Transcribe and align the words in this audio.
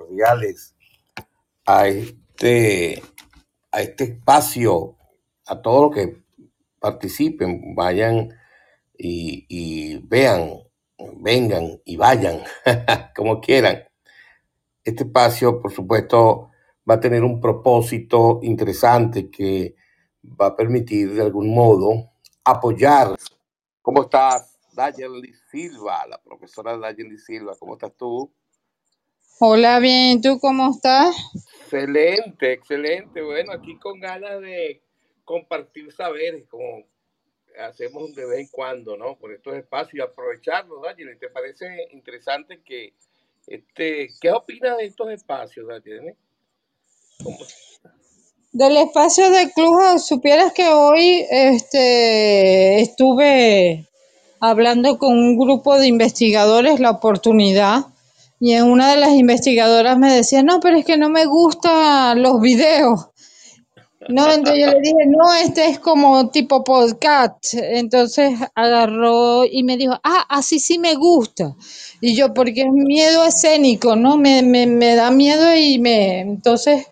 cordiales 0.00 0.74
a 1.66 1.88
este, 1.88 3.02
a 3.70 3.80
este 3.82 4.04
espacio, 4.04 4.96
a 5.46 5.60
todos 5.60 5.82
los 5.82 5.94
que 5.94 6.22
participen, 6.78 7.74
vayan 7.74 8.30
y, 8.96 9.98
vean, 10.08 10.62
vengan 11.16 11.80
y 11.84 11.96
vayan, 11.96 12.42
como 13.16 13.40
quieran. 13.40 13.84
Este 14.84 15.04
espacio, 15.04 15.60
por 15.60 15.72
supuesto, 15.72 16.50
va 16.88 16.94
a 16.94 17.00
tener 17.00 17.22
un 17.22 17.40
propósito 17.40 18.40
interesante 18.42 19.30
que 19.30 19.76
va 20.24 20.46
a 20.46 20.56
permitir 20.56 21.14
de 21.14 21.22
algún 21.22 21.54
modo 21.54 22.12
apoyar. 22.44 23.16
¿Cómo 23.82 24.02
estás, 24.02 24.58
Dayeli 24.72 25.34
Silva? 25.50 26.06
La 26.06 26.20
profesora 26.22 26.76
Dayeli 26.76 27.18
Silva, 27.18 27.54
¿cómo 27.58 27.74
estás 27.74 27.92
tú? 27.96 28.32
Hola, 29.42 29.78
bien, 29.78 30.20
¿tú 30.20 30.38
cómo 30.38 30.70
estás? 30.70 31.16
Excelente, 31.62 32.52
excelente. 32.52 33.22
Bueno, 33.22 33.52
aquí 33.52 33.78
con 33.78 33.98
ganas 33.98 34.38
de 34.42 34.82
compartir 35.24 35.90
saberes, 35.92 36.44
como 36.46 36.84
hacemos 37.58 38.14
de 38.14 38.26
vez 38.26 38.40
en 38.40 38.48
cuando, 38.48 38.98
¿no? 38.98 39.16
Por 39.16 39.32
estos 39.32 39.54
espacios 39.54 39.94
y 39.94 40.00
aprovecharlos, 40.02 40.82
Dayeli. 40.82 41.18
¿Te 41.18 41.30
parece 41.30 41.88
interesante 41.92 42.60
que, 42.62 42.92
este, 43.46 44.10
qué 44.20 44.30
opinas 44.30 44.76
de 44.76 44.84
estos 44.84 45.10
espacios, 45.10 45.66
Dayeli? 45.66 46.12
Del 48.52 48.76
espacio 48.76 49.30
de 49.30 49.50
Clubhouse, 49.54 50.06
supieras 50.06 50.52
que 50.52 50.68
hoy 50.68 51.24
este, 51.30 52.82
estuve 52.82 53.88
hablando 54.38 54.98
con 54.98 55.18
un 55.18 55.38
grupo 55.38 55.78
de 55.78 55.86
investigadores 55.86 56.78
la 56.78 56.90
oportunidad 56.90 57.86
y 58.40 58.54
en 58.54 58.64
una 58.64 58.90
de 58.90 58.96
las 58.96 59.10
investigadoras 59.10 59.98
me 59.98 60.12
decía, 60.12 60.42
no, 60.42 60.60
pero 60.60 60.78
es 60.78 60.86
que 60.86 60.96
no 60.96 61.10
me 61.10 61.26
gustan 61.26 62.22
los 62.22 62.40
videos. 62.40 63.10
No, 64.08 64.32
entonces 64.32 64.64
yo 64.64 64.70
le 64.72 64.80
dije, 64.80 65.06
no, 65.06 65.34
este 65.34 65.66
es 65.66 65.78
como 65.78 66.30
tipo 66.30 66.64
podcast. 66.64 67.52
Entonces 67.52 68.32
agarró 68.54 69.44
y 69.44 69.62
me 69.62 69.76
dijo, 69.76 69.92
ah, 70.02 70.24
así 70.30 70.58
sí 70.58 70.78
me 70.78 70.94
gusta. 70.94 71.54
Y 72.00 72.16
yo, 72.16 72.32
porque 72.32 72.62
es 72.62 72.72
miedo 72.72 73.24
escénico, 73.24 73.94
¿no? 73.94 74.16
Me, 74.16 74.42
me, 74.42 74.66
me 74.66 74.94
da 74.94 75.10
miedo 75.10 75.54
y 75.54 75.78
me... 75.78 76.20
Entonces, 76.20 76.86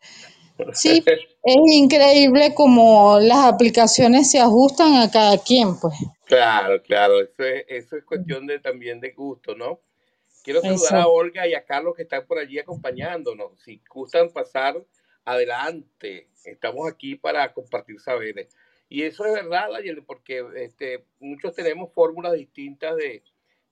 sí, 0.75 1.03
es 1.07 1.57
increíble 1.73 2.53
como 2.55 3.19
las 3.21 3.47
aplicaciones 3.47 4.31
se 4.31 4.39
ajustan 4.39 4.97
a 4.97 5.11
cada 5.11 5.39
quien, 5.39 5.81
pues. 5.81 5.95
Claro, 6.27 6.83
claro, 6.83 7.23
eso 7.23 7.43
es, 7.43 7.65
eso 7.69 7.97
es 7.97 8.05
cuestión 8.05 8.47
de 8.47 8.59
también 8.59 9.01
de 9.01 9.13
gusto, 9.13 9.55
¿no? 9.55 9.81
Quiero 10.49 10.63
saludar 10.63 10.95
a 10.95 11.01
Eso. 11.01 11.13
Olga 11.13 11.47
y 11.47 11.53
a 11.53 11.67
Carlos 11.67 11.95
que 11.95 12.05
están 12.05 12.27
por 12.27 12.39
allí 12.39 12.59
acompañándonos. 12.59 13.61
Si 13.61 13.83
gustan 13.91 14.31
pasar 14.31 14.83
adelante, 15.27 16.31
estamos 16.43 16.91
aquí 16.91 17.17
para 17.17 17.53
compartir 17.53 18.01
saberes. 18.01 18.57
Y 18.89 19.03
eso 19.03 19.27
es 19.27 19.35
verdad, 19.35 19.71
Daniel, 19.71 20.03
porque 20.07 20.43
este, 20.57 21.05
muchos 21.21 21.55
tenemos 21.55 21.93
fórmulas 21.93 22.33
distintas 22.33 22.97
de, 22.97 23.23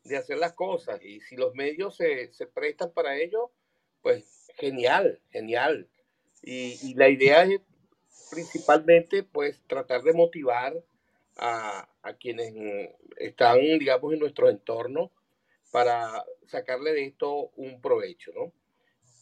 de 0.05 0.17
hacer 0.19 0.37
las 0.37 0.53
cosas 0.53 1.03
y 1.03 1.21
si 1.21 1.37
los 1.37 1.55
medios 1.55 1.97
se, 1.97 2.31
se 2.35 2.47
prestan 2.47 2.91
para 2.93 3.17
ello, 3.17 3.51
pues 4.03 4.53
genial, 4.57 5.19
genial. 5.31 5.89
Y, 6.43 6.79
y 6.83 6.93
la 6.93 7.09
idea 7.09 7.45
es 7.45 7.59
principalmente 8.31 9.23
pues 9.23 9.63
tratar 9.67 10.03
de 10.03 10.13
motivar 10.13 10.75
a, 11.39 11.89
a 12.03 12.13
quienes 12.19 12.53
están, 13.17 13.61
digamos, 13.79 14.13
en 14.13 14.19
nuestro 14.19 14.51
entorno 14.51 15.11
para 15.77 16.25
sacarle 16.47 16.95
de 16.95 17.05
esto 17.05 17.51
un 17.57 17.83
provecho, 17.83 18.33
¿no? 18.35 18.51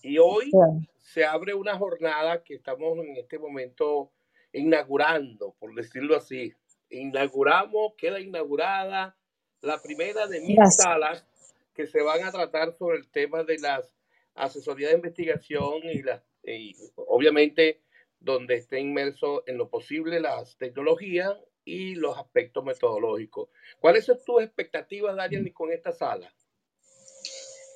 Y 0.02 0.19
hoy 0.19 0.52
Claro. 0.52 0.78
se 1.00 1.24
abre 1.24 1.52
una 1.52 1.77
jornada 1.77 2.44
que 2.44 2.55
estamos 2.55 2.97
en 2.98 3.16
este 3.16 3.41
momento 3.41 4.12
inaugurando, 4.52 5.56
por 5.58 5.75
decirlo 5.75 6.14
así. 6.14 6.54
Inauguramos, 6.91 7.94
queda 7.98 8.20
inaugurada 8.20 9.16
la 9.62 9.82
primera 9.82 10.28
de 10.28 10.42
mil 10.42 10.54
Las- 10.56 10.76
salas 10.76 11.26
que 11.75 11.88
se 11.88 12.03
van 12.03 12.22
a 12.22 12.31
tratar 12.31 12.72
sobre 12.75 12.98
el 12.98 13.09
tema 13.10 13.42
de 13.42 13.59
las 13.59 13.92
asesorías 14.36 14.91
de 14.92 14.97
investigación 14.98 15.81
y, 15.82 16.03
las, 16.03 16.22
y 16.44 16.76
obviamente 16.94 17.81
donde 18.21 18.54
esté 18.54 18.78
inmerso 18.78 19.42
en 19.48 19.59
lo 19.59 19.69
posible 19.69 20.21
las 20.21 20.56
tecnologías 20.56 21.34
y 21.65 21.97
los 21.97 22.16
aspectos 22.16 22.65
metodológicos. 22.65 23.48
¿Cuáles 23.81 24.04
son 24.04 24.19
tus 24.25 24.41
expectativas, 24.41 25.16
Daniel, 25.16 25.53
con 25.53 25.72
esta 25.72 25.91
sala? 25.91 26.32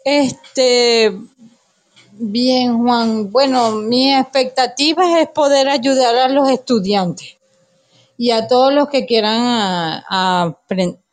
Este, 0.04 1.12
bien, 2.12 2.78
Juan. 2.82 3.30
Bueno, 3.32 3.72
mi 3.72 4.14
expectativa 4.14 5.20
es 5.20 5.28
poder 5.30 5.68
ayudar 5.68 6.16
a 6.16 6.28
los 6.28 6.48
estudiantes 6.50 7.36
y 8.18 8.32
a 8.32 8.48
todos 8.48 8.72
los 8.74 8.88
que 8.88 9.06
quieran 9.06 9.40
a- 10.08 10.58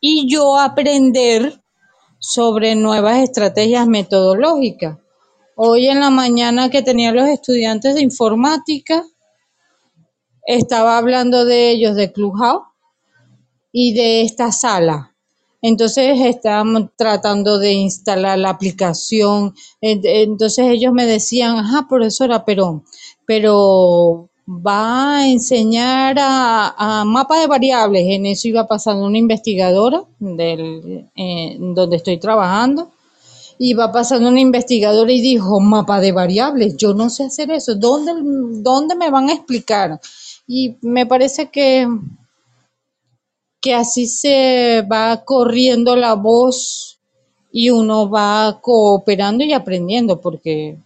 y 0.01 0.29
yo 0.31 0.57
aprender 0.57 1.62
sobre 2.19 2.75
nuevas 2.75 3.19
estrategias 3.19 3.88
metodológicas. 3.88 4.97
Hoy 5.56 5.88
en 5.88 6.02
la 6.02 6.09
mañana 6.12 6.69
que 6.69 6.84
tenía 6.84 7.12
los 7.13 7.28
estudiantes 7.29 7.96
de 7.96 8.02
informática, 8.02 9.06
estaba 10.46 10.97
hablando 10.97 11.46
de 11.46 11.72
ellos 11.72 11.96
de 11.96 12.12
Clubhouse 12.13 12.67
y 13.72 13.94
de 13.94 14.22
esta 14.23 14.52
sala. 14.52 15.15
Entonces 15.70 16.20
estábamos 16.34 16.90
tratando 16.96 17.58
de 17.59 17.72
instalar 17.74 18.38
la 18.40 18.50
aplicación. 18.52 19.53
En- 19.81 20.02
Entonces 20.03 20.66
ellos 20.76 20.94
me 20.94 21.06
decían, 21.06 21.58
ajá, 21.58 21.88
profesora, 21.90 22.44
pero, 22.46 22.84
pero 23.26 24.30
va 24.48 25.18
a 25.18 25.28
enseñar 25.30 26.18
a, 26.20 26.76
a 27.02 27.06
mapa 27.06 27.40
de 27.40 27.48
variables. 27.48 28.03
En 28.08 28.26
eso 28.26 28.48
iba 28.48 28.68
pasando 28.68 29.06
una 29.06 29.18
investigadora 29.18 30.03
del, 30.20 31.09
eh, 31.16 31.58
donde 31.59 31.96
estoy 31.97 32.18
trabajando. 32.20 32.92
Iba 33.58 33.92
pasando 33.92 34.30
una 34.30 34.42
investigadora 34.42 35.12
y 35.12 35.22
dijo, 35.22 35.59
mapa 35.62 36.00
de 36.02 36.12
variables, 36.12 36.76
yo 36.78 36.94
no 36.94 37.09
sé 37.09 37.26
hacer 37.26 37.52
eso. 37.52 37.76
¿Dónde, 37.76 38.14
dónde 38.62 38.96
me 38.96 39.09
van 39.09 39.30
a 39.30 39.34
explicar? 39.34 40.00
Y 40.47 40.76
me 40.82 41.06
parece 41.06 41.50
que 41.50 41.88
que 43.66 43.74
así 43.74 44.06
se 44.06 44.84
va 44.84 45.26
corriendo 45.26 45.96
la 45.96 46.14
voz 46.14 47.00
y 47.52 47.72
uno 47.72 48.08
va 48.08 48.59
cooperando 48.62 49.44
y 49.44 49.53
aprendiendo, 49.53 50.22
porque 50.22 50.78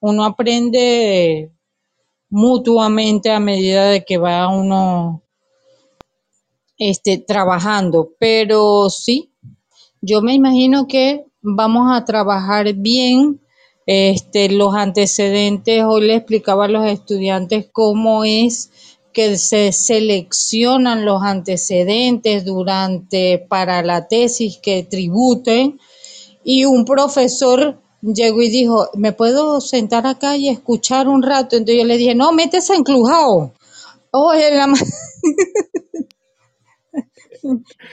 uno 0.00 0.26
aprende 0.26 1.50
mutuamente 2.28 3.30
a 3.30 3.40
medida 3.40 3.88
de 3.88 4.04
que 4.04 4.18
va 4.18 4.54
uno 4.54 5.22
este, 6.76 7.16
trabajando. 7.16 8.10
Pero 8.18 8.90
sí, 8.90 9.32
yo 10.02 10.20
me 10.20 10.34
imagino 10.34 10.86
que 10.86 11.24
vamos 11.40 11.90
a 11.90 12.04
trabajar 12.04 12.74
bien. 12.74 13.40
Este, 13.86 14.50
los 14.50 14.74
antecedentes, 14.74 15.84
hoy 15.84 16.08
le 16.08 16.16
explicaba 16.16 16.66
a 16.66 16.68
los 16.68 16.84
estudiantes 16.84 17.70
cómo 17.72 18.24
es 18.24 18.70
que 19.16 19.38
se 19.38 19.72
seleccionan 19.72 21.06
los 21.06 21.22
antecedentes 21.24 22.44
durante 22.44 23.40
para 23.48 23.82
la 23.82 24.08
tesis 24.08 24.58
que 24.62 24.84
tributen 24.84 25.80
y 26.44 26.64
un 26.66 26.84
profesor 26.84 27.80
llegó 28.02 28.42
y 28.42 28.50
dijo, 28.50 28.90
¿me 28.94 29.12
puedo 29.12 29.60
sentar 29.60 30.06
acá 30.06 30.36
y 30.36 30.48
escuchar 30.48 31.08
un 31.08 31.22
rato? 31.22 31.56
Entonces 31.56 31.82
yo 31.82 31.86
le 31.86 31.98
dije, 31.98 32.14
no, 32.14 32.32
métese 32.32 32.74
en 32.74 32.84
Clubhouse. 32.84 33.52
Oye, 34.12 34.54
la 34.56 34.66
ma- 34.68 34.78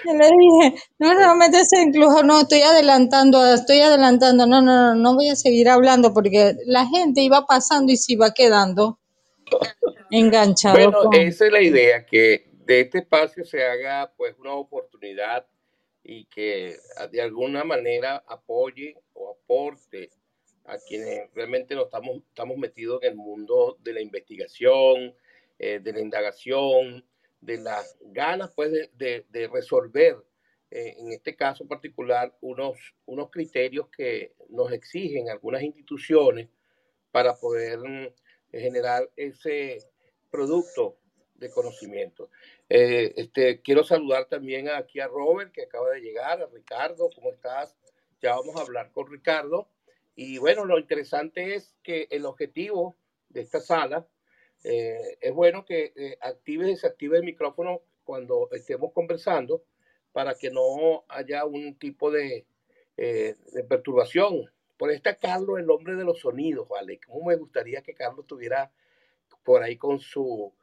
yo 0.04 0.14
le 0.14 0.26
dije, 0.40 0.84
no, 1.00 1.14
no, 1.16 1.36
métese 1.36 1.82
en 1.82 1.92
Clubhouse. 1.94 2.26
No, 2.26 2.42
estoy 2.42 2.62
adelantando, 2.62 3.46
estoy 3.54 3.80
adelantando. 3.82 4.48
No, 4.48 4.62
no, 4.62 4.74
no, 4.74 4.96
no 4.96 5.16
voy 5.16 5.30
a 5.30 5.36
seguir 5.36 5.70
hablando 5.70 6.14
porque 6.14 6.56
la 6.68 6.88
gente 6.88 7.22
iba 7.22 7.46
pasando 7.46 7.92
y 7.94 7.98
se 7.98 8.14
iba 8.14 8.34
quedando 8.34 9.00
enganchado 10.12 10.76
Bueno, 10.76 11.04
con... 11.04 11.14
esa 11.16 11.46
es 11.46 11.52
la 11.52 11.62
idea, 11.62 12.06
que 12.06 12.50
de 12.66 12.82
este 12.82 13.00
espacio 13.00 13.44
se 13.46 13.64
haga 13.64 14.14
pues 14.16 14.36
una 14.40 14.54
oportunidad 14.54 15.46
y 16.04 16.26
que 16.26 16.76
ah, 16.98 17.08
de 17.08 17.22
alguna 17.22 17.64
manera 17.64 18.24
apoye 18.28 18.96
o 19.14 19.32
aporte 19.32 20.10
a 20.66 20.78
quienes 20.78 21.30
realmente 21.34 21.76
nos 21.76 21.86
estamos, 21.86 22.18
estamos 22.30 22.58
metidos 22.58 23.02
en 23.04 23.10
el 23.12 23.16
mundo 23.16 23.78
de 23.82 23.94
la 23.94 24.02
investigación, 24.02 25.14
eh, 25.60 25.80
de 25.80 25.94
la 25.94 26.00
indagación, 26.00 27.06
de 27.42 27.58
las 27.58 27.98
ganas 28.02 28.52
pues 28.56 28.72
de, 28.72 28.90
de- 28.94 29.26
de 29.30 29.48
resolver, 29.48 30.16
eh, 30.72 30.96
en 30.98 31.12
este 31.12 31.36
caso 31.36 31.68
particular, 31.68 32.34
unos, 32.42 32.78
unos 33.06 33.30
criterios 33.30 33.90
que 33.90 34.34
nos 34.50 34.72
exigen 34.72 35.30
algunas 35.30 35.62
instituciones 35.62 36.48
para 37.12 37.36
poder 37.36 37.78
mm, 37.80 38.08
generar 38.60 39.10
ese 39.16 39.80
producto 40.30 40.98
de 41.36 41.50
conocimiento. 41.50 42.30
Eh, 42.70 43.14
este, 43.18 43.62
quiero 43.62 43.84
saludar 43.84 44.26
también 44.26 44.70
aquí 44.70 45.00
a 45.00 45.08
Robert, 45.08 45.52
que 45.52 45.64
acaba 45.64 45.90
de 45.90 46.02
llegar, 46.02 46.42
a 46.42 46.48
Ricardo, 46.48 47.10
¿cómo 47.14 47.32
estás? 47.32 47.76
Ya 48.22 48.36
vamos 48.36 48.56
a 48.56 48.62
hablar 48.62 48.92
con 48.92 49.12
Ricardo. 49.12 49.68
Y 50.16 50.38
bueno, 50.38 50.66
lo 50.66 50.80
interesante 50.80 51.56
es 51.56 51.76
que 51.84 52.08
el 52.12 52.26
objetivo 52.26 52.96
de 53.30 53.42
esta 53.42 53.60
sala 53.60 54.08
eh, 54.64 55.18
es 55.20 55.34
bueno 55.34 55.66
que 55.66 55.92
eh, 55.96 56.18
active 56.22 56.66
y 56.66 56.72
desactive 56.72 57.18
el 57.18 57.24
micrófono 57.24 57.82
cuando 58.04 58.50
estemos 58.52 58.94
conversando 58.94 59.64
para 60.12 60.36
que 60.36 60.52
no 60.52 61.04
haya 61.10 61.46
un 61.46 61.78
tipo 61.80 62.12
de, 62.12 62.46
de 62.96 63.64
perturbación. 63.68 64.53
Por 64.78 64.92
esta 64.92 65.16
Carlos, 65.16 65.60
el 65.60 65.70
hombre 65.70 65.96
de 65.96 66.04
los 66.04 66.20
sonidos, 66.20 66.68
¿vale? 66.68 67.00
¿Cómo 67.06 67.26
me 67.26 67.36
gustaría 67.36 67.82
que 67.82 67.94
Carlos 67.94 68.22
estuviera 68.22 68.72
por 69.44 69.64
ahí 69.64 69.78
con 69.78 70.00
su, 70.00 70.54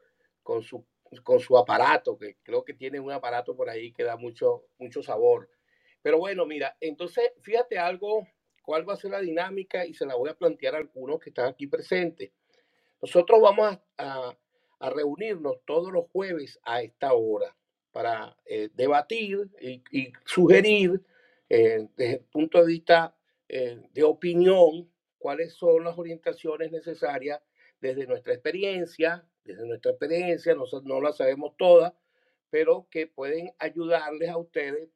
con 0.43 0.62
su, 0.62 0.85
con 1.23 1.41
su 1.41 1.57
aparato, 1.57 2.17
que 2.17 2.37
creo 2.43 2.65
que 2.65 2.75
tiene 2.75 3.01
un 3.01 3.12
aparato 3.12 3.57
por 3.57 3.69
ahí 3.69 3.93
que 3.93 4.05
da 4.05 4.17
mucho, 4.17 4.65
mucho 4.79 5.03
sabor. 5.03 5.49
Pero 6.03 6.19
bueno, 6.19 6.47
mira, 6.47 6.77
entonces 6.81 7.33
fíjate 7.43 7.79
algo, 7.79 8.27
cuál 8.62 8.89
va 8.89 8.95
a 8.95 8.97
ser 8.97 9.11
la 9.11 9.21
dinámica 9.21 9.85
y 9.85 9.95
se 9.95 10.07
la 10.07 10.15
voy 10.15 10.31
a 10.31 10.35
plantear 10.35 10.75
a 10.75 10.79
algunos 10.79 11.21
que 11.21 11.31
están 11.31 11.49
aquí 11.49 11.67
presentes. 11.67 12.31
Nosotros 13.03 13.41
vamos 13.41 13.79
a, 13.97 14.37
a, 14.79 14.91
reunirnos 14.91 15.57
todos 15.67 15.93
los 15.93 16.07
jueves 16.11 16.59
a 16.62 16.83
esta 16.83 17.12
hora 17.15 17.55
para 17.93 18.37
eh, 18.45 18.71
debatir 18.75 19.51
y, 19.61 19.83
y 19.91 20.12
sugerir 20.25 21.03
eh, 21.49 21.89
desde 21.97 22.15
el 22.15 22.25
punto 22.27 22.61
de 22.61 22.67
vista 22.67 23.15
eh, 23.52 23.82
de 23.93 24.05
opinión 24.05 24.88
cuáles 25.19 25.55
son 25.55 25.82
las 25.82 25.99
orientaciones 25.99 26.70
necesarias 26.70 27.41
desde 27.81 28.06
nuestra 28.06 28.32
experiencia, 28.32 29.26
desde 29.43 29.67
nuestra 29.67 29.91
experiencia, 29.91 30.55
nosotros 30.55 30.85
no 30.85 31.00
la 31.00 31.12
sabemos 31.12 31.56
todas, 31.56 31.93
pero 32.49 32.87
que 32.91 33.08
pueden 33.08 33.52
ayudarles 33.58 34.31
a 34.31 34.37
ustedes, 34.37 34.88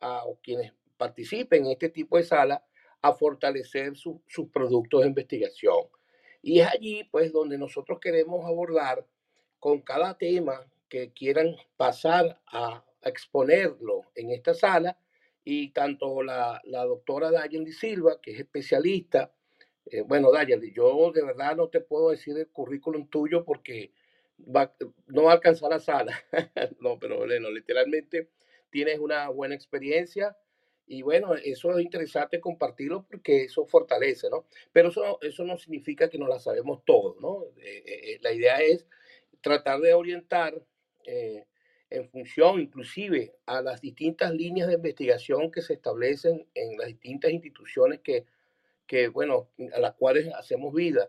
a 0.00 0.24
quienes 0.42 0.72
participen 0.96 1.66
en 1.66 1.70
este 1.70 1.88
tipo 1.88 2.16
de 2.16 2.24
sala, 2.24 2.64
a 3.00 3.12
fortalecer 3.12 3.96
sus 3.96 4.48
productos 4.52 5.02
de 5.02 5.06
investigación. 5.06 5.86
Y 6.42 6.58
es 6.58 6.66
allí, 6.66 7.04
pues, 7.04 7.32
donde 7.32 7.58
nosotros 7.58 8.00
queremos 8.00 8.44
abordar 8.44 9.06
con 9.60 9.82
cada 9.82 10.18
tema 10.18 10.66
que 10.88 11.12
quieran 11.12 11.54
pasar 11.76 12.40
a, 12.46 12.84
exponerlo 13.02 14.02
en 14.14 14.30
esta 14.30 14.52
sala, 14.52 14.98
y 15.44 15.70
tanto 15.72 16.22
la, 16.22 16.60
la 16.64 16.84
doctora 16.84 17.30
Dayeli 17.30 17.72
Silva, 17.72 18.20
que 18.20 18.32
es 18.32 18.40
especialista 18.40 19.32
eh, 19.86 20.02
bueno, 20.02 20.30
Dayali, 20.30 20.72
yo 20.72 21.10
de 21.12 21.24
verdad 21.24 21.56
no 21.56 21.68
te 21.68 21.80
puedo 21.80 22.10
decir 22.10 22.36
el 22.38 22.48
currículum 22.48 23.08
tuyo 23.08 23.44
porque 23.44 23.92
no 24.38 25.24
va 25.24 25.32
a 25.32 25.34
alcanzar 25.34 25.70
la 25.70 25.80
sala. 25.80 26.18
no, 26.80 26.98
pero 26.98 27.18
bueno, 27.18 27.50
literalmente 27.50 28.30
tienes 28.70 28.98
una 28.98 29.28
buena 29.30 29.54
experiencia 29.54 30.36
y 30.86 31.02
bueno, 31.02 31.34
eso 31.34 31.76
es 31.76 31.84
interesante 31.84 32.40
compartirlo 32.40 33.06
porque 33.08 33.44
eso 33.44 33.66
fortalece, 33.66 34.28
¿no? 34.30 34.46
Pero 34.72 34.88
eso, 34.88 35.18
eso 35.22 35.44
no 35.44 35.56
significa 35.56 36.08
que 36.08 36.18
no 36.18 36.28
la 36.28 36.38
sabemos 36.38 36.84
todo, 36.84 37.16
¿no? 37.20 37.44
Eh, 37.60 37.82
eh, 37.86 38.18
la 38.22 38.32
idea 38.32 38.58
es 38.60 38.86
tratar 39.40 39.80
de 39.80 39.94
orientar 39.94 40.54
en 41.90 42.08
función 42.08 42.60
inclusive 42.60 43.34
a 43.46 43.60
las 43.60 43.80
distintas 43.80 44.32
líneas 44.32 44.68
de 44.68 44.74
investigación 44.74 45.50
que 45.50 45.60
se 45.62 45.74
establecen 45.74 46.46
en 46.54 46.78
las 46.78 46.86
distintas 46.86 47.32
instituciones 47.32 48.00
que 48.00 48.24
que, 48.90 49.06
bueno, 49.06 49.48
a 49.72 49.78
las 49.78 49.94
cuales 49.94 50.34
hacemos 50.34 50.74
vida. 50.74 51.08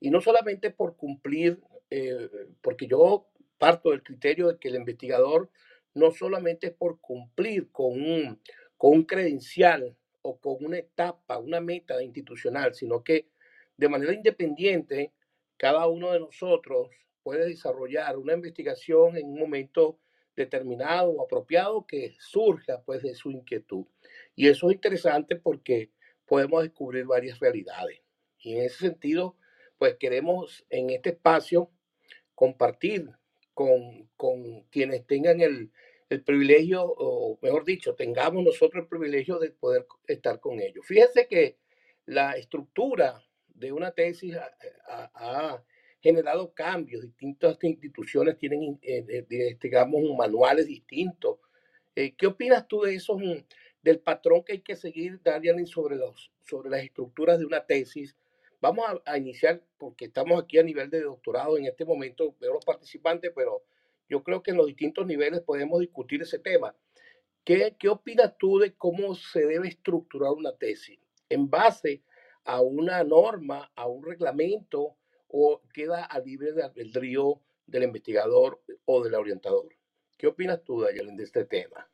Y 0.00 0.08
no 0.08 0.22
solamente 0.22 0.70
por 0.70 0.96
cumplir, 0.96 1.60
eh, 1.90 2.30
porque 2.62 2.86
yo 2.86 3.26
parto 3.58 3.90
del 3.90 4.02
criterio 4.02 4.48
de 4.48 4.58
que 4.58 4.68
el 4.68 4.76
investigador 4.76 5.50
no 5.92 6.10
solamente 6.10 6.68
es 6.68 6.72
por 6.72 7.02
cumplir 7.02 7.70
con 7.70 8.00
un, 8.00 8.40
con 8.78 8.92
un 8.94 9.02
credencial 9.04 9.94
o 10.22 10.38
con 10.40 10.64
una 10.64 10.78
etapa, 10.78 11.36
una 11.36 11.60
meta 11.60 12.02
institucional, 12.02 12.74
sino 12.74 13.04
que 13.04 13.28
de 13.76 13.90
manera 13.90 14.14
independiente, 14.14 15.12
cada 15.58 15.86
uno 15.86 16.12
de 16.12 16.20
nosotros 16.20 16.88
puede 17.22 17.46
desarrollar 17.46 18.16
una 18.16 18.32
investigación 18.32 19.18
en 19.18 19.26
un 19.26 19.38
momento 19.38 19.98
determinado 20.38 21.10
o 21.10 21.22
apropiado 21.22 21.86
que 21.86 22.14
surja 22.18 22.82
pues 22.84 23.02
de 23.02 23.14
su 23.14 23.30
inquietud. 23.30 23.86
Y 24.34 24.48
eso 24.48 24.68
es 24.68 24.74
interesante 24.74 25.36
porque 25.36 25.90
podemos 26.26 26.62
descubrir 26.62 27.04
varias 27.04 27.38
realidades. 27.38 28.00
Y 28.38 28.54
en 28.54 28.64
ese 28.64 28.78
sentido, 28.78 29.36
pues 29.78 29.96
queremos 29.96 30.64
en 30.70 30.90
este 30.90 31.10
espacio 31.10 31.70
compartir 32.34 33.10
con, 33.54 34.08
con 34.16 34.62
quienes 34.70 35.06
tengan 35.06 35.40
el, 35.40 35.72
el, 36.08 36.22
privilegio, 36.22 36.84
o 36.84 37.38
mejor 37.42 37.64
dicho, 37.64 37.94
tengamos 37.94 38.44
nosotros 38.44 38.84
el 38.84 38.88
privilegio 38.88 39.38
de 39.38 39.50
poder 39.50 39.86
estar 40.06 40.38
con 40.38 40.60
ellos. 40.60 40.86
Fíjense 40.86 41.26
que 41.26 41.58
la 42.06 42.36
estructura 42.36 43.24
de 43.48 43.72
una 43.72 43.90
tesis 43.90 44.36
ha, 44.86 45.62
generado 46.08 46.52
cambios. 46.54 47.02
Distintas 47.02 47.58
instituciones 47.62 48.38
tienen, 48.38 48.78
eh, 48.82 49.56
digamos, 49.60 50.02
manuales 50.16 50.66
distintos. 50.66 51.38
Eh, 51.94 52.14
¿Qué 52.16 52.26
opinas 52.26 52.66
tú 52.66 52.82
de 52.82 52.94
esos 52.94 53.20
del 53.82 54.00
patrón 54.00 54.42
que 54.44 54.52
hay 54.52 54.60
que 54.60 54.76
seguir, 54.76 55.20
Daniel, 55.22 55.66
sobre, 55.66 55.96
los, 55.96 56.30
sobre 56.46 56.68
las 56.68 56.82
estructuras 56.82 57.38
de 57.38 57.46
una 57.46 57.64
tesis. 57.64 58.14
Vamos 58.60 58.84
a, 59.04 59.16
iniciar, 59.16 59.62
porque 59.78 60.06
estamos 60.06 60.42
aquí 60.42 60.58
a 60.58 60.62
nivel 60.62 60.90
de 60.90 61.00
doctorado 61.02 61.56
en 61.56 61.64
este 61.64 61.84
momento, 61.84 62.34
veo 62.38 62.54
los 62.54 62.64
participantes, 62.64 63.32
pero 63.34 63.62
yo 64.08 64.22
creo 64.22 64.42
que 64.42 64.50
en 64.50 64.56
los 64.56 64.66
distintos 64.66 65.06
niveles 65.06 65.40
podemos 65.40 65.80
discutir 65.80 66.20
ese 66.22 66.38
tema. 66.38 66.74
¿Qué, 67.44 67.76
¿Qué 67.78 67.88
opinas 67.88 68.36
tú 68.36 68.58
de 68.58 68.74
cómo 68.74 69.14
se 69.14 69.46
debe 69.46 69.68
estructurar 69.68 70.32
una 70.32 70.52
tesis? 70.56 70.98
¿En 71.28 71.48
base 71.48 72.02
a 72.44 72.60
una 72.60 73.04
norma, 73.04 73.70
a 73.74 73.86
un 73.86 74.04
reglamento, 74.04 74.97
o 75.28 75.60
queda 75.72 76.04
a 76.04 76.18
libre 76.18 76.50
albedrío 76.62 77.40
del 77.66 77.84
investigador 77.84 78.60
o 78.84 79.02
del 79.02 79.14
orientador? 79.14 79.68
¿Qué 80.16 80.26
opinas 80.26 80.62
tú, 80.64 80.80
Dayalen, 80.80 81.16
de 81.16 81.24
este 81.24 81.44
tema? 81.44 81.88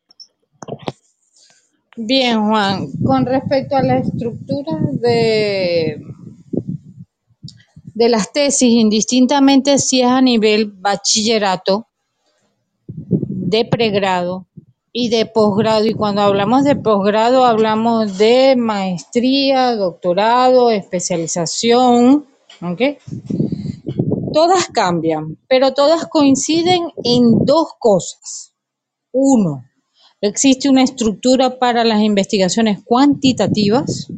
Bien, 1.96 2.48
Juan, 2.48 2.90
con 3.04 3.26
respecto 3.26 3.76
a 3.76 3.82
la 3.82 3.98
estructura 3.98 4.80
de, 4.92 6.02
de 7.94 8.08
las 8.08 8.32
tesis, 8.32 8.68
indistintamente 8.68 9.78
si 9.78 10.00
es 10.00 10.08
a 10.08 10.20
nivel 10.20 10.72
bachillerato, 10.72 11.86
de 13.54 13.64
pregrado 13.64 14.48
y 14.90 15.08
de 15.10 15.26
posgrado, 15.26 15.86
y 15.86 15.94
cuando 15.94 16.22
hablamos 16.22 16.64
de 16.64 16.74
posgrado 16.74 17.44
hablamos 17.44 18.18
de 18.18 18.56
maestría, 18.56 19.76
doctorado, 19.76 20.72
especialización, 20.72 22.26
¿ok? 22.60 22.98
Todas 24.32 24.68
cambian, 24.68 25.38
pero 25.48 25.74
todas 25.74 26.06
coinciden 26.06 26.90
en 27.04 27.44
dos 27.44 27.68
cosas. 27.78 28.54
Uno, 29.12 29.64
Existe 30.26 30.70
una 30.70 30.82
estructura 30.82 31.58
para 31.58 31.84
las 31.84 32.00
investigaciones 32.00 32.82
cuantitativas 32.82 34.10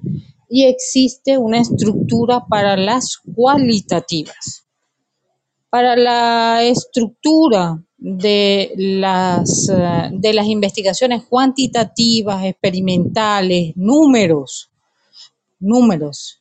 y 0.48 0.62
existe 0.62 1.36
una 1.36 1.58
estructura 1.58 2.46
para 2.48 2.76
las 2.76 3.16
cualitativas. 3.34 4.68
Para 5.68 5.96
la 5.96 6.62
estructura 6.62 7.82
de 7.98 8.72
las, 8.76 9.68
eh, 9.68 10.10
de 10.12 10.32
las 10.32 10.46
investigaciones 10.46 11.24
cuantitativas, 11.24 12.44
experimentales, 12.44 13.72
números, 13.74 14.70
números, 15.58 16.40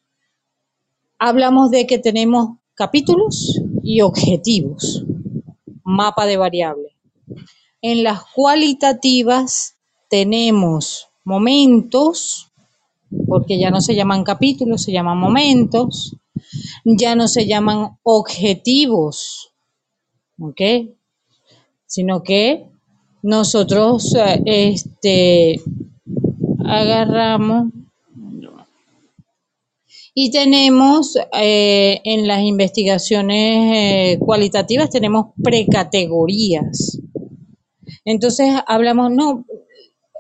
hablamos 1.20 1.72
de 1.72 1.88
que 1.88 2.00
tenemos 2.00 2.58
capítulos 2.74 3.62
y 3.84 4.02
objetivos, 4.02 5.06
mapa 5.84 6.26
de 6.26 6.38
variables. 6.38 6.94
En 7.82 8.04
las 8.04 8.24
cualitativas 8.34 9.76
tenemos 10.10 11.10
momentos, 11.24 12.52
porque 13.28 13.60
ya 13.60 13.70
no 13.70 13.82
se 13.82 13.96
llaman 13.96 14.24
capítulos, 14.24 14.84
se 14.84 14.92
llaman 14.92 15.18
momentos, 15.18 16.18
ya 16.84 17.16
no 17.16 17.28
se 17.28 17.48
llaman 17.48 17.98
objetivos, 18.04 19.54
¿ok? 20.40 20.62
Sino 21.86 22.24
que 22.24 22.70
nosotros 23.22 24.16
este, 24.46 25.62
agarramos 26.66 27.70
y 30.18 30.32
tenemos 30.32 31.18
eh, 31.38 32.00
en 32.06 32.26
las 32.26 32.42
investigaciones 32.42 33.74
eh, 33.76 34.18
cualitativas, 34.18 34.90
tenemos 34.90 35.34
precategorías. 35.44 36.98
Entonces 38.06 38.50
hablamos, 38.66 39.12
no, 39.12 39.46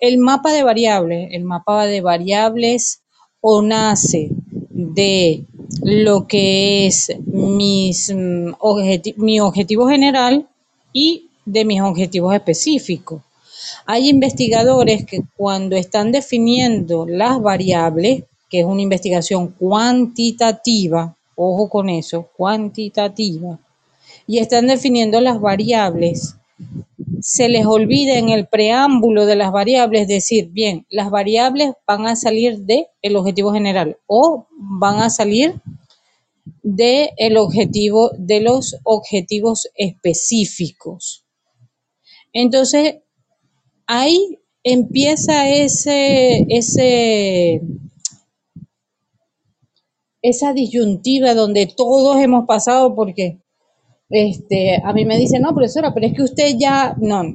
el 0.02 0.18
mapa 0.18 0.52
de 0.52 0.64
variables, 0.64 1.30
el 1.32 1.46
mapa 1.46 1.86
de 1.86 2.02
variables 2.02 3.04
o 3.40 3.62
nace 3.62 4.32
de 4.70 5.46
lo 5.82 6.28
que 6.28 6.88
es 6.88 7.16
mm, 7.25 7.56
mi 9.16 9.40
objetivo 9.40 9.88
general 9.88 10.50
y 10.92 11.30
de 11.46 11.64
mis 11.64 11.82
objetivos 11.82 12.36
específicos. 12.36 13.22
Hay 13.86 14.10
investigadores 14.10 15.06
que 15.06 15.22
cuando 15.38 15.78
están 15.78 16.12
definiendo 16.12 17.06
las 17.08 17.42
variables, 17.42 18.25
que 18.50 18.62
es 18.62 18.66
una 18.66 18.82
investigación 18.82 19.50
cuantitativa, 19.50 21.16
ojo 21.36 21.70
con 21.70 21.90
eso, 21.90 22.30
cuantitativa, 22.36 23.60
y 24.28 24.40
están 24.40 24.68
definiendo 24.68 25.22
las 25.22 25.40
variables, 25.40 26.36
se 27.22 27.50
les 27.50 27.66
olvida 27.66 28.18
en 28.18 28.30
el 28.30 28.48
preámbulo 28.48 29.25
de 29.25 29.36
las 29.36 29.52
variables 29.52 30.08
decir, 30.08 30.50
bien, 30.52 30.86
las 30.90 31.10
variables 31.10 31.74
van 31.86 32.08
a 32.08 32.16
salir 32.16 32.60
del 32.60 32.86
el 33.02 33.16
objetivo 33.16 33.52
general 33.52 33.98
o 34.08 34.48
van 34.52 35.00
a 35.00 35.10
salir 35.10 35.56
de 36.64 37.12
objetivo 37.38 38.12
de 38.18 38.42
los 38.42 38.78
objetivos 38.84 39.70
específicos. 39.75 41.25
Entonces, 42.34 42.98
ahí 43.88 44.40
empieza 44.64 45.50
ese, 45.50 46.46
ese, 46.50 47.62
esa 50.29 50.53
disyuntiva 50.53 51.34
donde 51.34 51.67
todos 51.67 52.17
hemos 52.17 52.46
pasado 52.46 52.96
porque 52.96 53.38
este, 54.10 54.82
a 54.84 54.94
mí 54.94 55.05
me 55.05 55.17
dicen, 55.17 55.41
no, 55.41 55.53
profesora, 55.53 55.94
pero 55.94 56.08
es 56.08 56.13
que 56.13 56.24
usted 56.24 56.55
ya, 56.58 56.96
no, 57.00 57.34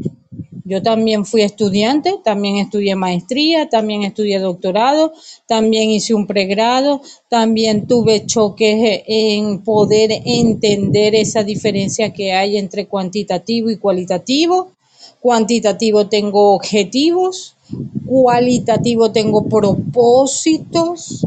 yo 0.65 0.83
también 0.83 1.25
fui 1.25 1.43
estudiante, 1.43 2.21
también 2.23 2.57
estudié 2.57 2.95
maestría, 2.95 3.69
también 3.69 4.05
estudié 4.05 4.39
doctorado, 4.39 5.13
también 5.49 5.91
hice 5.91 6.15
un 6.15 6.29
pregrado, 6.29 7.01
también 7.29 7.89
tuve 7.89 8.25
choques 8.25 9.03
en 9.07 9.65
poder 9.65 10.23
entender 10.25 11.17
esa 11.17 11.43
diferencia 11.43 12.13
que 12.13 12.33
hay 12.33 12.57
entre 12.57 12.87
cuantitativo 12.87 13.69
y 13.71 13.79
cualitativo. 13.79 14.71
Cuantitativo 15.21 16.07
tengo 16.07 16.55
objetivos, 16.55 17.57
cualitativo 18.07 19.11
tengo 19.11 19.49
propósitos, 19.49 21.27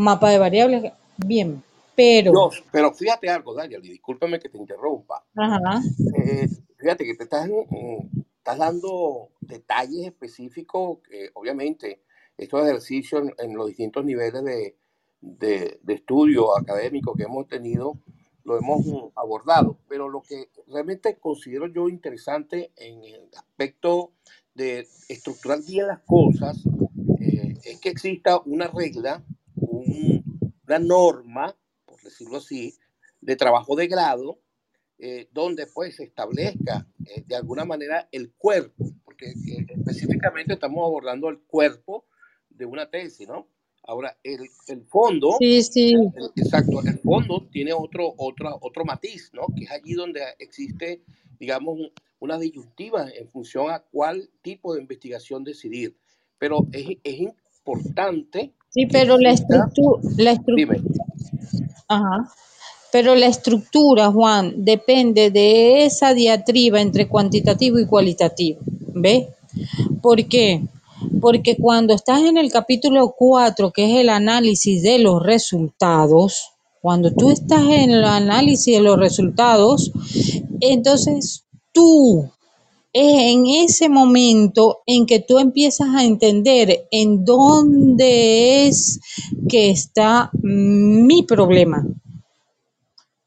mapa 0.00 0.30
de 0.30 0.38
variables, 0.38 0.92
bien, 1.18 1.62
pero... 1.94 2.32
No, 2.32 2.50
pero 2.72 2.92
fíjate 2.92 3.28
algo, 3.28 3.54
Daniel, 3.54 3.84
y 3.84 3.90
discúlpame 3.90 4.38
que 4.38 4.48
te 4.48 4.58
interrumpa. 4.58 5.24
Ajá. 5.36 5.82
Eh, 6.16 6.48
fíjate 6.76 7.04
que 7.04 7.14
te 7.14 7.24
estás, 7.24 7.48
mm, 7.48 8.20
estás 8.38 8.58
dando 8.58 9.30
detalles 9.40 10.06
específicos 10.06 10.98
que 11.08 11.30
obviamente 11.34 12.02
estos 12.36 12.62
ejercicios 12.62 13.22
en, 13.22 13.50
en 13.50 13.56
los 13.56 13.68
distintos 13.68 14.04
niveles 14.04 14.42
de, 14.42 14.76
de, 15.20 15.78
de, 15.82 15.94
estudio 15.94 16.56
académico 16.56 17.14
que 17.14 17.24
hemos 17.24 17.46
tenido 17.46 17.98
lo 18.44 18.58
hemos 18.58 19.12
abordado, 19.16 19.78
pero 19.88 20.08
lo 20.08 20.22
que 20.22 20.48
realmente 20.66 21.16
considero 21.18 21.66
yo 21.66 21.88
interesante 21.88 22.72
en 22.76 23.04
el 23.04 23.28
aspecto 23.36 24.12
de 24.54 24.86
estructurar 25.08 25.60
bien 25.62 25.86
las 25.86 26.00
cosas 26.00 26.58
eh, 27.20 27.54
es 27.64 27.80
que 27.80 27.90
exista 27.90 28.40
una 28.44 28.68
regla, 28.68 29.22
un, 29.90 30.52
una 30.66 30.78
norma, 30.78 31.56
por 31.84 32.00
decirlo 32.02 32.38
así, 32.38 32.74
de 33.20 33.36
trabajo 33.36 33.76
de 33.76 33.86
grado 33.86 34.38
eh, 35.02 35.28
donde 35.32 35.66
pues 35.66 35.96
se 35.96 36.04
establezca 36.04 36.86
eh, 37.06 37.24
de 37.26 37.34
alguna 37.34 37.64
manera 37.64 38.06
el 38.12 38.32
cuerpo, 38.32 38.92
porque 39.02 39.30
eh, 39.30 39.66
específicamente 39.68 40.52
estamos 40.52 40.84
abordando 40.84 41.30
el 41.30 41.38
cuerpo 41.40 42.04
de 42.50 42.66
una 42.66 42.90
tesis, 42.90 43.26
¿no? 43.26 43.48
Ahora, 43.84 44.14
el, 44.22 44.40
el 44.68 44.84
fondo, 44.84 45.36
sí, 45.38 45.62
sí. 45.62 45.94
El, 45.94 46.30
exacto, 46.36 46.82
el 46.84 46.98
fondo 46.98 47.48
tiene 47.50 47.72
otro, 47.72 48.12
otro, 48.18 48.58
otro 48.60 48.84
matiz, 48.84 49.30
¿no? 49.32 49.46
Que 49.56 49.64
es 49.64 49.70
allí 49.70 49.94
donde 49.94 50.20
existe, 50.38 51.00
digamos, 51.38 51.78
una 52.18 52.38
disyuntiva 52.38 53.08
en 53.10 53.26
función 53.30 53.70
a 53.70 53.78
cuál 53.78 54.28
tipo 54.42 54.74
de 54.74 54.82
investigación 54.82 55.44
decidir. 55.44 55.96
Pero 56.36 56.66
es, 56.72 56.98
es 57.02 57.20
importante. 57.20 58.52
Sí, 58.70 58.86
pero 58.86 59.18
la 59.18 59.32
estructura. 59.32 60.00
La. 60.16 60.40
Ajá. 61.88 62.32
Pero 62.92 63.14
la 63.14 63.26
estructura, 63.26 64.10
Juan, 64.10 64.64
depende 64.64 65.30
de 65.30 65.84
esa 65.84 66.14
diatriba 66.14 66.80
entre 66.80 67.08
cuantitativo 67.08 67.78
y 67.78 67.86
cualitativo. 67.86 68.60
¿Ves? 68.94 69.26
¿Por 70.00 70.26
qué? 70.26 70.62
Porque 71.20 71.56
cuando 71.56 71.94
estás 71.94 72.22
en 72.22 72.36
el 72.36 72.50
capítulo 72.50 73.14
4, 73.16 73.72
que 73.72 73.90
es 73.90 74.00
el 74.00 74.08
análisis 74.08 74.82
de 74.82 74.98
los 74.98 75.22
resultados, 75.22 76.52
cuando 76.80 77.12
tú 77.12 77.30
estás 77.30 77.62
en 77.62 77.90
el 77.90 78.04
análisis 78.04 78.76
de 78.76 78.82
los 78.82 78.98
resultados, 78.98 79.92
entonces 80.60 81.44
tú 81.72 82.30
es 82.92 83.34
en 83.34 83.46
ese 83.46 83.88
momento 83.88 84.80
en 84.86 85.06
que 85.06 85.20
tú 85.20 85.38
empiezas 85.38 85.88
a 85.94 86.04
entender 86.04 86.88
en 86.90 87.24
dónde 87.24 88.66
es 88.66 89.00
que 89.48 89.70
está 89.70 90.30
mi 90.42 91.22
problema 91.22 91.84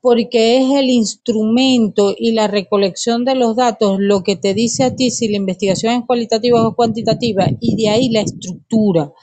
porque 0.03 0.57
es 0.57 0.69
el 0.71 0.89
instrumento 0.89 2.13
y 2.17 2.33
la 2.33 2.47
recolección 2.47 3.23
de 3.23 3.35
los 3.35 3.55
datos 3.55 3.99
lo 4.01 4.21
que 4.21 4.35
te 4.35 4.53
dice 4.53 4.83
a 4.83 4.93
ti 4.93 5.11
si 5.11 5.29
la 5.29 5.37
investigación 5.37 5.93
es 5.93 6.05
cualitativa 6.05 6.67
o 6.67 6.75
cuantitativa 6.75 7.47
y 7.61 7.77
de 7.77 7.87
ahí 7.87 8.09
la 8.09 8.19
estructura. 8.19 9.13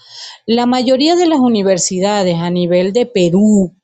La 0.47 0.65
mayoría 0.65 1.17
de 1.17 1.27
las 1.27 1.39
universidades 1.39 2.37
a 2.37 2.49
nivel 2.49 2.95
de 2.95 3.05
Perú, 3.05 3.77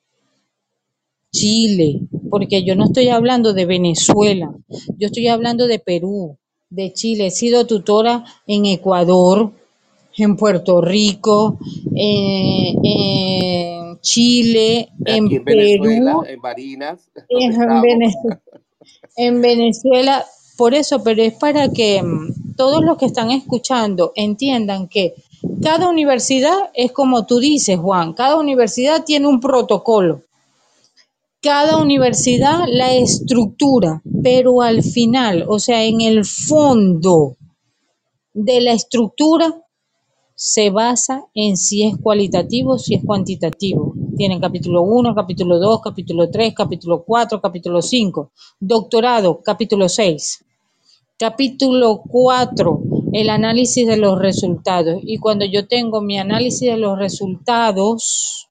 Chile, 1.31 2.01
porque 2.31 2.65
yo 2.65 2.75
no 2.75 2.87
estoy 2.87 3.11
hablando 3.11 3.53
de 3.53 3.67
Venezuela, 3.67 4.57
yo 4.97 5.09
estoy 5.09 5.29
hablando 5.29 5.67
de 5.67 5.79
Perú, 5.79 6.39
de 6.71 6.93
Chile, 6.93 7.27
he 7.27 7.31
sido 7.31 7.67
tutora 7.67 8.25
en 8.47 8.67
Ecuador, 8.67 9.53
en 10.17 10.37
Puerto 10.37 10.81
Rico, 10.81 11.59
eh, 11.95 12.75
en 12.83 14.01
Chile, 14.01 14.89
en, 15.05 15.31
en 15.31 15.45
Perú, 15.45 15.85
Venezuela, 15.85 16.17
en 16.27 16.41
Barinas, 16.41 17.11
en, 17.29 17.83
Venezuela, 17.83 18.41
en 19.17 19.43
Venezuela, 19.43 20.25
por 20.57 20.75
eso, 20.75 21.03
pero 21.03 21.23
es 21.23 21.35
para 21.35 21.71
que 21.71 22.03
todos 22.57 22.83
los 22.83 22.97
que 22.97 23.07
están 23.07 23.31
escuchando 23.31 24.13
entiendan 24.17 24.89
que 24.89 25.15
cada 25.63 25.89
universidad 25.89 26.71
es 26.75 26.93
como 26.93 27.27
tú 27.27 27.39
dices, 27.39 27.79
Juan, 27.79 28.15
cada 28.15 28.37
universidad 28.37 29.05
tiene 29.05 29.29
un 29.29 29.41
protocolo. 29.41 30.23
Cada 31.43 31.77
universidad 31.77 32.65
la 32.67 32.95
estructura, 32.95 34.03
pero 34.23 34.63
al 34.63 34.83
final, 34.83 35.45
o 35.49 35.59
sea, 35.59 35.85
en 35.85 36.01
el 36.01 36.25
fondo 36.25 37.37
de 38.33 38.61
la 38.61 38.73
estructura 38.73 39.63
se 40.35 40.71
basa 40.71 41.27
en 41.35 41.57
si 41.57 41.83
es 41.83 41.97
cualitativo 41.99 42.79
si 42.79 42.95
es 42.95 43.05
cuantitativo. 43.05 43.95
Tienen 44.17 44.41
capítulo 44.41 44.83
1, 44.83 45.15
capítulo 45.15 45.59
2, 45.59 45.81
capítulo 45.83 46.31
3, 46.31 46.55
capítulo 46.55 47.05
4, 47.05 47.41
capítulo 47.41 47.83
5. 47.83 48.33
Doctorado, 48.61 49.41
capítulo 49.43 49.89
6. 49.89 50.45
Capítulo 51.19 52.03
4, 52.09 52.81
el 53.13 53.31
análisis 53.31 53.87
de 53.87 53.97
los 53.99 54.19
resultados. 54.19 55.01
Y 55.03 55.19
cuando 55.19 55.45
yo 55.45 55.67
tengo 55.69 56.01
mi 56.01 56.19
análisis 56.19 56.71
de 56.71 56.77
los 56.77 56.99
resultados, 56.99 58.49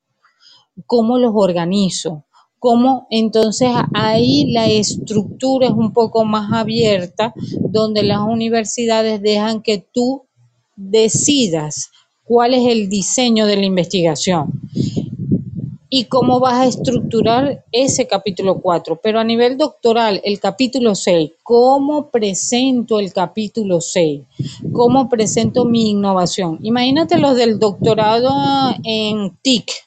¿cómo 0.85 1.17
los 1.17 1.31
organizo? 1.35 2.24
Cómo 2.65 3.05
entonces 3.11 3.69
ahí 3.93 4.51
la 4.51 4.65
estructura 4.65 5.67
es 5.67 5.73
un 5.73 5.93
poco 5.93 6.25
más 6.25 6.51
abierta, 6.51 7.31
donde 7.59 8.01
las 8.01 8.21
universidades 8.21 9.21
dejan 9.21 9.61
que 9.61 9.77
tú 9.77 10.23
decidas 10.75 11.91
cuál 12.23 12.55
es 12.55 12.65
el 12.65 12.89
diseño 12.89 13.45
de 13.45 13.57
la 13.57 13.65
investigación 13.65 14.61
y 15.91 16.05
cómo 16.05 16.39
vas 16.39 16.55
a 16.55 16.65
estructurar 16.65 17.63
ese 17.71 18.07
capítulo 18.07 18.59
4. 18.59 18.99
Pero 18.99 19.19
a 19.19 19.23
nivel 19.23 19.59
doctoral, 19.59 20.19
el 20.23 20.39
capítulo 20.39 20.95
6, 20.95 21.33
¿cómo 21.43 22.09
presento 22.09 22.99
el 22.99 23.13
capítulo 23.13 23.79
6? 23.79 24.21
¿Cómo 24.73 25.07
presento 25.07 25.65
mi 25.65 25.91
innovación? 25.91 26.57
Imagínate 26.63 27.19
los 27.19 27.37
del 27.37 27.59
doctorado 27.59 28.31
en 28.83 29.37
TIC. 29.43 29.84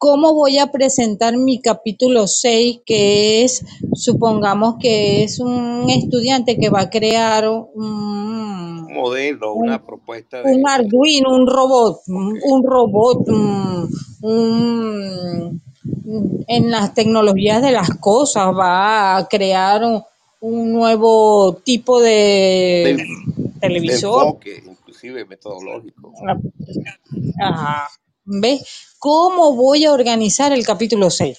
¿Cómo 0.00 0.32
voy 0.32 0.56
a 0.56 0.68
presentar 0.68 1.36
mi 1.36 1.60
capítulo 1.60 2.26
6, 2.26 2.80
que 2.86 3.44
es, 3.44 3.62
supongamos 3.92 4.76
que 4.80 5.24
es 5.24 5.38
un 5.40 5.90
estudiante 5.90 6.58
que 6.58 6.70
va 6.70 6.80
a 6.80 6.88
crear 6.88 7.46
un 7.46 8.86
modelo, 8.90 9.52
un, 9.52 9.68
una 9.68 9.84
propuesta 9.84 10.42
de... 10.42 10.56
un 10.56 10.66
Arduino, 10.66 11.36
un 11.36 11.46
robot, 11.46 12.00
un 12.06 12.64
robot, 12.64 13.28
un, 13.28 13.90
un, 14.22 15.62
en 16.48 16.70
las 16.70 16.94
tecnologías 16.94 17.60
de 17.60 17.72
las 17.72 17.90
cosas, 18.00 18.54
va 18.56 19.18
a 19.18 19.28
crear 19.28 19.84
un, 19.84 20.02
un 20.40 20.72
nuevo 20.72 21.56
tipo 21.62 22.00
de, 22.00 22.96
de 22.96 23.06
televisor. 23.60 24.22
De 24.22 24.28
enfoque, 24.28 24.62
inclusive 24.66 25.26
metodológico. 25.26 26.14
Ajá. 27.38 27.86
¿Ves? 28.24 28.62
¿Cómo 28.98 29.54
voy 29.54 29.84
a 29.84 29.92
organizar 29.92 30.52
el 30.52 30.64
capítulo 30.64 31.10
6? 31.10 31.38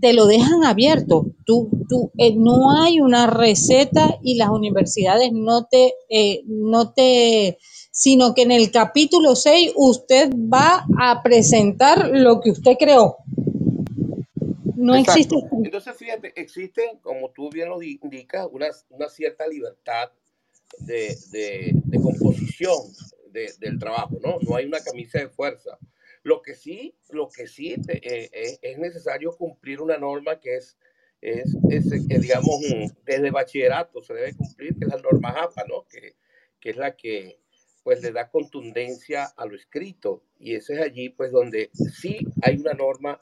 Te 0.00 0.12
lo 0.12 0.26
dejan 0.26 0.64
abierto. 0.64 1.26
Tú, 1.44 1.70
tú, 1.88 2.10
eh, 2.18 2.34
no 2.34 2.72
hay 2.72 3.00
una 3.00 3.26
receta 3.26 4.18
y 4.22 4.36
las 4.36 4.48
universidades 4.48 5.30
no 5.32 5.66
te, 5.66 5.94
eh, 6.08 6.42
no 6.46 6.92
te 6.92 7.58
sino 7.96 8.34
que 8.34 8.42
en 8.42 8.50
el 8.50 8.72
capítulo 8.72 9.36
6 9.36 9.72
usted 9.76 10.28
va 10.34 10.84
a 10.98 11.22
presentar 11.22 12.10
lo 12.12 12.40
que 12.40 12.50
usted 12.50 12.72
creó. 12.76 13.18
No 14.74 14.96
existe. 14.96 15.36
Entonces, 15.62 15.94
fíjate, 15.96 16.32
existe, 16.34 16.98
como 17.02 17.30
tú 17.30 17.50
bien 17.50 17.68
lo 17.68 17.80
indicas, 17.80 18.48
una, 18.50 18.66
una 18.90 19.08
cierta 19.08 19.46
libertad 19.46 20.10
de, 20.80 21.16
de, 21.30 22.00
composición 22.02 22.78
del 23.34 23.78
trabajo, 23.78 24.18
¿no? 24.22 24.38
No 24.40 24.56
hay 24.56 24.64
una 24.64 24.80
camisa 24.80 25.18
de 25.18 25.28
fuerza. 25.28 25.78
Lo 26.22 26.40
que 26.40 26.54
sí, 26.54 26.94
lo 27.10 27.28
que 27.28 27.46
sí 27.46 27.74
eh, 27.88 28.58
es 28.62 28.78
necesario 28.78 29.36
cumplir 29.36 29.82
una 29.82 29.98
norma 29.98 30.40
que 30.40 30.56
es, 30.56 30.78
es, 31.20 31.54
es, 31.70 32.20
digamos, 32.20 32.60
desde 33.04 33.30
bachillerato 33.30 34.00
se 34.02 34.14
debe 34.14 34.34
cumplir, 34.34 34.74
que 34.74 34.84
es 34.84 34.90
la 34.90 35.00
norma 35.00 35.30
APA, 35.30 35.64
¿no? 35.68 35.86
Que, 35.86 36.16
que 36.60 36.70
es 36.70 36.76
la 36.76 36.96
que 36.96 37.40
pues 37.82 38.02
le 38.02 38.12
da 38.12 38.30
contundencia 38.30 39.24
a 39.24 39.44
lo 39.44 39.54
escrito 39.54 40.24
y 40.38 40.54
ese 40.54 40.74
es 40.74 40.80
allí 40.80 41.10
pues 41.10 41.30
donde 41.30 41.70
sí 41.74 42.26
hay 42.40 42.56
una 42.56 42.72
norma 42.72 43.18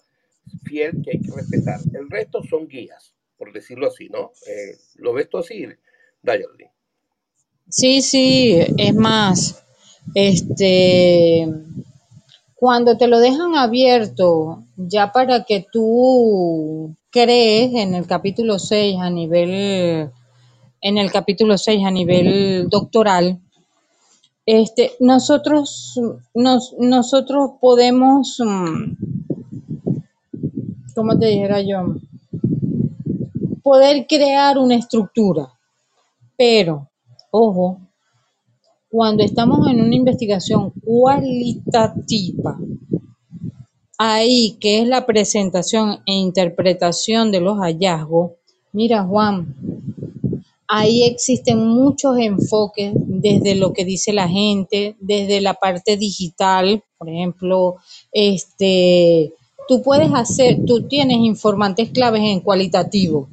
fiel 0.63 1.03
que 1.03 1.11
hay 1.11 1.21
que 1.21 1.33
respetar. 1.33 1.81
El 1.93 2.09
resto 2.09 2.43
son 2.45 2.69
guías, 2.69 3.15
por 3.37 3.53
decirlo 3.53 3.89
así, 3.89 4.09
¿no? 4.09 4.33
Eh, 4.47 4.77
¿Lo 4.95 5.13
ves 5.13 5.29
tú 5.29 5.39
así, 5.39 5.67
Dayaldi? 6.23 6.67
Sí, 7.69 8.03
sí, 8.03 8.61
es 8.79 8.95
más, 8.95 9.65
este, 10.15 11.49
cuando 12.55 12.97
te 12.97 13.09
lo 13.09 13.19
dejan 13.19 13.57
abierto 13.57 14.65
ya 14.77 15.13
para 15.13 15.45
que 15.45 15.67
tú 15.73 16.95
crees 17.11 17.75
en 17.75 17.95
el 17.95 18.07
capítulo 18.07 18.59
6 18.59 18.99
a 19.01 19.11
nivel, 19.11 20.11
en 20.81 20.99
el 20.99 21.11
capítulo 21.11 21.59
6 21.59 21.85
a 21.85 21.91
nivel 21.91 22.69
doctoral, 22.69 23.41
este, 24.47 24.93
nosotros, 24.99 26.01
nos, 26.35 26.75
nosotros 26.79 27.53
podemos, 27.61 28.41
mm, 28.45 28.93
¿cómo 30.95 31.19
te 31.19 31.27
dijera 31.27 31.61
yo? 31.61 31.95
Poder 33.63 34.07
crear 34.09 34.59
una 34.59 34.75
estructura, 34.75 35.49
pero, 36.37 36.89
ojo, 37.31 37.81
cuando 38.93 39.25
estamos 39.25 39.67
en 39.69 39.81
una 39.81 39.95
investigación 39.95 40.71
cualitativa, 40.85 42.59
ahí 43.97 44.59
que 44.61 44.83
es 44.83 44.87
la 44.87 45.07
presentación 45.07 46.01
e 46.05 46.13
interpretación 46.13 47.33
de 47.33 47.41
los 47.41 47.57
hallazgos, 47.57 48.33
mira 48.71 49.03
Juan, 49.03 49.57
ahí 50.69 51.05
existen 51.05 51.67
muchos 51.67 52.19
enfoques 52.19 52.93
desde 52.95 53.55
lo 53.55 53.73
que 53.73 53.87
dice 53.87 54.13
la 54.13 54.29
gente, 54.29 54.95
desde 55.01 55.41
la 55.41 55.55
parte 55.55 55.97
digital, 55.97 56.85
por 56.99 57.09
ejemplo, 57.09 57.77
este, 58.13 59.33
tú 59.69 59.81
puedes 59.83 60.13
hacer, 60.13 60.67
tú 60.67 60.87
tienes 60.87 61.17
informantes 61.17 61.89
claves 61.89 62.21
en 62.25 62.41
cualitativo. 62.41 63.31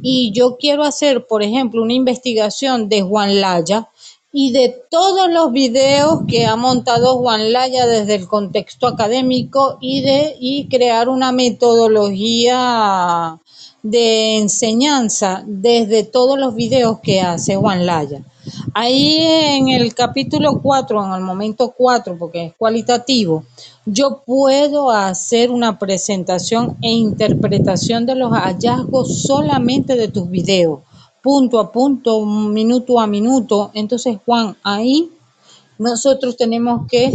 Y 0.00 0.32
yo 0.32 0.56
quiero 0.56 0.84
hacer, 0.84 1.26
por 1.26 1.42
ejemplo, 1.42 1.82
una 1.82 1.92
investigación 1.92 2.88
de 2.88 3.02
Juan 3.02 3.42
Laya 3.42 3.90
y 4.32 4.52
de 4.52 4.82
todos 4.90 5.30
los 5.30 5.52
videos 5.52 6.20
que 6.26 6.46
ha 6.46 6.56
montado 6.56 7.18
Juan 7.18 7.52
Laya 7.52 7.86
desde 7.86 8.14
el 8.14 8.26
contexto 8.26 8.86
académico 8.86 9.76
y 9.80 10.00
de 10.00 10.34
y 10.40 10.68
crear 10.68 11.10
una 11.10 11.32
metodología 11.32 13.38
de 13.82 14.38
enseñanza 14.38 15.42
desde 15.46 16.04
todos 16.04 16.38
los 16.38 16.54
videos 16.54 17.00
que 17.00 17.20
hace 17.20 17.56
Juan 17.56 17.84
Laya. 17.84 18.22
Ahí 18.74 19.18
en 19.20 19.68
el 19.68 19.94
capítulo 19.94 20.60
4, 20.62 21.04
en 21.04 21.12
el 21.12 21.20
momento 21.20 21.74
4, 21.76 22.16
porque 22.18 22.46
es 22.46 22.54
cualitativo, 22.54 23.44
yo 23.84 24.22
puedo 24.24 24.90
hacer 24.90 25.50
una 25.50 25.78
presentación 25.78 26.78
e 26.80 26.90
interpretación 26.90 28.06
de 28.06 28.14
los 28.14 28.32
hallazgos 28.32 29.22
solamente 29.22 29.96
de 29.96 30.08
tus 30.08 30.30
videos, 30.30 30.80
punto 31.22 31.60
a 31.60 31.70
punto, 31.70 32.24
minuto 32.26 32.98
a 32.98 33.06
minuto. 33.06 33.70
Entonces, 33.74 34.18
Juan, 34.24 34.56
ahí 34.62 35.10
nosotros 35.78 36.36
tenemos 36.36 36.86
que 36.88 37.12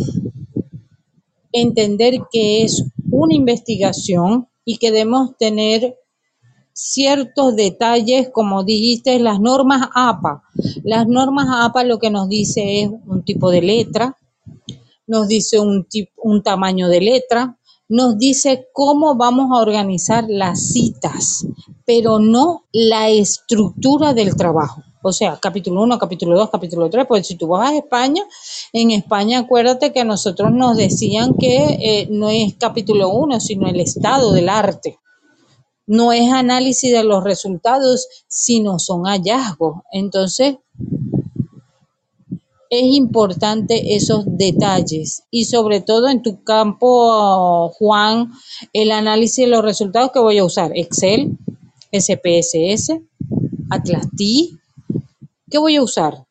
entender 1.52 2.22
que 2.32 2.64
es 2.64 2.86
una 3.12 3.34
investigación 3.34 4.48
y 4.66 4.78
que 4.78 4.92
debemos 4.92 5.38
tener 5.38 5.98
ciertos 6.74 7.56
detalles, 7.56 8.30
como 8.32 8.64
dijiste, 8.64 9.20
las 9.20 9.40
normas 9.40 9.90
APA. 9.96 10.44
Las 10.84 11.08
normas 11.08 11.48
APA 11.50 11.84
lo 11.84 11.98
que 12.00 12.10
nos 12.10 12.30
dice 12.30 12.82
es 12.82 12.90
un 13.08 13.24
tipo 13.24 13.50
de 13.50 13.62
letra, 13.62 14.16
nos 15.08 15.28
dice 15.28 15.60
un, 15.60 15.88
un 16.18 16.44
tamaño 16.44 16.90
de 16.90 17.02
letra, 17.02 17.57
nos 17.90 18.18
dice 18.18 18.68
cómo 18.74 19.16
vamos 19.16 19.52
a 19.52 19.62
organizar 19.62 20.26
las 20.28 20.72
citas, 20.72 21.46
pero 21.86 22.20
no 22.20 22.66
la 22.72 23.10
estructura 23.10 24.14
del 24.14 24.36
trabajo. 24.36 24.82
O 25.04 25.14
sea, 25.14 25.38
capítulo 25.42 25.84
1, 25.84 26.00
capítulo 26.00 26.38
2, 26.38 26.50
capítulo 26.50 26.90
3, 26.90 27.06
pues 27.08 27.28
si 27.28 27.36
tú 27.36 27.48
vas 27.48 27.72
a 27.72 27.78
España, 27.78 28.24
en 28.74 28.92
España 28.92 29.40
acuérdate 29.40 29.94
que 29.94 30.02
a 30.02 30.06
nosotros 30.06 30.52
nos 30.52 30.76
decían 30.76 31.36
que 31.36 31.78
eh, 31.80 32.08
no 32.10 32.30
es 32.30 32.56
capítulo 32.56 33.10
1, 33.10 33.40
sino 33.40 33.68
el 33.68 33.80
estado 33.80 34.34
del 34.34 34.50
arte 34.50 35.00
no 35.88 36.12
es 36.12 36.32
análisis 36.32 36.92
de 36.92 37.04
los 37.04 37.24
resultados, 37.24 38.08
sino 38.28 38.78
son 38.78 39.06
hallazgos. 39.06 39.82
Entonces, 39.92 40.58
es 42.70 42.84
importante 42.84 43.96
esos 43.96 44.26
detalles 44.26 45.24
y 45.32 45.46
sobre 45.46 45.82
todo 45.82 46.10
en 46.10 46.22
tu 46.22 46.44
campo, 46.44 47.70
Juan, 47.70 48.32
el 48.74 48.92
análisis 48.92 49.46
de 49.46 49.52
los 49.52 49.64
resultados 49.64 50.12
que 50.12 50.20
voy 50.20 50.38
a 50.38 50.46
usar, 50.46 50.72
Excel, 50.76 51.38
SPSS, 51.92 53.00
Atlas 53.70 54.08
T, 54.16 54.50
¿qué 55.50 55.58
voy 55.58 55.76
a 55.76 55.84
usar? 55.84 56.26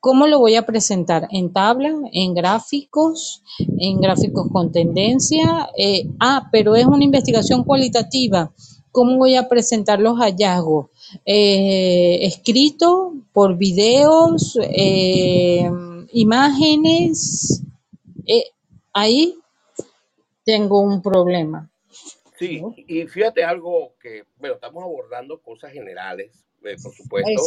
¿Cómo 0.00 0.26
lo 0.26 0.38
voy 0.38 0.54
a 0.56 0.66
presentar? 0.66 1.28
¿En 1.30 1.52
tabla? 1.52 1.94
¿En 2.12 2.34
gráficos? 2.34 3.42
¿En 3.78 4.02
gráficos 4.02 4.48
con 4.52 4.70
tendencia? 4.70 5.70
Eh, 5.78 6.10
ah, 6.20 6.48
pero 6.52 6.76
es 6.76 6.84
una 6.84 7.04
investigación 7.04 7.64
cualitativa. 7.64 8.52
¿Cómo 8.92 9.16
voy 9.16 9.36
a 9.36 9.48
presentar 9.48 10.00
los 10.00 10.18
hallazgos? 10.18 10.90
Eh, 11.24 12.18
¿Escrito? 12.22 13.14
¿Por 13.32 13.56
videos? 13.56 14.58
Eh, 14.62 15.70
¿Imágenes? 16.12 17.62
ahí 18.92 19.36
tengo 20.44 20.80
un 20.80 21.02
problema. 21.02 21.70
Sí, 22.38 22.62
y 22.88 23.06
fíjate 23.06 23.44
algo 23.44 23.94
que, 24.00 24.24
bueno, 24.38 24.56
estamos 24.56 24.82
abordando 24.82 25.40
cosas 25.40 25.72
generales, 25.72 26.44
eh, 26.64 26.76
por 26.82 26.92
supuesto, 26.92 27.42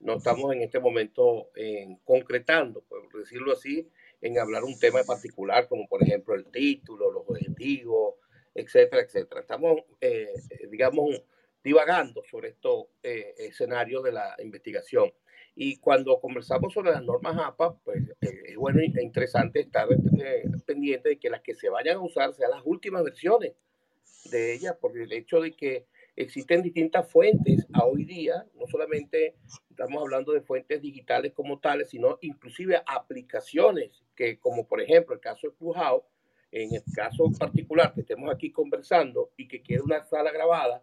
no 0.00 0.16
estamos 0.16 0.52
en 0.54 0.62
este 0.62 0.78
momento 0.78 1.48
en 1.56 1.96
concretando, 2.04 2.82
por 2.82 3.12
decirlo 3.18 3.52
así, 3.52 3.88
en 4.22 4.38
hablar 4.38 4.64
un 4.64 4.78
tema 4.78 5.00
en 5.00 5.06
particular, 5.06 5.68
como 5.68 5.86
por 5.88 6.02
ejemplo 6.02 6.34
el 6.34 6.46
título, 6.46 7.10
los 7.10 7.24
objetivos, 7.28 8.14
etcétera, 8.54 9.02
etcétera. 9.02 9.40
Estamos, 9.42 9.80
eh, 10.00 10.32
digamos, 10.70 11.22
divagando 11.62 12.22
sobre 12.30 12.50
estos 12.50 12.86
eh, 13.02 13.34
escenarios 13.38 14.02
de 14.02 14.12
la 14.12 14.34
investigación. 14.38 15.12
Y 15.54 15.78
cuando 15.78 16.20
conversamos 16.20 16.72
sobre 16.72 16.92
las 16.92 17.02
normas 17.02 17.36
APA, 17.38 17.76
pues 17.84 18.04
es 18.20 18.56
bueno 18.56 18.80
e 18.80 19.02
interesante 19.02 19.60
estar 19.60 19.88
pendiente 20.64 21.10
de 21.10 21.18
que 21.18 21.28
las 21.28 21.42
que 21.42 21.54
se 21.54 21.68
vayan 21.68 21.96
a 21.96 22.00
usar 22.00 22.32
sean 22.34 22.52
las 22.52 22.62
últimas 22.64 23.02
versiones 23.02 23.54
de 24.30 24.54
ellas, 24.54 24.76
por 24.80 24.96
el 24.96 25.12
hecho 25.12 25.40
de 25.40 25.52
que 25.52 25.86
existen 26.16 26.62
distintas 26.62 27.10
fuentes 27.10 27.66
a 27.72 27.84
hoy 27.84 28.04
día, 28.04 28.46
no 28.54 28.66
solamente 28.66 29.36
estamos 29.70 30.02
hablando 30.02 30.32
de 30.32 30.42
fuentes 30.42 30.80
digitales 30.82 31.32
como 31.32 31.58
tales, 31.58 31.90
sino 31.90 32.18
inclusive 32.20 32.82
aplicaciones 32.86 34.04
que, 34.14 34.38
como 34.38 34.66
por 34.66 34.80
ejemplo 34.80 35.14
el 35.14 35.20
caso 35.20 35.48
de 35.48 35.54
Clubhouse, 35.54 36.04
en 36.52 36.74
el 36.74 36.82
caso 36.94 37.30
particular 37.38 37.94
que 37.94 38.00
estemos 38.00 38.32
aquí 38.32 38.50
conversando 38.50 39.30
y 39.36 39.46
que 39.46 39.62
quede 39.62 39.80
una 39.80 40.04
sala 40.04 40.32
grabada, 40.32 40.82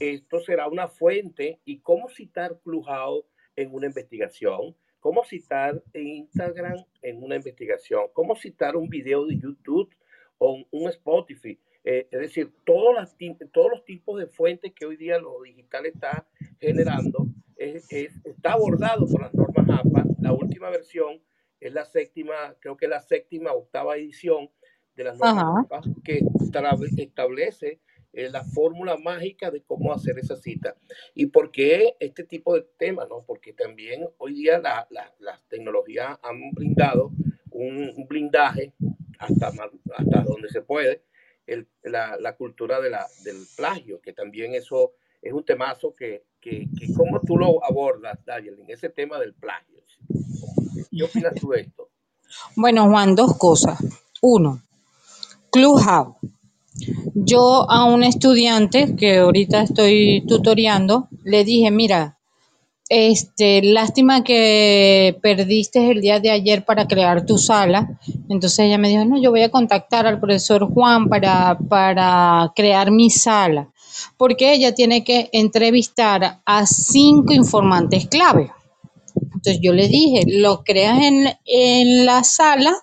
esto 0.00 0.40
será 0.40 0.68
una 0.68 0.88
fuente 0.88 1.60
y 1.64 1.80
cómo 1.80 2.08
citar 2.08 2.58
Clubhouse 2.62 3.26
en 3.56 3.72
una 3.74 3.86
investigación, 3.86 4.76
cómo 5.00 5.24
citar 5.24 5.82
Instagram 5.92 6.84
en 7.02 7.22
una 7.22 7.36
investigación, 7.36 8.06
cómo 8.12 8.36
citar 8.36 8.76
un 8.76 8.88
video 8.88 9.26
de 9.26 9.38
YouTube 9.38 9.94
o 10.38 10.64
un 10.70 10.88
Spotify 10.88 11.58
eh, 11.84 12.08
es 12.10 12.18
decir, 12.18 12.50
todos, 12.64 12.94
las, 12.94 13.14
todos 13.52 13.70
los 13.70 13.84
tipos 13.84 14.18
de 14.18 14.26
fuentes 14.26 14.72
que 14.72 14.86
hoy 14.86 14.96
día 14.96 15.18
lo 15.18 15.42
digital 15.42 15.84
está 15.84 16.26
generando 16.58 17.26
está 17.56 18.52
abordado 18.52 19.06
por 19.06 19.22
las 19.22 19.34
normas 19.34 19.66
APA. 19.68 20.04
La 20.20 20.32
última 20.32 20.70
versión 20.70 21.22
es 21.60 21.72
la 21.72 21.84
séptima, 21.84 22.34
creo 22.60 22.76
que 22.76 22.88
la 22.88 23.00
séptima, 23.00 23.52
octava 23.52 23.96
edición 23.96 24.50
de 24.96 25.04
las 25.04 25.18
normas 25.18 25.64
APA, 25.64 25.82
que 26.02 26.20
establece 26.96 27.80
eh, 28.14 28.30
la 28.30 28.44
fórmula 28.44 28.96
mágica 28.96 29.50
de 29.50 29.62
cómo 29.62 29.92
hacer 29.92 30.18
esa 30.18 30.36
cita. 30.36 30.76
¿Y 31.14 31.26
por 31.26 31.50
qué 31.50 31.96
este 32.00 32.24
tipo 32.24 32.54
de 32.54 32.66
temas? 32.78 33.08
No? 33.08 33.24
Porque 33.26 33.52
también 33.52 34.08
hoy 34.18 34.34
día 34.34 34.58
las 34.58 34.86
la, 34.90 35.42
tecnologías 35.48 36.18
han 36.22 36.50
brindado 36.52 37.10
un, 37.50 37.92
blindaje 38.08 38.72
hasta, 39.18 39.48
hasta 39.48 40.22
donde 40.22 40.48
se 40.48 40.62
puede 40.62 41.02
el, 41.46 41.68
la, 41.82 42.16
la, 42.18 42.36
cultura 42.36 42.80
de 42.80 42.90
la, 42.90 43.06
del 43.24 43.36
plagio, 43.56 44.00
que 44.00 44.12
también 44.12 44.54
eso 44.54 44.92
es 45.20 45.32
un 45.32 45.44
temazo 45.44 45.94
que, 45.94 46.24
que, 46.40 46.68
que 46.78 46.92
¿cómo 46.94 47.20
tú 47.20 47.36
lo 47.36 47.64
abordas, 47.64 48.18
en 48.26 48.70
ese 48.70 48.90
tema 48.90 49.18
del 49.18 49.34
plagio? 49.34 49.82
¿Qué 50.90 51.02
opinas 51.02 51.34
esto? 51.56 51.90
Bueno, 52.56 52.88
Juan, 52.88 53.14
dos 53.14 53.36
cosas. 53.38 53.78
Uno, 54.20 54.62
Clubhouse. 55.50 56.16
Yo 57.14 57.70
a 57.70 57.84
un 57.84 58.02
estudiante 58.02 58.96
que 58.96 59.18
ahorita 59.18 59.62
estoy 59.62 60.24
tutoreando, 60.26 61.08
le 61.22 61.44
dije, 61.44 61.70
mira, 61.70 62.18
este, 62.88 63.62
lástima 63.62 64.22
que 64.22 65.18
perdiste 65.22 65.90
el 65.90 66.00
día 66.00 66.20
de 66.20 66.30
ayer 66.30 66.64
para 66.64 66.86
crear 66.86 67.24
tu 67.24 67.38
sala. 67.38 67.98
Entonces 68.28 68.58
ella 68.60 68.78
me 68.78 68.88
dijo, 68.88 69.04
no, 69.04 69.20
yo 69.20 69.30
voy 69.30 69.42
a 69.42 69.50
contactar 69.50 70.06
al 70.06 70.20
profesor 70.20 70.68
Juan 70.72 71.08
para, 71.08 71.58
para 71.68 72.52
crear 72.54 72.90
mi 72.90 73.10
sala, 73.10 73.70
porque 74.16 74.52
ella 74.52 74.74
tiene 74.74 75.04
que 75.04 75.30
entrevistar 75.32 76.42
a 76.44 76.66
cinco 76.66 77.32
informantes 77.32 78.06
clave. 78.08 78.52
Entonces 79.16 79.60
yo 79.62 79.72
le 79.72 79.88
dije, 79.88 80.24
lo 80.26 80.62
creas 80.64 81.00
en, 81.02 81.28
en 81.44 82.06
la 82.06 82.24
sala, 82.24 82.74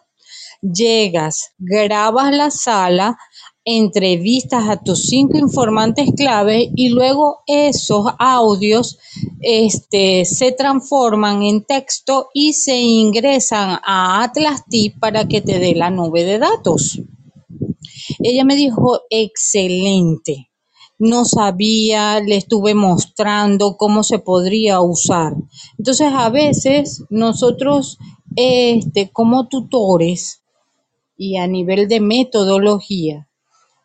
llegas, 0.62 1.54
grabas 1.58 2.32
la 2.32 2.52
sala, 2.52 3.18
entrevistas 3.64 4.68
a 4.70 4.82
tus 4.82 5.04
cinco 5.04 5.38
informantes 5.38 6.10
clave 6.16 6.72
y 6.76 6.90
luego 6.90 7.44
esos 7.46 8.08
audios 8.18 8.98
este, 9.42 10.26
se 10.26 10.52
transforman 10.52 11.44
en 11.44 11.64
texto 11.64 12.30
y 12.34 12.54
se 12.54 12.78
ingresan 12.78 13.80
a 13.86 14.24
Atlas 14.24 14.64
T 14.70 14.96
para 15.00 15.28
que 15.28 15.42
te 15.42 15.60
dé 15.60 15.76
la 15.76 15.92
nube 15.92 16.24
de 16.24 16.40
datos. 16.40 17.02
Ella 18.20 18.44
me 18.44 18.56
dijo, 18.56 19.02
excelente. 19.10 20.50
No 20.98 21.26
sabía, 21.26 22.20
le 22.20 22.36
estuve 22.36 22.76
mostrando 22.76 23.76
cómo 23.76 24.04
se 24.04 24.20
podría 24.20 24.82
usar. 24.82 25.34
Entonces, 25.80 26.10
a 26.14 26.30
veces 26.30 27.04
nosotros, 27.10 27.98
este, 28.36 29.10
como 29.10 29.48
tutores 29.48 30.44
y 31.18 31.38
a 31.38 31.48
nivel 31.48 31.88
de 31.88 32.02
metodología, 32.02 33.28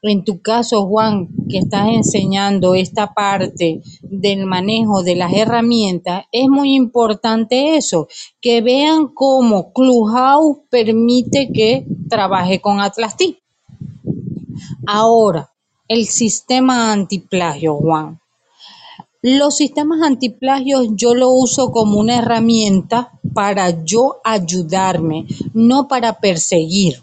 en 0.09 0.25
tu 0.25 0.41
caso, 0.41 0.87
Juan, 0.87 1.29
que 1.49 1.59
estás 1.59 1.89
enseñando 1.89 2.75
esta 2.75 3.15
parte 3.15 3.83
del 4.03 4.47
manejo 4.47 5.03
de 5.03 5.17
las 5.17 5.33
herramientas, 5.33 6.25
es 6.33 6.49
muy 6.49 6.75
importante 6.75 7.77
eso, 7.77 8.09
que 8.41 8.61
vean 8.61 9.09
cómo 9.09 9.73
Clubhouse 9.73 10.59
permite 10.71 11.51
que 11.53 11.87
trabaje 12.09 12.61
con 12.61 12.81
Atlas 12.81 13.17
T. 13.17 13.39
Ahora, 14.87 15.53
el 15.89 16.07
sistema 16.07 16.93
antiplagio, 16.93 17.77
Juan. 17.77 18.21
Los 19.23 19.57
sistemas 19.57 20.03
antiplagios 20.03 20.89
yo 20.95 21.15
lo 21.15 21.31
uso 21.31 21.73
como 21.73 21.99
una 21.99 22.19
herramienta 22.19 23.11
para 23.35 23.85
yo 23.85 24.19
ayudarme, 24.23 25.27
no 25.53 25.89
para 25.89 26.21
perseguir. 26.21 27.03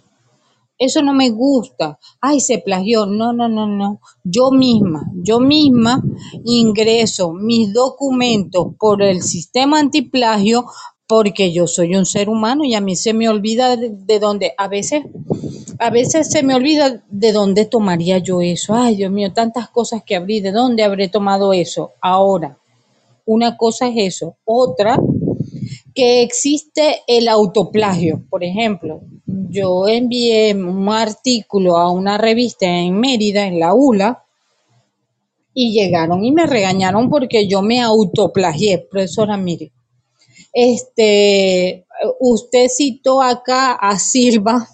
Eso 0.83 1.01
no 1.01 1.13
me 1.13 1.29
gusta. 1.29 1.97
Ay, 2.19 2.39
se 2.39 2.57
plagió. 2.59 3.05
No, 3.05 3.31
no, 3.31 3.47
no, 3.47 3.65
no. 3.65 4.01
Yo 4.23 4.51
misma, 4.51 5.09
yo 5.15 5.39
misma 5.39 6.03
ingreso 6.43 7.31
mis 7.33 7.73
documentos 7.73 8.67
por 8.77 9.01
el 9.01 9.21
sistema 9.21 9.79
antiplagio 9.79 10.65
porque 11.07 11.53
yo 11.53 11.67
soy 11.67 11.95
un 11.95 12.05
ser 12.05 12.27
humano 12.27 12.65
y 12.65 12.75
a 12.75 12.81
mí 12.81 12.95
se 12.95 13.13
me 13.13 13.29
olvida 13.29 13.77
de, 13.77 13.91
de 13.91 14.19
dónde, 14.19 14.53
a 14.57 14.67
veces, 14.67 15.03
a 15.79 15.89
veces 15.89 16.29
se 16.31 16.43
me 16.43 16.55
olvida 16.55 17.03
de 17.09 17.31
dónde 17.31 17.65
tomaría 17.65 18.17
yo 18.17 18.41
eso. 18.41 18.73
Ay, 18.73 18.95
Dios 18.97 19.11
mío, 19.11 19.31
tantas 19.31 19.69
cosas 19.69 20.03
que 20.05 20.15
abrí, 20.15 20.41
¿de 20.41 20.51
dónde 20.51 20.83
habré 20.83 21.07
tomado 21.09 21.53
eso? 21.53 21.91
Ahora, 22.01 22.57
una 23.25 23.55
cosa 23.55 23.87
es 23.87 24.15
eso. 24.15 24.35
Otra, 24.43 24.97
que 25.93 26.23
existe 26.23 27.01
el 27.07 27.27
autoplagio. 27.27 28.23
Por 28.29 28.43
ejemplo, 28.43 29.01
yo 29.25 29.87
envié 29.87 30.53
un 30.53 30.89
artículo 30.89 31.77
a 31.77 31.91
una 31.91 32.17
revista 32.17 32.65
en 32.65 32.99
Mérida, 32.99 33.45
en 33.45 33.59
la 33.59 33.73
ULA, 33.73 34.23
y 35.53 35.71
llegaron 35.71 36.23
y 36.23 36.31
me 36.31 36.47
regañaron 36.47 37.09
porque 37.09 37.47
yo 37.47 37.61
me 37.61 37.79
autoplagié, 37.79 38.79
profesora 38.89 39.37
mire. 39.37 39.71
Este, 40.51 41.85
usted 42.19 42.67
citó 42.69 43.21
acá 43.21 43.73
a 43.73 43.99
Silva 43.99 44.67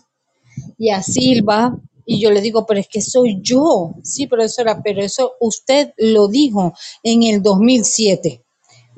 y 0.77 0.89
a 0.89 1.01
Silva, 1.03 1.77
y 2.05 2.19
yo 2.19 2.31
le 2.31 2.41
digo, 2.41 2.65
pero 2.65 2.79
es 2.79 2.87
que 2.87 3.01
soy 3.01 3.39
yo. 3.41 3.93
Sí, 4.03 4.25
profesora, 4.25 4.81
pero 4.81 5.01
eso 5.01 5.33
usted 5.41 5.93
lo 5.97 6.27
dijo 6.27 6.73
en 7.03 7.23
el 7.23 7.41
2007 7.43 8.41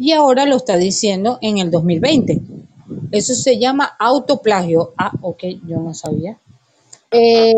y 0.01 0.13
ahora 0.13 0.47
lo 0.47 0.55
está 0.55 0.77
diciendo 0.77 1.37
en 1.43 1.59
el 1.59 1.69
2020. 1.69 2.41
Eso 3.11 3.35
se 3.35 3.59
llama 3.59 3.85
autoplagio. 3.99 4.95
Ah, 4.97 5.11
ok, 5.21 5.43
yo 5.67 5.77
no 5.77 5.93
sabía. 5.93 6.39
Eh, 7.11 7.53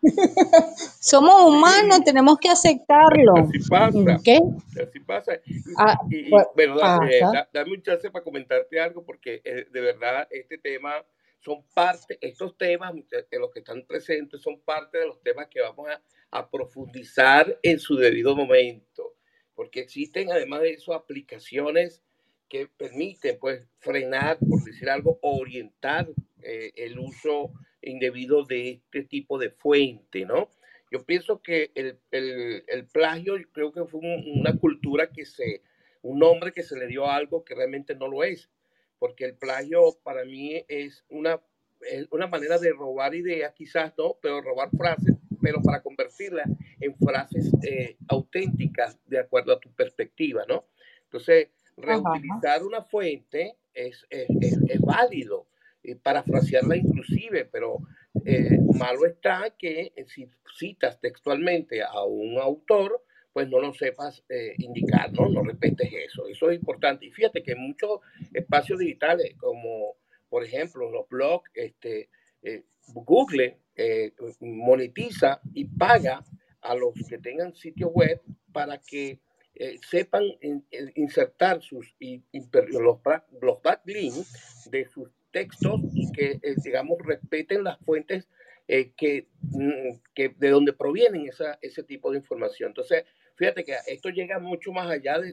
somos 1.00 1.42
humanos, 1.42 2.04
tenemos 2.04 2.38
que 2.38 2.48
aceptarlo. 2.48 3.34
Así 3.38 3.58
pasa. 3.68 4.20
¿Qué? 4.22 4.38
Así 4.80 5.00
pasa. 5.00 5.32
Y, 5.44 5.60
ah, 5.76 5.98
y, 6.08 6.30
pues, 6.30 6.46
eh, 6.56 7.20
dame 7.52 7.72
un 7.72 7.82
chance 7.82 8.08
para 8.08 8.22
comentarte 8.22 8.80
algo, 8.80 9.02
porque 9.04 9.42
eh, 9.44 9.66
de 9.68 9.80
verdad 9.80 10.28
este 10.30 10.58
tema 10.58 10.92
son 11.40 11.64
parte, 11.74 12.18
estos 12.20 12.56
temas, 12.56 12.94
de 12.94 13.38
los 13.40 13.50
que 13.50 13.58
están 13.58 13.82
presentes, 13.82 14.40
son 14.40 14.60
parte 14.60 14.98
de 14.98 15.06
los 15.06 15.20
temas 15.22 15.48
que 15.48 15.60
vamos 15.60 15.88
a, 15.90 16.00
a 16.38 16.48
profundizar 16.48 17.58
en 17.64 17.80
su 17.80 17.96
debido 17.96 18.36
momento 18.36 19.17
porque 19.58 19.80
existen 19.80 20.30
además 20.30 20.60
de 20.60 20.70
eso 20.70 20.94
aplicaciones 20.94 22.00
que 22.48 22.68
permiten 22.68 23.40
pues 23.40 23.66
frenar, 23.80 24.38
por 24.38 24.62
decir 24.62 24.88
algo, 24.88 25.18
orientar 25.20 26.08
eh, 26.44 26.70
el 26.76 26.96
uso 26.96 27.50
indebido 27.82 28.44
de 28.44 28.70
este 28.70 29.02
tipo 29.02 29.36
de 29.36 29.50
fuente, 29.50 30.24
¿no? 30.24 30.48
Yo 30.92 31.04
pienso 31.04 31.42
que 31.42 31.72
el, 31.74 31.98
el, 32.12 32.62
el 32.68 32.86
plagio, 32.86 33.34
creo 33.50 33.72
que 33.72 33.84
fue 33.84 33.98
una 34.00 34.56
cultura 34.56 35.10
que 35.10 35.26
se, 35.26 35.62
un 36.02 36.20
nombre 36.20 36.52
que 36.52 36.62
se 36.62 36.78
le 36.78 36.86
dio 36.86 37.06
a 37.06 37.16
algo 37.16 37.44
que 37.44 37.56
realmente 37.56 37.96
no 37.96 38.06
lo 38.06 38.22
es, 38.22 38.48
porque 39.00 39.24
el 39.24 39.34
plagio 39.34 39.98
para 40.04 40.24
mí 40.24 40.64
es 40.68 41.04
una, 41.08 41.42
es 41.80 42.06
una 42.12 42.28
manera 42.28 42.58
de 42.58 42.70
robar 42.70 43.12
ideas, 43.12 43.52
quizás 43.54 43.92
no, 43.98 44.18
pero 44.22 44.40
robar 44.40 44.70
frases 44.70 45.16
pero 45.40 45.60
para 45.62 45.82
convertirla 45.82 46.44
en 46.80 46.96
frases 46.96 47.50
eh, 47.62 47.96
auténticas 48.08 48.98
de 49.06 49.18
acuerdo 49.18 49.52
a 49.52 49.60
tu 49.60 49.72
perspectiva, 49.72 50.44
¿no? 50.48 50.66
Entonces, 51.04 51.48
reutilizar 51.76 52.62
una 52.62 52.82
fuente 52.82 53.56
es, 53.72 54.06
es, 54.10 54.28
es, 54.68 54.80
válido, 54.80 55.46
y 55.82 55.94
parafrasearla 55.94 56.76
inclusive, 56.76 57.44
pero 57.46 57.78
eh, 58.24 58.58
malo 58.78 59.06
está 59.06 59.54
que 59.56 59.92
si 60.08 60.28
citas 60.56 61.00
textualmente 61.00 61.82
a 61.82 62.02
un 62.04 62.38
autor, 62.38 63.02
pues 63.32 63.48
no 63.48 63.60
lo 63.60 63.72
sepas 63.72 64.24
eh, 64.28 64.54
indicar, 64.58 65.12
¿no? 65.12 65.28
No 65.28 65.44
respetes 65.44 65.88
eso. 65.92 66.26
Eso 66.26 66.50
es 66.50 66.58
importante. 66.58 67.06
Y 67.06 67.12
fíjate 67.12 67.42
que 67.42 67.52
en 67.52 67.60
muchos 67.60 68.00
espacios 68.32 68.80
digitales, 68.80 69.34
como 69.38 69.94
por 70.28 70.44
ejemplo 70.44 70.90
los 70.90 71.08
blogs, 71.08 71.48
este, 71.54 72.10
eh, 72.42 72.64
Google 72.94 73.58
eh, 73.76 74.12
monetiza 74.40 75.40
y 75.54 75.64
paga 75.64 76.24
a 76.60 76.74
los 76.74 76.94
que 77.08 77.18
tengan 77.18 77.54
sitio 77.54 77.88
web 77.88 78.20
para 78.52 78.78
que 78.78 79.20
eh, 79.54 79.78
sepan 79.88 80.24
insertar 80.94 81.62
sus 81.62 81.94
los, 82.52 82.98
los 83.40 83.62
backlinks 83.62 84.68
de 84.70 84.86
sus 84.86 85.10
textos 85.30 85.80
y 85.94 86.10
que, 86.12 86.40
digamos, 86.64 86.98
respeten 87.04 87.64
las 87.64 87.78
fuentes 87.80 88.28
que, 88.66 89.28
mm, 89.40 90.00
que, 90.14 90.28
de 90.30 90.50
donde 90.50 90.72
provienen 90.72 91.26
esa, 91.26 91.58
ese 91.62 91.82
tipo 91.82 92.10
de 92.10 92.18
información. 92.18 92.70
Entonces, 92.70 93.04
fíjate 93.36 93.64
que 93.64 93.76
esto 93.86 94.10
llega 94.10 94.38
mucho 94.38 94.72
más 94.72 94.90
allá 94.90 95.18
de 95.18 95.32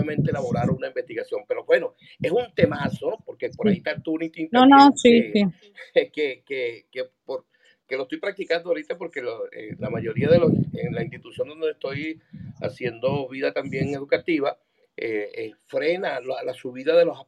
solamente 0.00 0.30
elaborar 0.30 0.70
una 0.70 0.88
investigación, 0.88 1.42
pero 1.46 1.64
bueno, 1.64 1.94
es 2.20 2.30
un 2.30 2.52
temazo, 2.54 3.18
porque 3.24 3.50
por 3.50 3.68
ahí 3.68 3.78
está 3.78 3.92
el 3.92 4.02
Tunity. 4.02 4.48
No, 4.52 4.66
no, 4.66 4.92
sí, 4.96 5.32
que, 5.32 5.46
sí. 5.60 5.72
Que, 6.12 6.42
que, 6.42 6.86
que, 6.90 7.04
por, 7.24 7.46
que 7.86 7.96
lo 7.96 8.04
estoy 8.04 8.18
practicando 8.18 8.68
ahorita 8.68 8.96
porque 8.96 9.20
lo, 9.20 9.50
eh, 9.52 9.76
la 9.78 9.90
mayoría 9.90 10.28
de 10.28 10.38
los, 10.38 10.52
en 10.74 10.94
la 10.94 11.02
institución 11.02 11.48
donde 11.48 11.72
estoy 11.72 12.20
haciendo 12.62 13.28
vida 13.28 13.52
también 13.52 13.92
educativa, 13.94 14.58
eh, 14.96 15.30
eh, 15.34 15.52
frena 15.66 16.20
la, 16.20 16.42
la, 16.42 16.52
subida 16.52 16.96
de 16.96 17.04
los, 17.04 17.18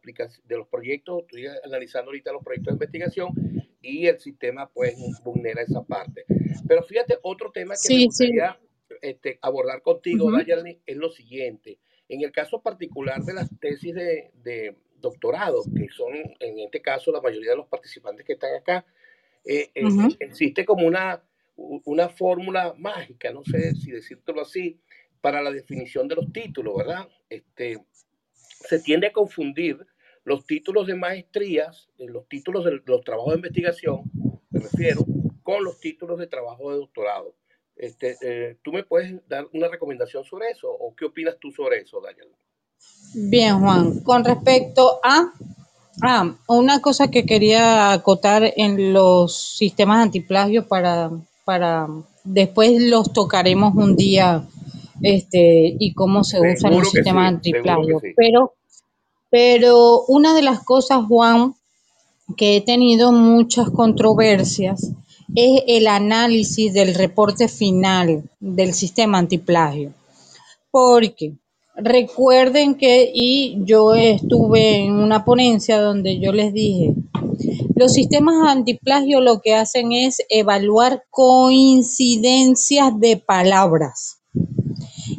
de 0.45 0.57
los 0.57 0.69
proyectos, 0.69 1.23
estoy 1.23 1.47
analizando 1.65 2.11
ahorita 2.11 2.33
los 2.33 2.45
proyectos 2.45 2.73
de 2.73 2.85
investigación 2.85 3.31
y 3.81 4.07
el 4.07 4.21
sistema 4.21 4.69
pues 4.69 4.95
vulnera 5.25 5.63
esa 5.63 5.83
parte. 5.83 6.25
Pero 6.69 6.83
fíjate, 6.83 7.19
otro 7.23 7.51
tema 7.51 7.75
que 7.75 7.79
sí, 7.79 7.99
me 7.99 8.05
gustaría 8.07 8.59
sí. 8.61 8.95
este, 9.01 9.39
abordar 9.43 9.83
contigo, 9.83 10.27
uh 10.27 10.31
-huh. 10.31 10.47
Dayani, 10.47 10.79
es 10.87 10.97
lo 10.97 11.11
siguiente. 11.11 11.79
En 12.13 12.23
el 12.23 12.31
caso 12.31 12.61
particular 12.61 13.23
de 13.23 13.33
las 13.33 13.49
tesis 13.59 13.95
de, 13.95 14.33
de, 14.45 14.77
doctorado, 15.01 15.63
que 15.75 15.89
son 15.89 16.13
en 16.41 16.59
este 16.59 16.83
caso 16.83 17.11
la 17.11 17.23
mayoría 17.23 17.53
de 17.53 17.57
los 17.57 17.69
participantes 17.69 18.27
que 18.27 18.35
están 18.35 18.55
acá, 18.55 18.85
eh, 19.47 19.71
eh, 19.75 19.83
existe 20.21 20.67
como 20.67 20.87
una, 20.87 21.23
una 21.57 22.11
fórmula 22.11 22.75
mágica, 22.77 23.33
no 23.33 23.43
sé 23.45 23.75
si 23.75 23.91
decírtelo 23.93 24.43
así, 24.43 24.79
para 25.23 25.41
la 25.41 25.51
definición 25.51 26.07
de 26.07 26.17
los 26.17 26.31
títulos, 26.31 26.77
¿verdad? 26.77 27.09
Este, 27.31 27.79
se 28.33 28.79
tiende 28.81 29.07
a 29.07 29.13
confundir 29.13 29.79
los 30.25 30.45
títulos 30.45 30.87
de 30.87 30.95
maestrías, 30.95 31.89
los 31.97 32.29
títulos 32.29 32.67
de 32.67 32.83
los 32.85 33.05
trabajos 33.05 33.33
de 33.33 33.39
investigación, 33.39 34.03
me 34.51 34.61
refiero, 34.61 35.07
con 35.43 35.65
los 35.65 35.81
títulos 35.81 36.19
de 36.19 36.27
trabajo 36.27 36.73
de 36.73 36.77
doctorado. 36.77 37.35
Este, 37.83 38.17
eh, 38.21 38.59
¿Tú 38.63 38.71
me 38.71 38.85
puedes 38.85 39.13
dar 39.29 39.49
una 39.53 39.67
recomendación 39.67 40.23
sobre 40.23 40.51
eso 40.51 40.69
o 40.71 40.95
qué 40.95 41.07
opinas 41.07 41.35
tú 41.41 41.51
sobre 41.51 41.81
eso, 41.81 42.01
Daniel? 42.01 42.29
Bien, 43.13 43.59
Juan. 43.59 44.05
Con 44.05 44.25
respecto 44.25 45.01
a 45.03 45.33
ah, 46.01 46.37
una 46.47 46.81
cosa 46.81 47.11
que 47.11 47.27
quería 47.27 47.91
acotar 47.93 48.53
en 48.57 48.93
los 48.93 49.57
sistemas 49.57 50.01
antiplagio 50.01 50.69
para, 50.69 51.11
para 51.45 51.89
después 52.23 52.81
los 52.81 53.13
tocaremos 53.13 53.75
un 53.75 53.97
día 53.97 54.47
este, 55.03 55.75
y 55.77 55.93
cómo 55.93 56.23
se 56.23 56.39
usan 56.41 56.79
los 56.79 56.89
sistemas 56.89 57.31
antiplagio. 57.31 58.01
Pero, 58.15 58.55
pero 59.29 60.05
una 60.07 60.37
de 60.37 60.43
las 60.43 60.63
cosas, 60.63 61.05
Juan, 61.09 61.57
que 62.37 62.59
he 62.59 62.61
tenido 62.61 63.11
muchas 63.11 63.71
controversias 63.71 64.93
es 65.35 65.63
el 65.67 65.87
análisis 65.87 66.73
del 66.73 66.95
reporte 66.95 67.49
final 67.49 68.25
del 68.41 68.75
sistema 68.75 69.19
antiplagio. 69.19 69.95
Porque 70.71 71.35
recuerden 71.77 72.75
que, 72.75 73.11
y 73.13 73.59
yo 73.65 73.95
estuve 73.95 74.77
en 74.85 74.95
una 74.95 75.25
ponencia 75.25 75.81
donde 75.81 76.19
yo 76.19 76.33
les 76.33 76.53
dije, 76.53 76.95
los 77.75 77.93
sistemas 77.93 78.49
antiplagio 78.49 79.21
lo 79.21 79.41
que 79.41 79.55
hacen 79.55 79.93
es 79.93 80.23
evaluar 80.29 81.05
coincidencias 81.11 82.99
de 83.01 83.17
palabras. 83.17 84.19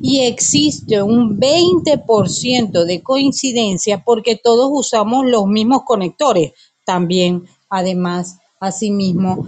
Y 0.02 0.20
existe 0.22 1.02
un 1.02 1.40
20% 1.40 2.84
de 2.84 3.02
coincidencia 3.02 4.04
porque 4.04 4.36
todos 4.36 4.70
usamos 4.72 5.26
los 5.26 5.48
mismos 5.48 5.84
conectores. 5.86 6.52
También, 6.86 7.44
además, 7.70 8.38
asimismo, 8.60 9.46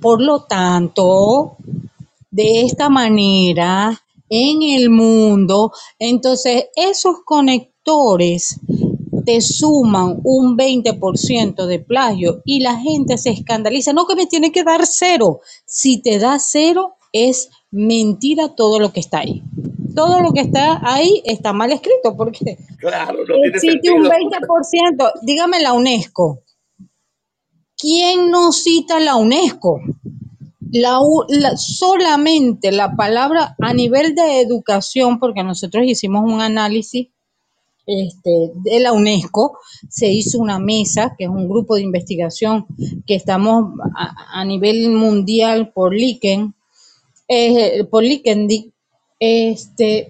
por 0.00 0.22
lo 0.22 0.44
tanto, 0.44 1.56
de 2.30 2.62
esta 2.62 2.88
manera, 2.88 4.00
en 4.28 4.62
el 4.62 4.90
mundo, 4.90 5.72
entonces 5.98 6.68
esos 6.76 7.16
conectores 7.24 8.60
te 9.24 9.40
suman 9.40 10.20
un 10.24 10.56
20% 10.56 11.66
de 11.66 11.78
plagio 11.80 12.42
y 12.44 12.60
la 12.60 12.76
gente 12.76 13.18
se 13.18 13.30
escandaliza. 13.30 13.92
No 13.92 14.06
que 14.06 14.16
me 14.16 14.26
tiene 14.26 14.52
que 14.52 14.64
dar 14.64 14.86
cero. 14.86 15.40
Si 15.66 16.00
te 16.00 16.18
da 16.18 16.38
cero, 16.38 16.94
es 17.12 17.50
mentira 17.70 18.54
todo 18.54 18.78
lo 18.78 18.92
que 18.92 19.00
está 19.00 19.18
ahí. 19.20 19.42
Todo 19.94 20.20
lo 20.20 20.32
que 20.32 20.40
está 20.40 20.80
ahí 20.82 21.22
está 21.24 21.52
mal 21.52 21.72
escrito 21.72 22.16
porque 22.16 22.58
claro, 22.78 23.18
existe 23.44 23.90
un 23.90 24.04
20%. 24.04 25.12
Dígame 25.22 25.60
la 25.60 25.72
UNESCO. 25.72 26.42
¿Quién 27.80 28.30
no 28.30 28.52
cita 28.52 29.00
la 29.00 29.16
UNESCO? 29.16 29.80
La, 30.72 31.00
solamente 31.56 32.70
la 32.72 32.94
palabra 32.94 33.56
a 33.58 33.72
nivel 33.72 34.14
de 34.14 34.42
educación, 34.42 35.18
porque 35.18 35.42
nosotros 35.42 35.84
hicimos 35.86 36.22
un 36.24 36.40
análisis 36.42 37.08
este, 37.86 38.52
de 38.54 38.80
la 38.80 38.92
UNESCO, 38.92 39.58
se 39.88 40.12
hizo 40.12 40.38
una 40.38 40.58
mesa, 40.58 41.14
que 41.16 41.24
es 41.24 41.30
un 41.30 41.48
grupo 41.48 41.74
de 41.74 41.82
investigación 41.82 42.66
que 43.06 43.14
estamos 43.14 43.72
a, 43.96 44.44
nivel 44.44 44.90
mundial 44.90 45.72
por 45.72 45.94
Liken, 45.94 46.54
este, 49.18 50.08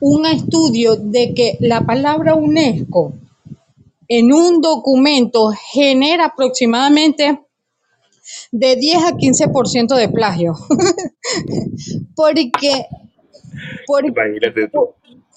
un 0.00 0.26
estudio 0.26 0.96
de 0.96 1.34
que 1.34 1.56
la 1.60 1.86
palabra 1.86 2.34
UNESCO 2.34 3.14
en 4.10 4.32
un 4.32 4.60
documento 4.60 5.52
genera 5.72 6.26
aproximadamente 6.26 7.40
de 8.50 8.74
10 8.74 9.04
a 9.04 9.12
15% 9.12 9.94
de 9.94 10.08
plagio. 10.08 10.54
porque, 12.16 12.86
porque, 13.86 14.12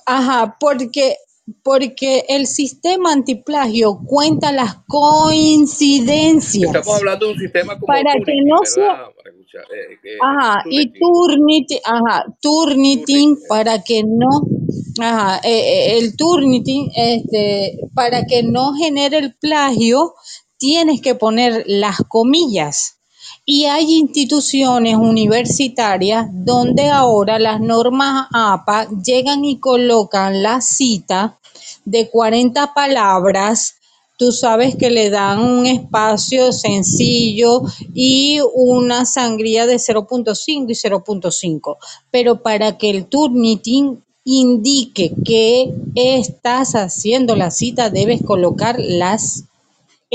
Ajá, 0.08 0.58
porque, 0.60 1.18
porque 1.62 2.26
el 2.28 2.48
sistema 2.48 3.14
antiplagio 3.14 4.00
cuenta 4.08 4.52
las 4.52 4.78
coincidencias. 4.88 6.74
Estamos 6.74 6.98
hablando 6.98 7.28
de 7.28 7.34
un 7.34 7.40
sistema 7.40 7.74
como 7.76 7.86
para 7.86 8.14
que 8.26 8.36
no 8.44 8.58
sea 8.64 9.08
eh, 9.60 10.00
eh, 10.04 10.18
ajá, 10.22 10.64
y 10.70 10.92
Turnitin, 11.00 11.80
ajá, 11.84 12.26
Turnitin 12.42 13.38
para 13.48 13.84
que 13.84 14.04
no, 14.04 14.30
ajá, 15.00 15.40
eh, 15.44 15.98
el 15.98 16.16
Turnitin, 16.16 16.90
este, 16.96 17.78
para 17.94 18.26
que 18.26 18.44
no 18.44 18.74
genere 18.74 19.18
el 19.18 19.36
plagio, 19.36 20.16
tienes 20.58 21.02
que 21.02 21.16
poner 21.16 21.64
las 21.68 21.98
comillas. 22.08 23.00
Y 23.46 23.66
hay 23.66 23.94
instituciones 23.94 24.96
universitarias 24.96 26.28
donde 26.32 26.90
ahora 26.90 27.40
las 27.40 27.60
normas 27.60 28.28
APA 28.34 28.88
llegan 29.06 29.44
y 29.44 29.60
colocan 29.60 30.42
la 30.42 30.62
cita 30.62 31.40
de 31.86 32.10
40 32.10 32.74
palabras 32.74 33.76
tú 34.18 34.32
sabes 34.32 34.76
que 34.76 34.90
le 34.90 35.10
dan 35.10 35.40
un 35.40 35.66
espacio 35.66 36.52
sencillo 36.52 37.62
y 37.94 38.40
una 38.56 39.06
sangría 39.06 39.66
de 39.66 39.76
0.5 39.76 40.70
y 40.70 40.74
0.5. 40.74 41.78
Pero 42.12 42.42
para 42.42 42.78
que 42.78 42.90
el 42.90 43.06
Turnitin 43.06 44.04
indique 44.26 45.12
que 45.26 45.74
estás 45.96 46.76
haciendo 46.76 47.36
la 47.36 47.52
cita, 47.52 47.90
debes 47.90 48.22
colocar 48.24 48.78
las 48.80 49.46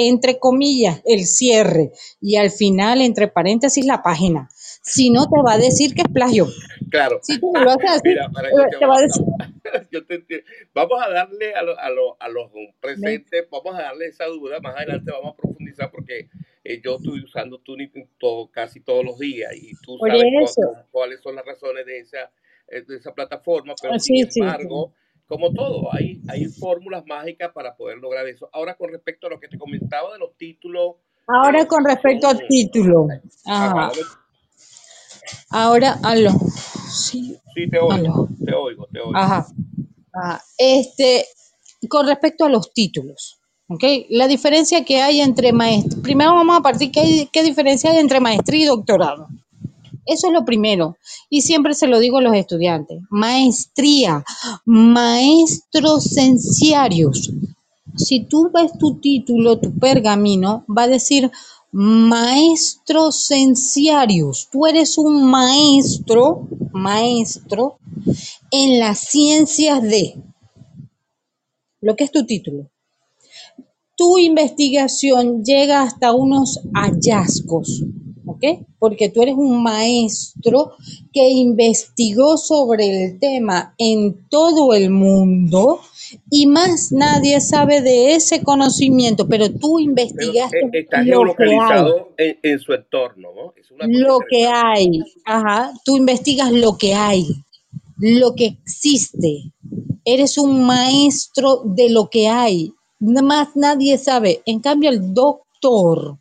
entre 0.00 0.38
comillas, 0.38 1.00
el 1.04 1.26
cierre 1.26 1.90
y 2.20 2.36
al 2.36 2.52
final, 2.52 3.00
entre 3.00 3.26
paréntesis, 3.26 3.84
la 3.84 4.00
página. 4.00 4.48
Si 4.80 5.10
no, 5.10 5.26
te 5.26 5.42
va 5.44 5.54
a 5.54 5.58
decir 5.58 5.92
que 5.92 6.02
es 6.02 6.08
plagio. 6.08 6.46
Claro. 6.90 7.20
Si 7.22 7.38
tú 7.38 7.52
lo 7.54 7.70
haces 7.70 7.90
así, 7.90 8.14
te, 8.14 8.86
va 8.86 8.96
a 8.96 9.00
decir. 9.00 9.24
Yo 9.90 10.06
te 10.06 10.24
vamos 10.72 11.02
a 11.02 11.10
darle 11.10 11.54
a, 11.54 11.60
a, 11.60 12.28
los 12.28 12.50
presentes, 12.80 13.46
vamos 13.50 13.74
a 13.74 13.82
darle 13.82 14.06
esa 14.06 14.26
duda. 14.26 14.60
Más 14.60 14.76
adelante 14.76 15.10
vamos 15.12 15.34
a 15.34 15.36
profundizar 15.36 15.90
porque 15.90 16.28
eh, 16.64 16.80
yo 16.82 16.96
estoy 16.96 17.22
usando 17.22 17.58
Tuning 17.58 17.90
todo, 18.18 18.50
casi 18.50 18.80
todos 18.80 19.04
los 19.04 19.18
días 19.18 19.54
y 19.54 19.72
tú 19.82 19.98
sabes 19.98 20.58
cuáles 20.90 21.20
son 21.20 21.34
las 21.34 21.44
razones 21.44 21.84
de 21.84 21.98
esa, 21.98 22.30
eh, 22.68 22.82
de 22.82 22.96
esa 22.96 23.12
plataforma, 23.12 23.74
pero 23.80 23.94
ah, 23.94 23.98
sin 23.98 24.26
embargo 24.36 24.94
como 25.28 25.52
todo, 25.52 25.92
hay, 25.92 26.22
hay 26.28 26.46
fórmulas 26.46 27.04
mágicas 27.06 27.52
para 27.52 27.76
poder 27.76 27.98
lograr 27.98 28.26
eso. 28.26 28.48
Ahora, 28.50 28.74
con 28.76 28.90
respecto 28.90 29.26
a 29.26 29.30
lo 29.30 29.38
que 29.38 29.48
te 29.48 29.58
comentaba 29.58 30.14
de 30.14 30.18
los 30.18 30.34
títulos. 30.38 30.96
Ahora, 31.26 31.66
con 31.66 31.84
respecto 31.84 32.28
al 32.28 32.40
título. 32.48 33.06
Ahora, 35.50 35.96
aló. 36.02 36.30
Sí, 36.88 37.36
sí 37.54 37.70
te 37.70 37.78
oigo, 37.78 38.28
te 38.44 38.54
oigo, 38.54 38.86
te 38.92 39.00
oigo. 39.00 39.16
Ajá. 39.16 39.46
Este, 40.56 41.26
con 41.88 42.06
respecto 42.06 42.44
a 42.44 42.48
los 42.48 42.72
títulos, 42.72 43.40
¿ok? 43.68 43.84
La 44.10 44.26
diferencia 44.26 44.84
que 44.84 45.00
hay 45.00 45.20
entre 45.20 45.52
maestría, 45.52 46.02
primero 46.02 46.34
vamos 46.34 46.58
a 46.58 46.62
partir, 46.62 46.90
¿qué, 46.90 47.28
¿qué 47.32 47.42
diferencia 47.42 47.90
hay 47.90 47.98
entre 47.98 48.20
maestría 48.20 48.64
y 48.64 48.66
doctorado? 48.66 49.28
Eso 50.08 50.28
es 50.28 50.32
lo 50.32 50.44
primero. 50.46 50.96
Y 51.28 51.42
siempre 51.42 51.74
se 51.74 51.86
lo 51.86 51.98
digo 51.98 52.18
a 52.18 52.22
los 52.22 52.34
estudiantes. 52.34 53.02
Maestría, 53.10 54.24
maestros 54.64 56.04
cenciarios. 56.04 57.30
Si 57.94 58.20
tú 58.20 58.50
ves 58.52 58.72
tu 58.78 58.98
título, 59.00 59.58
tu 59.58 59.78
pergamino, 59.78 60.64
va 60.66 60.84
a 60.84 60.88
decir 60.88 61.30
maestro 61.72 63.12
cenciarius. 63.12 64.48
Tú 64.50 64.66
eres 64.66 64.98
un 64.98 65.24
maestro, 65.24 66.48
maestro 66.72 67.78
en 68.50 68.78
las 68.78 68.98
ciencias 69.00 69.82
de 69.82 70.16
lo 71.80 71.96
que 71.96 72.04
es 72.04 72.12
tu 72.12 72.24
título. 72.24 72.70
Tu 73.96 74.18
investigación 74.18 75.42
llega 75.44 75.82
hasta 75.82 76.12
unos 76.12 76.60
hallazgos, 76.72 77.84
porque 78.78 79.08
tú 79.08 79.22
eres 79.22 79.34
un 79.36 79.62
maestro 79.62 80.72
que 81.12 81.28
investigó 81.28 82.36
sobre 82.38 83.04
el 83.04 83.18
tema 83.18 83.74
en 83.76 84.28
todo 84.28 84.72
el 84.72 84.90
mundo 84.90 85.80
y 86.30 86.46
más 86.46 86.92
nadie 86.92 87.40
sabe 87.40 87.80
de 87.80 88.14
ese 88.14 88.42
conocimiento, 88.42 89.28
pero 89.28 89.52
tú 89.52 89.78
investigaste 89.78 90.70
está 90.72 91.02
lo 91.02 91.34
que 91.34 91.56
hay. 91.56 92.38
En, 92.42 92.58
su 92.58 92.72
entorno, 92.72 93.28
¿no? 93.34 93.54
lo 93.86 94.18
que 94.28 94.46
hay, 94.46 95.02
ajá, 95.24 95.72
tú 95.84 95.96
investigas 95.96 96.52
lo 96.52 96.76
que 96.76 96.94
hay, 96.94 97.26
lo 97.98 98.34
que 98.34 98.46
existe. 98.46 99.52
Eres 100.04 100.38
un 100.38 100.64
maestro 100.64 101.62
de 101.64 101.90
lo 101.90 102.08
que 102.08 102.28
hay 102.28 102.72
más 103.00 103.56
nadie 103.56 103.98
sabe. 103.98 104.42
En 104.46 104.60
cambio, 104.60 104.90
el 104.90 105.14
doctor, 105.14 106.18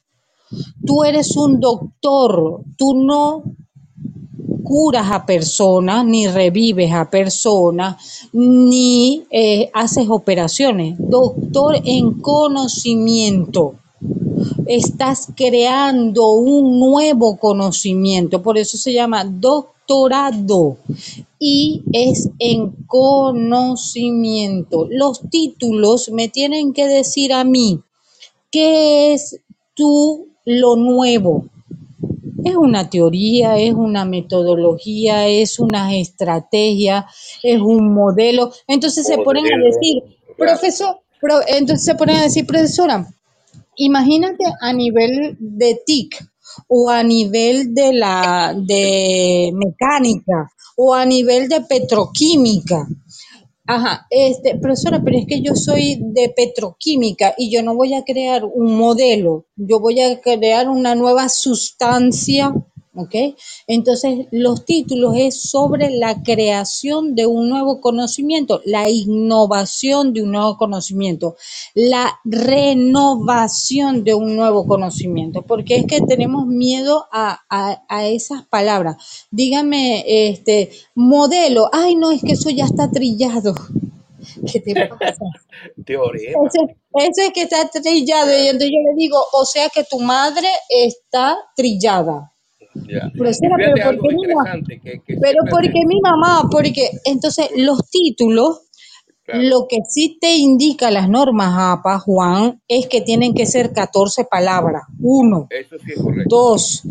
tú 0.85 1.03
eres 1.03 1.35
un 1.35 1.59
doctor, 1.59 2.61
tú 2.77 2.95
no 2.95 3.43
curas 4.67 5.09
a 5.11 5.25
personas, 5.25 6.03
ni 6.03 6.27
revives 6.27 6.91
a 6.91 7.09
personas, 7.09 8.27
ni 8.33 9.23
eh, 9.31 9.71
haces 9.73 10.09
operaciones. 10.09 10.97
Doctor 10.99 11.79
en 11.85 12.19
conocimiento. 12.19 13.75
Estás 14.65 15.29
creando 15.37 16.33
un 16.33 16.81
nuevo 16.81 17.37
conocimiento, 17.37 18.43
por 18.43 18.57
eso 18.57 18.75
se 18.75 18.91
llama 18.91 19.23
doctorado 19.23 20.77
y 21.39 21.83
es 21.93 22.29
en 22.37 22.71
conocimiento. 22.87 24.85
Los 24.89 25.21
títulos 25.29 26.09
me 26.11 26.27
tienen 26.27 26.73
que 26.73 26.87
decir 26.87 27.31
a 27.31 27.45
mí 27.45 27.79
qué 28.51 29.13
es 29.13 29.39
tú 29.73 30.27
lo 30.43 30.75
nuevo, 30.75 31.45
es 32.47 32.55
una 32.55 32.89
teoría, 32.89 33.57
es 33.57 33.73
una 33.73 34.05
metodología, 34.05 35.27
es 35.27 35.59
una 35.59 35.95
estrategia, 35.95 37.05
es 37.43 37.59
un 37.59 37.93
modelo. 37.93 38.51
Entonces 38.67 39.05
se 39.05 39.17
ponen 39.19 39.45
a 39.45 39.57
decir, 39.63 40.03
profesor, 40.37 40.99
pro, 41.19 41.39
entonces 41.47 41.85
se 41.85 41.95
ponen 41.95 42.17
a 42.17 42.23
decir, 42.23 42.45
profesora, 42.45 43.07
imagínate 43.75 44.43
a 44.61 44.73
nivel 44.73 45.37
de 45.39 45.79
TIC 45.85 46.25
o 46.67 46.89
a 46.89 47.03
nivel 47.03 47.73
de 47.73 47.93
la 47.93 48.55
de 48.55 49.51
mecánica 49.53 50.51
o 50.75 50.93
a 50.93 51.05
nivel 51.05 51.49
de 51.49 51.61
petroquímica. 51.61 52.87
Ajá, 53.69 54.07
este, 54.09 54.57
profesora, 54.57 55.01
pero 55.03 55.17
es 55.17 55.25
que 55.27 55.41
yo 55.41 55.53
soy 55.53 55.99
de 56.01 56.29
petroquímica 56.29 57.35
y 57.37 57.51
yo 57.51 57.61
no 57.63 57.75
voy 57.75 57.95
a 57.95 58.05
crear 58.05 58.45
un 58.45 58.77
modelo, 58.77 59.45
yo 59.57 59.81
voy 59.81 59.99
a 59.99 60.21
crear 60.21 60.69
una 60.69 60.95
nueva 60.95 61.27
sustancia, 61.27 62.53
¿ok? 62.97 63.15
Entonces, 63.67 64.27
los 64.31 64.65
títulos 64.65 65.13
es 65.15 65.41
sobre 65.49 65.91
la 65.91 66.23
creación 66.23 67.15
de 67.15 67.25
un 67.25 67.49
nuevo 67.49 67.79
conocimiento, 67.79 68.61
la 68.65 68.89
innovación 68.89 70.13
de 70.13 70.23
un 70.23 70.31
nuevo 70.31 70.57
conocimiento, 70.57 71.35
la 71.73 72.19
renovación 72.25 74.03
de 74.03 74.13
un 74.15 74.35
nuevo 74.35 74.65
conocimiento, 74.65 75.43
porque 75.43 75.75
es 75.77 75.85
que 75.85 76.01
tenemos 76.01 76.47
miedo 76.47 77.05
a, 77.11 77.39
a, 77.49 77.83
a 77.87 78.07
esas 78.07 78.45
palabras. 78.47 79.27
Dígame, 79.31 80.03
este, 80.07 80.71
modelo, 80.95 81.69
ay, 81.71 81.95
no, 81.95 82.11
es 82.11 82.21
que 82.21 82.33
eso 82.33 82.49
ya 82.49 82.65
está 82.65 82.89
trillado. 82.89 83.53
¿Qué 84.51 84.59
te 84.59 84.87
pasa? 84.87 85.25
Teorema. 85.85 86.47
Eso, 86.47 86.67
eso, 86.93 87.21
es 87.21 87.33
que 87.33 87.43
está 87.43 87.69
trillado. 87.69 88.31
Y 88.31 88.47
entonces 88.47 88.71
yo 88.71 88.91
le 88.91 88.95
digo, 88.97 89.17
o 89.33 89.45
sea 89.45 89.69
que 89.69 89.83
tu 89.83 89.99
madre 89.99 90.47
está 90.69 91.37
trillada. 91.55 92.33
Pero 95.21 95.39
porque 95.49 95.85
mi 95.85 95.99
mamá, 96.01 96.47
porque 96.51 96.89
entonces 97.05 97.49
los 97.55 97.89
títulos, 97.89 98.61
Claro, 99.23 99.41
lo 99.43 99.67
que 99.67 99.79
sí 99.89 100.17
te 100.21 100.37
indica 100.37 100.89
las 100.89 101.09
normas 101.09 101.53
APA, 101.53 101.99
Juan, 101.99 102.61
es 102.65 102.87
que 102.87 103.01
tienen 103.01 103.33
que 103.33 103.45
ser 103.45 103.73
14 103.73 104.23
palabras. 104.23 104.83
Uno. 105.01 105.47
eso 105.49 105.75
sí 105.85 105.91
es 105.93 106.01
correcto. 106.01 106.33
Dos, 106.33 106.83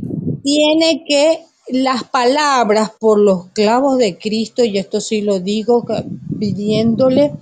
tiene 0.43 1.03
que 1.09 1.41
las 1.69 2.05
palabras 2.05 2.93
por 3.01 3.19
los 3.19 3.47
clavos 3.53 3.99
de 3.99 4.19
Cristo, 4.19 4.65
y 4.65 4.79
esto 4.79 5.01
sí 5.01 5.23
lo 5.23 5.41
digo 5.41 5.85
pidiéndole, 6.39 7.33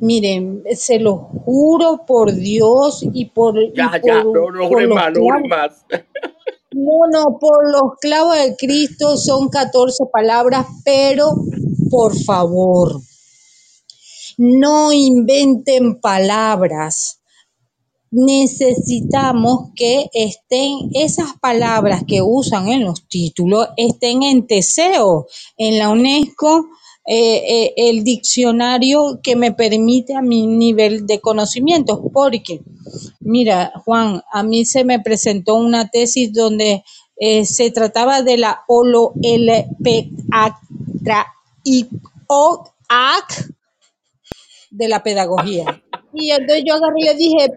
miren, 0.00 0.62
se 0.74 0.98
lo 0.98 1.16
juro 1.16 2.04
por 2.06 2.32
Dios 2.32 3.04
y 3.12 3.26
por, 3.26 3.58
y 3.60 3.72
Ya, 3.74 4.00
ya, 4.02 4.22
no, 4.22 4.32
no 4.32 4.68
por 4.68 4.68
jures 4.68 4.88
los 4.88 4.96
más, 4.96 5.12
no 5.12 5.20
clavos. 5.20 5.48
más. 5.48 5.86
No, 6.78 7.08
no, 7.10 7.38
por 7.38 7.72
los 7.72 7.98
clavos 7.98 8.36
de 8.36 8.54
Cristo 8.54 9.16
son 9.16 9.48
14 9.48 10.04
palabras, 10.12 10.66
pero 10.84 11.34
por 11.90 12.14
favor, 12.22 13.00
no 14.36 14.92
inventen 14.92 15.98
palabras. 16.02 17.22
Necesitamos 18.10 19.70
que 19.74 20.10
estén 20.12 20.90
esas 20.92 21.38
palabras 21.40 22.04
que 22.06 22.20
usan 22.20 22.68
en 22.68 22.84
los 22.84 23.08
títulos 23.08 23.68
estén 23.78 24.22
en 24.22 24.46
Teseo, 24.46 25.28
en 25.56 25.78
la 25.78 25.88
UNESCO, 25.88 26.66
eh, 27.08 27.66
eh, 27.66 27.74
el 27.76 28.02
diccionario 28.02 29.20
que 29.22 29.36
me 29.36 29.52
permite 29.52 30.14
a 30.16 30.22
mi 30.22 30.46
nivel 30.48 31.06
de 31.06 31.20
conocimientos, 31.20 32.00
porque 32.12 32.62
mira, 33.20 33.72
Juan, 33.84 34.22
a 34.32 34.42
mí 34.42 34.64
se 34.64 34.84
me 34.84 34.98
presentó 34.98 35.54
una 35.54 35.88
tesis 35.88 36.32
donde 36.32 36.82
eh, 37.16 37.44
se 37.44 37.70
trataba 37.70 38.22
de 38.22 38.38
la 38.38 38.64
OLPAC 38.66 38.96
de 44.70 44.88
la 44.88 45.02
pedagogía. 45.02 45.82
Y 46.12 46.30
entonces 46.30 46.64
yo 46.66 46.74
agarré 46.74 47.00
y 47.00 47.04
le 47.04 47.14
dije, 47.14 47.52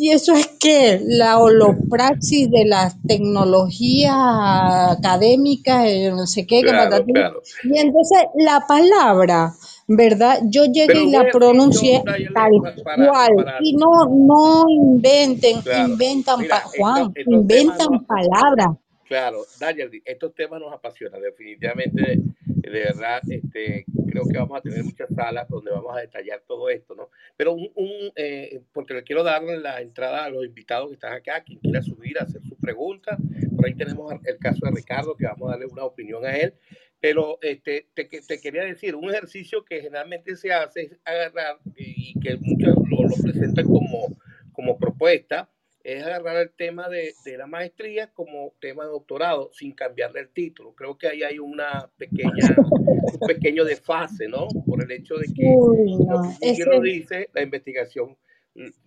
¿y 0.00 0.12
eso 0.12 0.32
es 0.32 0.46
qué? 0.58 0.98
La 1.04 1.38
holopraxis 1.38 2.50
de 2.50 2.64
las 2.64 2.96
tecnologías 3.02 4.16
académicas, 4.16 5.84
eh, 5.86 6.10
no 6.10 6.26
sé 6.26 6.46
qué, 6.46 6.62
que 6.62 6.70
Claro, 6.70 7.04
claro. 7.04 7.42
Y 7.62 7.78
entonces 7.78 8.22
la 8.36 8.64
palabra, 8.66 9.52
¿verdad? 9.86 10.40
Yo 10.44 10.64
llegué 10.64 10.86
Pero 10.86 11.00
y 11.02 11.10
la 11.10 11.30
pronuncié 11.30 12.02
tal 12.32 12.50
cual. 12.94 13.30
Y 13.60 13.74
no, 13.76 14.06
no 14.08 14.64
inventen, 14.70 15.60
claro. 15.60 15.88
inventan, 15.90 16.40
Mira, 16.40 16.54
pa- 16.54 16.56
estos, 16.60 16.72
Juan, 16.78 17.12
estos 17.14 17.34
inventan 17.34 17.90
nos, 17.90 18.04
palabras. 18.06 18.68
claro, 19.06 19.44
Nayeli, 19.60 20.00
estos 20.02 20.34
temas 20.34 20.60
nos 20.60 20.72
apasionan, 20.72 21.20
definitivamente, 21.20 22.22
de 22.62 22.80
verdad, 22.80 23.22
este, 23.28 23.84
creo 24.08 24.24
que 24.24 24.38
vamos 24.38 24.58
a 24.58 24.62
tener 24.62 24.84
muchas 24.84 25.08
salas 25.14 25.48
donde 25.48 25.70
vamos 25.70 25.96
a 25.96 26.00
detallar 26.00 26.42
todo 26.46 26.68
esto, 26.68 26.94
¿no? 26.94 27.10
Pero 27.36 27.52
un, 27.52 27.70
un 27.74 28.12
eh, 28.16 28.62
porque 28.72 28.94
le 28.94 29.02
quiero 29.02 29.22
dar 29.22 29.42
la 29.42 29.80
entrada 29.80 30.24
a 30.24 30.30
los 30.30 30.44
invitados 30.44 30.88
que 30.88 30.94
están 30.94 31.12
acá, 31.12 31.42
quien 31.42 31.58
quiera 31.58 31.82
subir 31.82 32.18
hacer 32.18 32.42
sus 32.42 32.58
preguntas, 32.58 33.18
por 33.56 33.66
ahí 33.66 33.74
tenemos 33.74 34.12
el 34.24 34.38
caso 34.38 34.66
de 34.66 34.72
Ricardo, 34.72 35.16
que 35.16 35.26
vamos 35.26 35.48
a 35.48 35.52
darle 35.52 35.66
una 35.66 35.84
opinión 35.84 36.24
a 36.24 36.36
él, 36.36 36.54
pero 37.00 37.38
este, 37.40 37.88
te, 37.94 38.04
te 38.04 38.40
quería 38.40 38.64
decir, 38.64 38.94
un 38.94 39.10
ejercicio 39.10 39.64
que 39.64 39.80
generalmente 39.80 40.36
se 40.36 40.52
hace 40.52 40.82
es 40.82 40.98
agarrar, 41.04 41.58
y 41.76 42.18
que 42.20 42.36
muchos 42.36 42.74
lo, 42.88 43.08
lo 43.08 43.22
presentan 43.22 43.64
como, 43.64 44.16
como 44.52 44.78
propuesta, 44.78 45.50
es 45.82 46.04
agarrar 46.04 46.36
el 46.36 46.50
tema 46.50 46.88
de, 46.88 47.14
de, 47.24 47.38
la 47.38 47.46
maestría 47.46 48.08
como 48.12 48.52
tema 48.60 48.84
de 48.84 48.90
doctorado 48.90 49.50
sin 49.52 49.72
cambiarle 49.72 50.20
el 50.20 50.28
título. 50.28 50.74
Creo 50.74 50.98
que 50.98 51.08
ahí 51.08 51.22
hay 51.22 51.38
una 51.38 51.90
pequeña, 51.96 52.54
un 52.58 53.26
pequeño 53.26 53.64
desfase, 53.64 54.28
¿no? 54.28 54.46
Por 54.66 54.82
el 54.82 54.90
hecho 54.92 55.14
de 55.16 55.26
que 55.26 55.42
Uy, 55.46 55.96
no, 56.04 56.36
que 56.40 56.50
ese, 56.50 56.66
lo 56.66 56.80
dice, 56.80 57.30
la 57.32 57.42
investigación, 57.42 58.16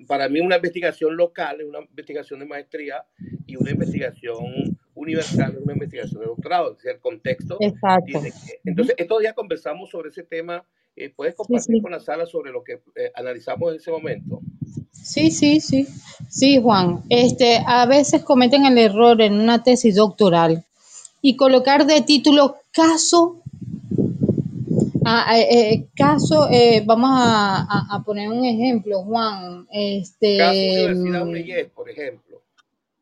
para 0.08 0.30
mí 0.30 0.40
una 0.40 0.58
investigación 0.58 1.18
local 1.18 1.62
es 1.62 1.68
una 1.68 1.80
investigación 1.80 2.40
de 2.40 2.46
maestría 2.46 3.06
y 3.48 3.56
una 3.56 3.72
investigación 3.72 4.73
universal 5.04 5.54
es 5.58 5.64
una 5.64 5.74
investigación 5.74 6.20
de 6.22 6.28
doctorado. 6.28 6.72
Es 6.72 6.78
decir, 6.78 6.92
el 6.92 7.00
contexto 7.00 7.58
exacto. 7.60 8.22
que... 8.22 8.32
Entonces, 8.66 8.96
estos 8.98 9.20
días 9.20 9.34
conversamos 9.34 9.90
sobre 9.90 10.10
ese 10.10 10.24
tema. 10.24 10.64
Eh, 10.96 11.10
¿Puedes 11.16 11.34
compartir 11.36 11.76
sí. 11.78 11.82
con 11.82 11.92
la 11.92 12.00
sala 12.00 12.26
sobre 12.26 12.52
lo 12.52 12.64
que 12.64 12.74
eh, 12.96 13.12
analizamos 13.16 13.72
en 13.72 13.78
ese 13.78 13.92
momento? 13.92 14.42
Sí, 14.92 15.32
sí, 15.32 15.60
sí. 15.60 15.88
Sí, 16.30 16.62
Juan. 16.62 17.02
Este, 17.10 17.60
a 17.66 17.86
veces 17.86 18.24
cometen 18.24 18.66
el 18.66 18.78
error 18.78 19.22
en 19.22 19.34
una 19.34 19.64
tesis 19.64 19.96
doctoral 19.96 20.64
y 21.22 21.36
colocar 21.36 21.86
de 21.86 22.02
título 22.02 22.58
caso, 22.72 23.42
ah, 25.06 25.38
eh, 25.40 25.88
caso, 25.96 26.48
vamos 26.86 27.10
a, 27.14 27.58
a- 27.64 27.96
a 27.96 28.04
poner 28.04 28.30
un 28.30 28.46
ejemplo, 28.46 29.04
Juan. 29.04 29.66
Caso 29.66 29.70
Este, 29.72 30.86
Universidad 30.86 31.24
UNEYES, 31.28 31.70
por 31.72 31.90
ejemplo. 31.90 32.33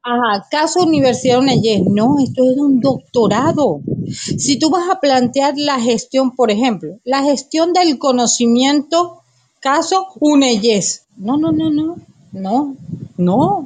Ajá, 0.04 0.48
caso 0.50 0.82
Universidad 0.82 1.40
UNEYES. 1.40 1.84
No, 1.86 2.18
esto 2.20 2.50
es 2.50 2.58
un 2.58 2.80
doctorado. 2.80 3.82
Si 4.10 4.58
tú 4.58 4.72
vas 4.72 4.90
a 4.90 5.00
plantear 5.00 5.54
la 5.58 5.80
gestión, 5.80 6.36
por 6.36 6.50
ejemplo, 6.50 6.98
la 7.04 7.22
gestión 7.22 7.72
del 7.72 8.00
conocimiento, 8.00 9.22
caso 9.60 10.08
UNEYES. 10.20 11.06
No, 11.18 11.38
no, 11.38 11.52
no, 11.52 11.70
no, 11.70 11.98
no, 12.32 12.76
no. 13.18 13.64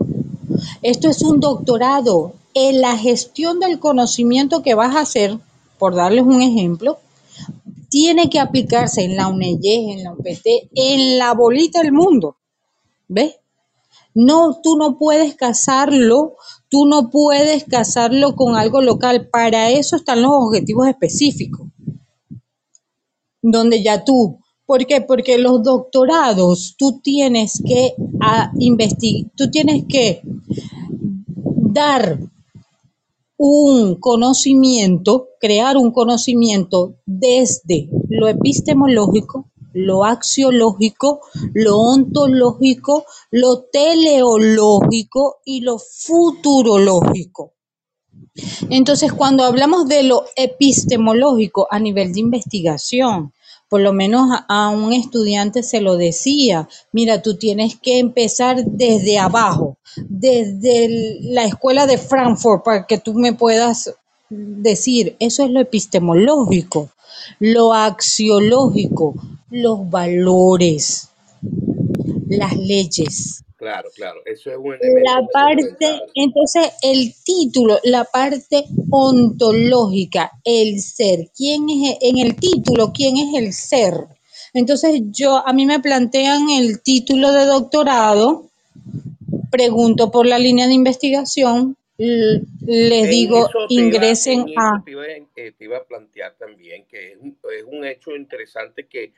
Esto 0.82 1.10
es 1.10 1.22
un 1.22 1.40
doctorado 1.40 2.34
en 2.54 2.82
la 2.82 2.98
gestión 2.98 3.60
del 3.60 3.80
conocimiento 3.80 4.62
que 4.62 4.76
vas 4.76 4.96
a 4.96 5.02
hacer, 5.02 5.38
por 5.78 5.96
darles 5.96 6.26
un 6.26 6.42
ejemplo, 6.42 7.00
tiene 7.90 8.30
que 8.30 8.40
aplicarse 8.42 9.04
en 9.04 9.16
la 9.16 9.30
UNEYES, 9.30 9.98
en 9.98 10.04
la 10.04 10.12
UPT, 10.12 10.70
en 10.76 11.18
la 11.18 11.34
bolita 11.34 11.82
del 11.82 11.94
mundo. 11.94 12.36
¿Ves? 13.08 13.36
No, 14.16 14.60
tú 14.64 14.78
no 14.78 14.98
puedes 14.98 15.36
casarlo, 15.36 16.36
tú 16.70 16.88
no 16.88 17.12
puedes 17.12 17.66
casarlo 17.66 18.36
con 18.36 18.56
algo 18.56 18.82
local. 18.82 19.30
Para 19.30 19.70
eso 19.70 19.98
están 19.98 20.24
los 20.24 20.32
objetivos 20.34 20.88
específicos, 20.88 21.68
donde 23.44 23.84
ya 23.84 24.04
tú 24.04 24.40
¿Por 24.66 24.88
qué? 24.88 25.02
Porque 25.02 25.38
los 25.38 25.62
doctorados 25.62 26.76
tú 26.78 27.00
tienes 27.04 27.62
que 27.66 27.94
investigar, 28.58 29.32
tú 29.38 29.52
tienes 29.52 29.84
que 29.88 30.22
dar 31.46 32.20
un 33.38 33.96
conocimiento, 33.96 35.28
crear 35.40 35.78
un 35.78 35.92
conocimiento 35.92 36.96
desde 37.06 37.90
lo 38.10 38.28
epistemológico, 38.28 39.52
lo 39.76 40.06
axiológico, 40.06 41.22
lo 41.54 41.78
ontológico, 41.78 43.06
lo 43.30 43.64
teleológico 43.64 45.42
y 45.46 45.62
lo 45.62 45.78
futurológico. 45.78 47.54
Entonces, 48.70 49.12
cuando 49.14 49.44
hablamos 49.44 49.88
de 49.88 50.04
lo 50.04 50.26
epistemológico 50.36 51.68
a 51.70 51.80
nivel 51.80 52.14
de 52.14 52.22
investigación, 52.22 53.34
por 53.70 53.82
lo 53.82 53.92
menos 53.92 54.30
a, 54.48 54.70
un 54.70 54.94
estudiante 54.94 55.62
se 55.62 55.82
lo 55.82 55.98
decía, 55.98 56.70
mira, 56.94 57.22
tú 57.22 57.38
tienes 57.38 57.76
que 57.76 58.00
empezar 58.00 58.64
desde 58.64 59.18
abajo, 59.18 59.78
desde 60.08 61.20
la 61.22 61.46
escuela 61.46 61.86
de 61.86 61.98
Frankfurt, 61.98 62.64
para 62.64 62.86
que 62.86 62.98
tú 62.98 63.14
me 63.14 63.34
puedas 63.34 63.94
decir, 64.30 65.16
eso 65.20 65.44
es 65.44 65.52
lo 65.52 65.60
epistemológico, 65.60 66.90
lo 67.40 67.74
axiológico, 67.74 69.16
los 69.56 69.90
valores, 69.90 71.10
las 72.28 72.58
leyes. 72.58 73.42
Claro, 73.56 73.90
claro, 73.96 74.20
eso 74.26 74.52
es 74.52 74.58
un 74.58 74.76
La 75.04 75.26
parte, 75.32 76.02
entonces 76.14 76.74
el 76.82 77.14
título, 77.24 77.80
la 77.84 78.04
parte 78.04 78.66
ontológica, 78.92 80.30
el 80.44 80.82
ser, 80.82 81.32
¿quién 81.36 81.70
es 81.70 81.98
en 82.02 82.18
el 82.18 82.36
título? 82.36 82.92
¿Quién 82.92 83.16
es 83.16 83.34
el 83.34 83.54
ser? 83.54 83.94
Entonces 84.54 85.02
yo, 85.12 85.38
a 85.38 85.54
mí 85.54 85.66
me 85.66 85.80
plantean 85.80 86.50
el 86.50 86.82
título 86.82 87.32
de 87.32 87.46
doctorado, 87.46 88.50
pregunto 89.52 90.12
por 90.12 90.28
la 90.28 90.38
línea 90.38 90.68
de 90.68 90.74
investigación, 90.74 91.78
les 91.98 93.10
digo, 93.10 93.50
ingresen 93.70 94.46
a... 94.58 94.84
Eh, 95.36 95.54
te 95.58 95.66
iba, 95.66 95.78
a 95.78 95.86
plantear 95.86 96.36
también 96.38 96.86
que 96.88 97.14
es 97.14 97.18
un, 97.18 97.38
es 97.56 97.64
un 97.66 97.86
hecho 97.86 98.16
interesante 98.16 98.88
que, 98.88 99.14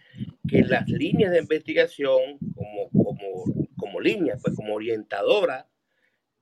que, 0.47 0.63
las 0.63 0.88
líneas 0.88 1.32
de 1.32 1.39
investigación 1.39 2.38
como, 2.55 2.89
como, 2.91 3.67
como 3.78 3.99
líneas, 3.99 4.39
pues 4.43 4.55
como 4.55 4.75
orientadora, 4.75 5.67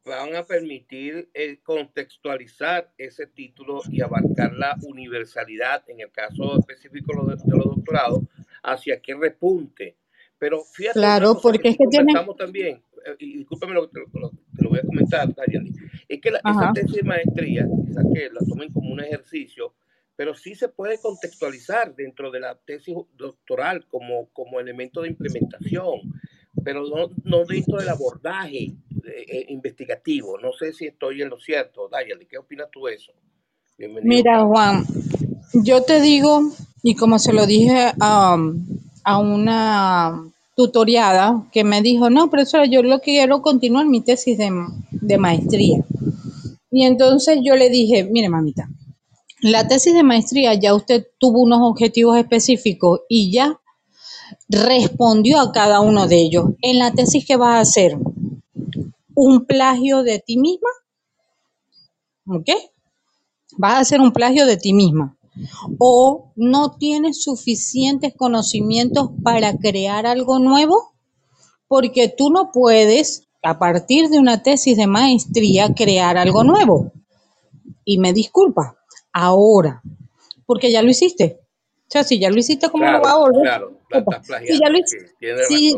van 0.06 0.36
a 0.36 0.46
permitir 0.46 1.30
eh, 1.34 1.60
contextualizar 1.64 2.92
ese 2.98 3.28
título 3.28 3.82
y 3.90 4.02
abarcar 4.02 4.54
la 4.54 4.76
universalidad, 4.84 5.84
en 5.90 6.02
el 6.02 6.12
caso 6.12 6.60
específico 6.60 7.26
de, 7.26 7.36
de 7.36 7.58
los 7.58 7.76
doctorados, 7.76 8.22
hacia 8.62 9.02
qué 9.02 9.16
repunte. 9.16 9.98
Pero 10.38 10.64
fíjate, 10.64 11.00
claro, 11.00 11.40
porque 11.42 11.70
es 11.70 11.78
que 11.78 11.88
tienen... 11.88 12.16
también, 12.38 12.84
y 13.20 13.38
discúlpame 13.38 13.74
lo, 13.74 13.90
que 13.90 14.00
lo, 14.14 14.32
lo, 14.60 14.70
voy 14.70 14.80
a 14.80 14.86
comentar, 14.86 15.34
Dariani, 15.34 15.72
es 16.08 16.22
que 16.22 16.32
la, 16.32 16.40
esa 16.40 16.74
tesis 16.74 16.96
de 16.96 17.04
maestría, 17.04 17.68
quizás 17.86 18.06
que 18.14 18.30
la 18.32 18.40
tomen 18.48 18.72
como 18.72 18.92
un 18.92 19.00
ejercicio, 19.00 19.74
pero 20.16 20.34
sí 20.34 20.56
se 20.56 20.70
puede 20.70 21.00
contextualizar 21.00 21.96
dentro 21.96 22.32
de 22.32 22.40
la 22.40 22.56
tesis 22.56 22.96
doctoral 23.18 23.86
como, 23.88 24.30
como 24.32 24.60
elemento 24.60 25.02
de 25.02 25.10
implementación, 25.10 26.00
pero 26.64 26.88
no, 26.88 27.10
no 27.24 27.46
dentro 27.46 27.80
del 27.80 27.90
abordaje 27.90 28.74
eh, 29.06 29.46
investigativo. 29.50 30.40
No 30.40 30.54
sé 30.54 30.72
si 30.72 30.88
estoy 30.88 31.22
en 31.22 31.30
lo 31.30 31.38
cierto. 31.38 31.90
Dayali, 31.90 32.26
¿qué 32.26 32.38
opinas 32.38 32.70
tú 32.72 32.86
de 32.86 32.96
eso? 32.96 33.12
Bienvenido. 33.78 34.08
Mira, 34.08 34.46
Juan, 34.46 34.86
yo 35.54 35.84
te 35.84 36.00
digo, 36.00 36.50
y 36.82 36.96
como 36.96 37.20
se 37.20 37.34
lo 37.34 37.46
dije 37.46 37.92
a, 38.00 38.38
a 39.04 39.18
una 39.20 40.32
tutoriada 40.56 41.48
que 41.52 41.64
me 41.64 41.82
dijo, 41.82 42.10
no, 42.10 42.30
profesora, 42.30 42.66
yo 42.66 42.82
lo 42.82 43.00
quiero 43.00 43.42
continuar 43.42 43.86
mi 43.86 44.02
tesis 44.02 44.38
de, 44.38 44.52
de 44.92 45.18
maestría. 45.18 45.86
Y 46.72 46.86
entonces 46.86 47.40
yo 47.44 47.56
le 47.56 47.70
dije, 47.70 48.06
mire, 48.06 48.30
mamita, 48.30 48.70
la 49.42 49.68
tesis 49.68 49.94
de 49.94 50.04
maestría 50.04 50.54
ya 50.54 50.74
usted 50.74 51.08
tuvo 51.20 51.42
unos 51.42 51.60
objetivos 51.62 52.18
específicos 52.18 53.02
y 53.10 53.32
ya 53.32 53.60
respondió 54.50 55.40
a 55.40 55.52
cada 55.52 55.82
uno 55.82 56.08
de 56.08 56.18
ellos. 56.18 56.46
En 56.62 56.80
la 56.80 56.92
tesis 56.92 57.26
que 57.26 57.36
vas 57.36 57.56
a 57.56 57.60
hacer, 57.60 57.98
un 59.14 59.46
plagio 59.46 60.04
de 60.04 60.20
ti 60.20 60.38
misma, 60.38 60.70
¿ok? 62.28 62.50
Vas 63.58 63.74
a 63.74 63.80
hacer 63.80 64.02
un 64.02 64.12
plagio 64.12 64.46
de 64.46 64.58
ti 64.58 64.74
misma. 64.74 65.18
O 65.80 66.32
no 66.36 66.78
tienes 66.78 67.24
suficientes 67.24 68.14
conocimientos 68.16 69.10
para 69.24 69.58
crear 69.58 70.06
algo 70.06 70.40
nuevo, 70.40 70.94
porque 71.68 72.08
tú 72.08 72.30
no 72.30 72.52
puedes, 72.52 73.28
a 73.44 73.60
partir 73.60 74.10
de 74.10 74.20
una 74.20 74.44
tesis 74.44 74.78
de 74.78 74.88
maestría, 74.88 75.74
crear 75.74 76.18
algo 76.18 76.44
nuevo. 76.44 76.92
Y 77.84 77.98
me 77.98 78.14
disculpa, 78.14 78.78
ahora, 79.12 79.82
porque 80.46 80.72
ya 80.72 80.82
lo 80.82 80.90
hiciste. 80.90 81.40
O 81.88 81.92
sea, 81.92 82.04
si 82.04 82.20
ya 82.20 82.30
lo 82.30 82.38
hiciste, 82.38 82.70
¿cómo 82.70 82.90
lo 82.90 83.02
va 83.02 83.12
a 83.12 83.18
volver? 83.18 83.42
Claro, 83.44 83.80
estás 83.92 84.26
Si 84.26 84.60
ya 84.60 84.70
lo 84.70 84.78
hiciste, 84.78 85.16
si 85.48 85.76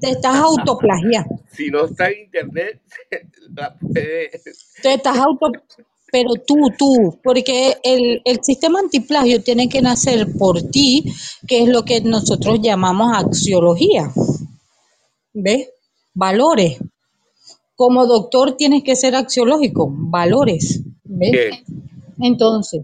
te, 0.00 0.10
estás 0.10 0.36
autoplagiando. 0.36 1.40
Si 1.52 1.68
no 1.70 1.84
está 1.84 2.08
en 2.08 2.20
internet, 2.20 2.80
la 3.54 3.76
Te 3.92 4.94
estás 4.94 5.18
auto... 5.18 5.52
Pero 6.12 6.34
tú, 6.46 6.56
tú, 6.78 7.18
porque 7.24 7.78
el, 7.82 8.20
el 8.26 8.44
sistema 8.44 8.80
antiplagio 8.80 9.42
tiene 9.42 9.70
que 9.70 9.80
nacer 9.80 10.36
por 10.38 10.62
ti, 10.62 11.10
que 11.48 11.62
es 11.62 11.68
lo 11.68 11.86
que 11.86 12.02
nosotros 12.02 12.60
llamamos 12.62 13.16
axiología. 13.16 14.12
¿Ves? 15.32 15.70
Valores. 16.12 16.78
Como 17.74 18.06
doctor 18.06 18.58
tienes 18.58 18.84
que 18.84 18.94
ser 18.94 19.16
axiológico, 19.16 19.88
valores. 19.90 20.82
¿Ves? 21.02 21.62
Entonces, 22.20 22.82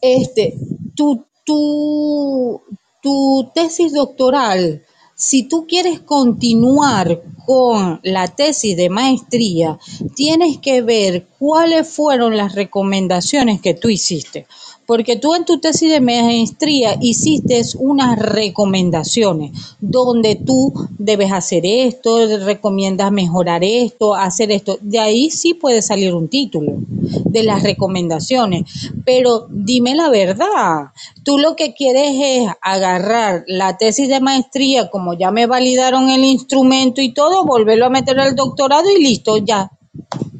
este, 0.00 0.54
tu, 0.94 1.24
tu, 1.44 2.62
tu 3.02 3.50
tesis 3.52 3.92
doctoral, 3.92 4.84
si 5.14 5.44
tú 5.44 5.66
quieres 5.66 6.00
continuar 6.00 7.22
con 7.46 8.00
la 8.02 8.28
tesis 8.28 8.76
de 8.76 8.88
maestría, 8.88 9.78
tienes 10.14 10.58
que 10.58 10.82
ver 10.82 11.26
cuáles 11.38 11.88
fueron 11.88 12.36
las 12.36 12.54
recomendaciones 12.54 13.60
que 13.60 13.74
tú 13.74 13.88
hiciste 13.88 14.46
porque 14.86 15.16
tú 15.16 15.34
en 15.34 15.44
tu 15.44 15.58
tesis 15.58 15.90
de 15.90 16.00
maestría 16.00 16.96
hiciste 17.00 17.62
unas 17.78 18.18
recomendaciones 18.18 19.52
donde 19.80 20.36
tú 20.36 20.72
debes 20.98 21.32
hacer 21.32 21.64
esto, 21.64 22.38
recomiendas 22.38 23.12
mejorar 23.12 23.62
esto, 23.64 24.14
hacer 24.14 24.50
esto. 24.50 24.78
De 24.80 24.98
ahí 24.98 25.30
sí 25.30 25.54
puede 25.54 25.82
salir 25.82 26.14
un 26.14 26.28
título 26.28 26.72
de 26.78 27.42
las 27.42 27.62
recomendaciones. 27.62 28.90
Pero 29.04 29.46
dime 29.50 29.94
la 29.94 30.08
verdad, 30.08 30.92
tú 31.22 31.38
lo 31.38 31.56
que 31.56 31.74
quieres 31.74 32.12
es 32.14 32.48
agarrar 32.60 33.44
la 33.46 33.76
tesis 33.76 34.08
de 34.08 34.20
maestría, 34.20 34.90
como 34.90 35.14
ya 35.14 35.30
me 35.30 35.46
validaron 35.46 36.10
el 36.10 36.24
instrumento 36.24 37.00
y 37.00 37.12
todo, 37.12 37.44
volverlo 37.44 37.86
a 37.86 37.90
meter 37.90 38.18
al 38.20 38.34
doctorado 38.34 38.90
y 38.90 39.02
listo, 39.02 39.38
ya. 39.38 39.70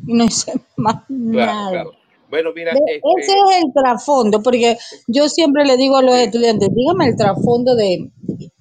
No 0.05 0.25
hice 0.25 0.53
más 0.77 0.97
nada. 1.09 1.85
Bueno, 2.33 2.49
mira. 2.57 2.73
Ese 2.73 2.95
este 2.95 3.33
es 3.33 3.63
el 3.63 3.73
trasfondo, 3.75 4.43
porque 4.43 4.79
yo 5.07 5.29
siempre 5.29 5.67
le 5.67 5.77
digo 5.77 5.99
a 5.99 6.03
los 6.03 6.15
estudiantes, 6.15 6.71
dígame 6.75 7.09
el 7.09 7.17
trasfondo 7.17 7.75
de. 7.75 8.11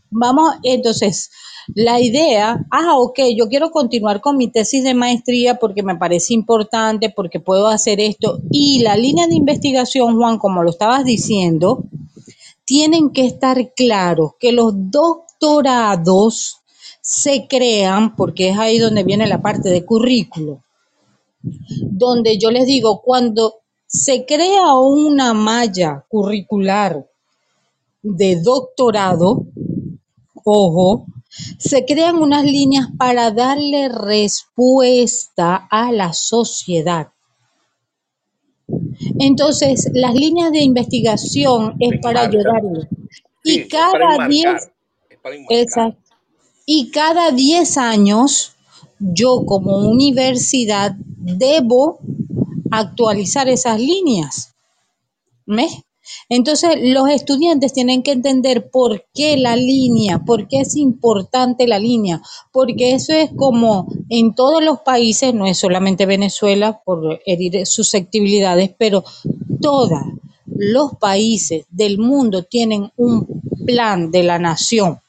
Vamos, 0.09 0.55
entonces, 0.63 1.31
la 1.73 2.01
idea, 2.01 2.65
ah, 2.69 2.97
ok, 2.97 3.19
yo 3.33 3.47
quiero 3.47 3.71
continuar 3.71 4.19
con 4.19 4.35
mi 4.35 4.51
tesis 4.51 4.83
de 4.83 4.93
maestría 4.93 5.55
porque 5.55 5.83
me 5.83 5.95
parece 5.95 6.33
importante, 6.33 7.11
porque 7.15 7.39
puedo 7.39 7.67
hacer 7.67 8.01
esto. 8.01 8.41
Y 8.51 8.81
la 8.81 8.97
línea 8.97 9.25
de 9.27 9.35
investigación, 9.35 10.17
Juan, 10.17 10.37
como 10.37 10.63
lo 10.63 10.69
estabas 10.69 11.05
diciendo, 11.05 11.85
tienen 12.65 13.11
que 13.11 13.25
estar 13.25 13.73
claros 13.73 14.31
que 14.37 14.51
los 14.51 14.73
doctorados 14.91 16.57
se 16.99 17.47
crean, 17.47 18.17
porque 18.17 18.49
es 18.49 18.57
ahí 18.57 18.79
donde 18.79 19.05
viene 19.05 19.27
la 19.27 19.41
parte 19.41 19.69
de 19.69 19.85
currículo, 19.85 20.61
donde 21.41 22.37
yo 22.37 22.51
les 22.51 22.65
digo, 22.65 23.01
cuando 23.01 23.60
se 23.91 24.25
crea 24.25 24.73
una 24.75 25.33
malla 25.33 26.05
curricular 26.07 27.05
de 28.01 28.41
doctorado, 28.41 29.45
ojo, 30.45 31.05
se 31.57 31.85
crean 31.85 32.15
unas 32.15 32.45
líneas 32.45 32.87
para 32.97 33.31
darle 33.31 33.89
respuesta 33.89 35.67
a 35.69 35.91
la 35.91 36.13
sociedad. 36.13 37.09
Entonces, 39.19 39.89
las 39.93 40.13
líneas 40.13 40.51
de 40.51 40.61
investigación 40.61 41.75
es 41.79 41.99
para 42.01 42.21
ayudarle. 42.21 42.87
y 43.43 43.67
cada 43.67 44.27
10 44.27 44.71
y 46.65 46.89
cada 46.91 47.31
10 47.31 47.77
años 47.77 48.53
yo 48.99 49.43
como 49.45 49.77
universidad 49.77 50.95
debo 50.97 51.99
actualizar 52.71 53.49
esas 53.49 53.79
líneas. 53.79 54.53
Entonces, 56.29 56.71
los 56.81 57.09
estudiantes 57.09 57.73
tienen 57.73 58.03
que 58.03 58.11
entender 58.11 58.69
por 58.69 59.05
qué 59.13 59.37
la 59.37 59.55
línea, 59.55 60.19
por 60.19 60.47
qué 60.47 60.61
es 60.61 60.75
importante 60.75 61.67
la 61.67 61.79
línea, 61.79 62.21
porque 62.51 62.93
eso 62.93 63.13
es 63.13 63.29
como 63.35 63.87
en 64.09 64.33
todos 64.33 64.63
los 64.63 64.79
países, 64.79 65.33
no 65.33 65.45
es 65.45 65.57
solamente 65.57 66.05
Venezuela 66.05 66.81
por 66.83 67.21
herir 67.25 67.65
susceptibilidades, 67.65 68.71
pero 68.77 69.03
todos 69.61 69.91
los 70.45 70.95
países 70.95 71.65
del 71.69 71.97
mundo 71.97 72.43
tienen 72.43 72.91
un 72.97 73.41
plan 73.65 74.11
de 74.11 74.23
la 74.23 74.39
nación. 74.39 74.99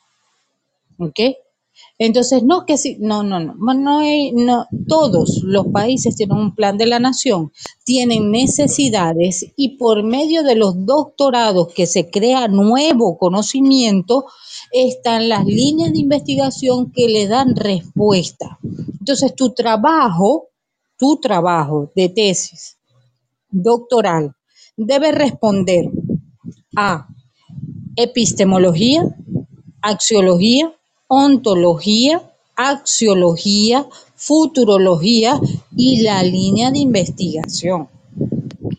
¿Ok? 0.98 1.20
Entonces, 1.98 2.42
no 2.42 2.66
que 2.66 2.78
sí, 2.78 2.96
no, 3.00 3.22
no, 3.22 3.38
no, 3.38 3.54
no, 3.54 3.98
hay, 3.98 4.32
no, 4.32 4.66
todos 4.88 5.42
los 5.44 5.68
países 5.68 6.16
tienen 6.16 6.38
un 6.38 6.54
plan 6.54 6.76
de 6.76 6.86
la 6.86 6.98
nación, 6.98 7.52
tienen 7.84 8.30
necesidades 8.30 9.46
y 9.56 9.76
por 9.76 10.02
medio 10.02 10.42
de 10.42 10.56
los 10.56 10.84
doctorados 10.84 11.72
que 11.72 11.86
se 11.86 12.10
crea 12.10 12.48
nuevo 12.48 13.18
conocimiento, 13.18 14.24
están 14.72 15.28
las 15.28 15.44
líneas 15.44 15.92
de 15.92 16.00
investigación 16.00 16.90
que 16.90 17.08
le 17.08 17.28
dan 17.28 17.54
respuesta. 17.54 18.58
Entonces, 18.98 19.34
tu 19.34 19.52
trabajo, 19.52 20.48
tu 20.96 21.18
trabajo 21.20 21.92
de 21.94 22.08
tesis 22.08 22.78
doctoral 23.52 24.34
debe 24.76 25.12
responder 25.12 25.90
a 26.74 27.06
epistemología, 27.96 29.04
axiología, 29.82 30.74
ontología, 31.14 32.22
axiología, 32.56 33.84
futurología 34.16 35.38
y 35.76 36.00
la 36.02 36.22
línea 36.22 36.70
de 36.70 36.78
investigación. 36.78 37.86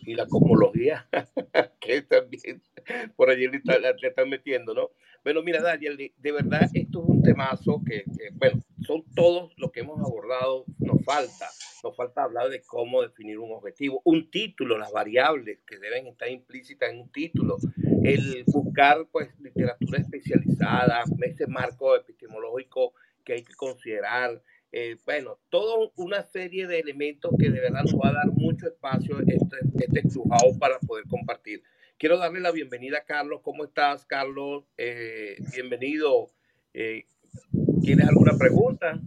Y 0.04 0.14
la 0.14 0.26
cosmología, 0.26 1.06
que 1.80 2.02
también 2.02 2.60
por 3.14 3.30
allí 3.30 3.46
le, 3.46 3.62
están 4.02 4.28
metiendo, 4.28 4.74
¿no? 4.74 4.90
Bueno, 5.22 5.42
mira, 5.42 5.62
Daniel, 5.62 5.96
de, 5.96 6.32
verdad 6.32 6.68
esto 6.74 7.02
es 7.02 7.08
un 7.08 7.22
temazo 7.22 7.80
que, 7.86 8.04
bueno, 8.32 8.60
son 8.84 9.04
todos 9.14 9.52
los 9.56 9.70
que 9.70 9.80
hemos 9.80 10.00
abordado, 10.00 10.64
nos 10.80 11.04
falta, 11.04 11.48
nos 11.84 11.96
falta 11.96 12.24
hablar 12.24 12.50
de 12.50 12.62
cómo 12.62 13.00
definir 13.00 13.38
un 13.38 13.52
objetivo, 13.52 14.02
un 14.04 14.28
título, 14.28 14.76
las 14.76 14.90
variables 14.90 15.60
que 15.66 15.78
deben 15.78 16.08
estar 16.08 16.28
implícitas 16.28 16.90
en 16.90 16.98
un 16.98 17.12
título, 17.12 17.58
el 18.04 18.44
buscar 18.46 19.06
pues 19.10 19.28
literatura 19.40 19.98
especializada, 19.98 21.02
ese 21.22 21.46
marco 21.46 21.96
epistemológico 21.96 22.92
que 23.24 23.34
hay 23.34 23.42
que 23.42 23.54
considerar, 23.54 24.42
eh, 24.72 24.96
bueno, 25.06 25.38
toda 25.48 25.90
una 25.96 26.22
serie 26.22 26.66
de 26.66 26.80
elementos 26.80 27.32
que 27.38 27.48
de 27.48 27.60
verdad 27.60 27.82
nos 27.82 27.94
va 27.94 28.10
a 28.10 28.12
dar 28.12 28.26
mucho 28.32 28.66
espacio 28.66 29.18
este, 29.20 29.56
este 29.78 30.02
para 30.58 30.78
poder 30.80 31.04
compartir. 31.08 31.62
Quiero 31.96 32.18
darle 32.18 32.40
la 32.40 32.50
bienvenida 32.50 32.98
a 32.98 33.04
Carlos. 33.04 33.40
¿Cómo 33.42 33.64
estás, 33.64 34.04
Carlos? 34.04 34.64
Eh, 34.76 35.36
bienvenido. 35.54 36.28
Eh, 36.74 37.06
¿Tienes 37.82 38.08
alguna 38.08 38.36
pregunta? 38.36 39.00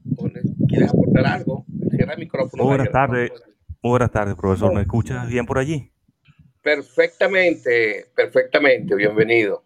¿Quieres 0.68 0.90
aportar 0.90 1.28
algo? 1.28 1.66
Cierra 1.92 2.14
el 2.14 2.20
micrófono. 2.20 2.64
Buenas 2.64 2.92
tardes. 2.92 3.32
Buenas 3.84 4.12
tardes, 4.12 4.36
profesor. 4.36 4.74
¿Me 4.74 4.82
escuchas 4.82 5.28
bien 5.28 5.46
por 5.46 5.60
allí? 5.60 5.92
Perfectamente, 6.68 8.08
perfectamente. 8.14 8.94
Bienvenido. 8.94 9.64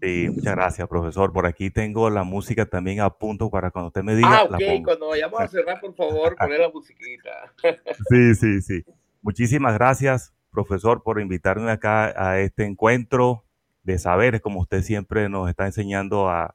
Sí, 0.00 0.30
muchas 0.30 0.54
gracias, 0.54 0.88
profesor. 0.88 1.34
Por 1.34 1.44
aquí 1.44 1.68
tengo 1.68 2.08
la 2.08 2.24
música 2.24 2.64
también 2.64 3.00
a 3.00 3.10
punto 3.10 3.50
para 3.50 3.70
cuando 3.70 3.88
usted 3.88 4.02
me 4.02 4.16
diga. 4.16 4.38
Ah, 4.38 4.44
ok. 4.44 4.82
Cuando 4.82 5.08
vayamos 5.08 5.38
a 5.38 5.48
cerrar, 5.48 5.78
por 5.78 5.94
favor, 5.94 6.34
poner 6.38 6.60
la 6.60 6.70
musiquita. 6.70 7.52
sí, 8.08 8.34
sí, 8.36 8.62
sí. 8.62 8.84
Muchísimas 9.20 9.74
gracias 9.74 10.32
profesor, 10.50 11.02
por 11.02 11.20
invitarme 11.20 11.70
acá 11.70 12.06
a 12.16 12.40
este 12.40 12.64
encuentro 12.64 13.44
de 13.82 13.98
saberes, 13.98 14.40
como 14.40 14.60
usted 14.60 14.80
siempre 14.80 15.28
nos 15.28 15.50
está 15.50 15.66
enseñando 15.66 16.30
a, 16.30 16.54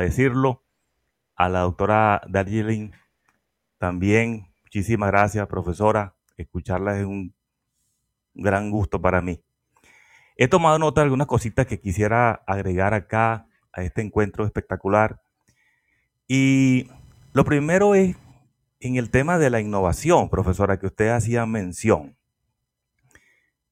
decirlo. 0.00 0.62
A 1.36 1.50
la 1.50 1.60
doctora 1.60 2.22
Darjeeling 2.26 2.92
también, 3.76 4.46
muchísimas 4.62 5.10
gracias, 5.10 5.46
profesora. 5.46 6.14
Escucharla 6.38 6.98
es 6.98 7.04
un 7.04 7.34
gran 8.42 8.70
gusto 8.70 9.00
para 9.00 9.20
mí. 9.20 9.42
He 10.36 10.48
tomado 10.48 10.78
nota 10.78 11.00
de 11.00 11.04
algunas 11.04 11.26
cositas 11.26 11.66
que 11.66 11.80
quisiera 11.80 12.42
agregar 12.46 12.94
acá 12.94 13.46
a 13.72 13.82
este 13.82 14.02
encuentro 14.02 14.44
espectacular. 14.44 15.20
Y 16.26 16.88
lo 17.32 17.44
primero 17.44 17.94
es 17.94 18.16
en 18.80 18.96
el 18.96 19.10
tema 19.10 19.38
de 19.38 19.50
la 19.50 19.60
innovación, 19.60 20.30
profesora, 20.30 20.78
que 20.78 20.86
usted 20.86 21.10
hacía 21.10 21.44
mención. 21.46 22.16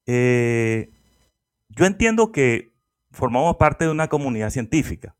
Eh, 0.07 0.91
yo 1.69 1.87
entiendo 1.87 2.33
que 2.33 2.73
formamos 3.11 3.57
parte 3.57 3.85
de 3.85 3.91
una 3.91 4.09
comunidad 4.09 4.51
científica 4.51 5.17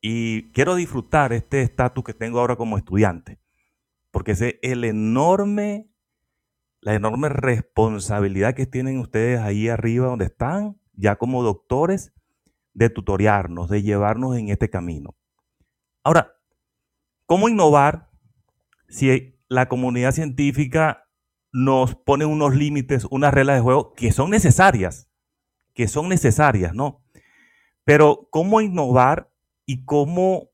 y 0.00 0.50
quiero 0.52 0.74
disfrutar 0.74 1.32
este 1.32 1.62
estatus 1.62 2.04
que 2.04 2.14
tengo 2.14 2.40
ahora 2.40 2.56
como 2.56 2.76
estudiante, 2.76 3.38
porque 4.10 4.34
sé 4.34 4.58
el 4.62 4.84
enorme, 4.84 5.88
la 6.82 6.94
enorme 6.94 7.28
responsabilidad 7.28 8.54
que 8.54 8.66
tienen 8.66 8.98
ustedes 8.98 9.40
ahí 9.40 9.68
arriba 9.68 10.08
donde 10.08 10.26
están, 10.26 10.76
ya 10.94 11.16
como 11.16 11.42
doctores, 11.42 12.12
de 12.74 12.90
tutoriarnos, 12.90 13.70
de 13.70 13.82
llevarnos 13.82 14.36
en 14.36 14.48
este 14.48 14.68
camino. 14.68 15.14
Ahora, 16.02 16.34
¿cómo 17.26 17.48
innovar 17.48 18.10
si 18.88 19.38
la 19.48 19.68
comunidad 19.68 20.12
científica 20.12 21.08
nos 21.52 21.94
pone 21.94 22.24
unos 22.24 22.56
límites, 22.56 23.06
unas 23.10 23.32
reglas 23.32 23.56
de 23.56 23.62
juego 23.62 23.92
que 23.94 24.10
son 24.10 24.30
necesarias, 24.30 25.08
que 25.74 25.86
son 25.86 26.08
necesarias, 26.08 26.74
¿no? 26.74 27.04
Pero 27.84 28.26
cómo 28.30 28.60
innovar 28.60 29.30
y 29.66 29.84
cómo 29.84 30.48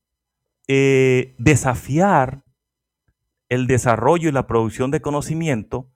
eh, 0.67 1.35
desafiar 1.39 2.43
el 3.47 3.65
desarrollo 3.65 4.29
y 4.29 4.33
la 4.33 4.45
producción 4.45 4.91
de 4.91 5.01
conocimiento 5.01 5.88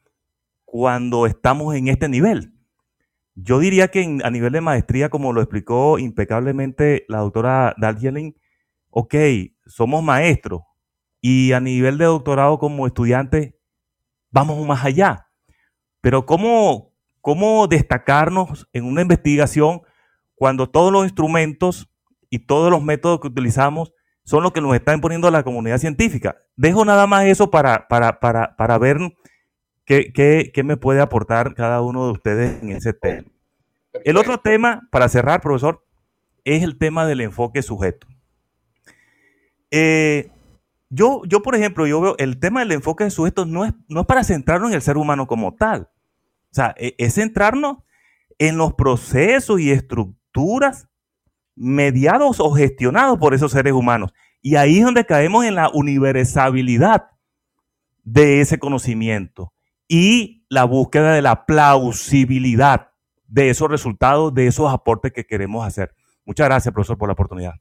cuando 0.73 1.27
estamos 1.27 1.75
en 1.75 1.87
este 1.87 2.09
nivel. 2.09 2.51
Yo 3.35 3.59
diría 3.59 3.89
que 3.89 4.17
a 4.23 4.31
nivel 4.31 4.53
de 4.53 4.59
maestría, 4.59 5.09
como 5.09 5.31
lo 5.31 5.39
explicó 5.39 5.99
impecablemente 5.99 7.05
la 7.07 7.19
doctora 7.19 7.75
Darjeeling, 7.77 8.33
ok, 8.89 9.13
somos 9.67 10.01
maestros 10.01 10.61
y 11.21 11.51
a 11.51 11.59
nivel 11.59 11.99
de 11.99 12.05
doctorado 12.05 12.57
como 12.57 12.87
estudiante 12.87 13.61
vamos 14.31 14.65
más 14.65 14.83
allá. 14.83 15.27
Pero 16.01 16.25
¿cómo, 16.25 16.91
cómo 17.21 17.67
destacarnos 17.67 18.67
en 18.73 18.85
una 18.85 19.03
investigación 19.03 19.83
cuando 20.33 20.71
todos 20.71 20.91
los 20.91 21.03
instrumentos 21.03 21.87
y 22.31 22.47
todos 22.47 22.71
los 22.71 22.81
métodos 22.81 23.19
que 23.19 23.27
utilizamos 23.27 23.93
son 24.23 24.41
los 24.41 24.51
que 24.53 24.61
nos 24.61 24.73
están 24.73 25.01
poniendo 25.01 25.29
la 25.29 25.43
comunidad 25.43 25.77
científica? 25.77 26.35
Dejo 26.55 26.83
nada 26.83 27.05
más 27.05 27.25
eso 27.25 27.51
para, 27.51 27.87
para, 27.87 28.19
para, 28.19 28.55
para 28.55 28.79
ver 28.79 28.97
qué, 29.85 30.11
qué, 30.13 30.51
qué 30.53 30.63
me 30.63 30.77
puede 30.77 31.01
aportar 31.01 31.53
cada 31.55 31.81
uno 31.81 32.05
de 32.05 32.11
ustedes 32.11 32.61
en 32.61 32.71
ese 32.71 32.93
tema. 32.93 33.27
El 34.03 34.17
otro 34.17 34.39
tema, 34.39 34.87
para 34.91 35.07
cerrar, 35.07 35.41
profesor, 35.41 35.85
es 36.43 36.63
el 36.63 36.77
tema 36.77 37.05
del 37.05 37.21
enfoque 37.21 37.61
sujeto. 37.61 38.07
Eh, 39.71 40.31
yo, 40.89 41.21
yo, 41.25 41.41
por 41.41 41.55
ejemplo, 41.55 41.87
yo 41.87 42.01
veo 42.01 42.15
el 42.17 42.39
tema 42.39 42.59
del 42.59 42.73
enfoque 42.73 43.03
de 43.03 43.11
sujetos 43.11 43.47
no 43.47 43.65
es, 43.65 43.73
no 43.87 44.01
es 44.01 44.05
para 44.05 44.23
centrarnos 44.23 44.69
en 44.69 44.75
el 44.75 44.81
ser 44.81 44.97
humano 44.97 45.27
como 45.27 45.55
tal. 45.55 45.89
O 46.51 46.55
sea, 46.55 46.75
e, 46.77 46.95
es, 46.97 47.15
centrarnos 47.15 47.77
en 48.37 48.57
los 48.57 48.73
procesos 48.73 49.59
y 49.59 49.71
estructuras 49.71 50.87
mediados 51.55 52.39
o 52.39 52.51
gestionados 52.51 53.17
por 53.19 53.33
esos 53.33 53.51
seres 53.51 53.73
humanos. 53.73 54.13
Y 54.41 54.55
ahí 54.55 54.79
es 54.79 54.85
donde 54.85 55.05
caemos 55.05 55.45
en 55.45 55.55
la 55.55 55.69
universabilidad 55.69 57.09
de 58.03 58.41
ese 58.41 58.59
conocimiento 58.59 59.52
y 59.93 60.45
la 60.49 60.63
búsqueda 60.63 61.13
de 61.13 61.21
la 61.21 61.45
plausibilidad 61.45 62.91
de 63.27 63.49
esos 63.49 63.69
resultados, 63.69 64.33
de 64.33 64.47
esos 64.47 64.71
aportes 64.71 65.13
que 65.13 65.25
queremos 65.25 65.65
hacer. 65.65 65.93
Muchas 66.25 66.47
gracias, 66.47 66.73
profesor, 66.73 66.97
por 66.97 67.09
la 67.09 67.13
oportunidad. 67.13 67.53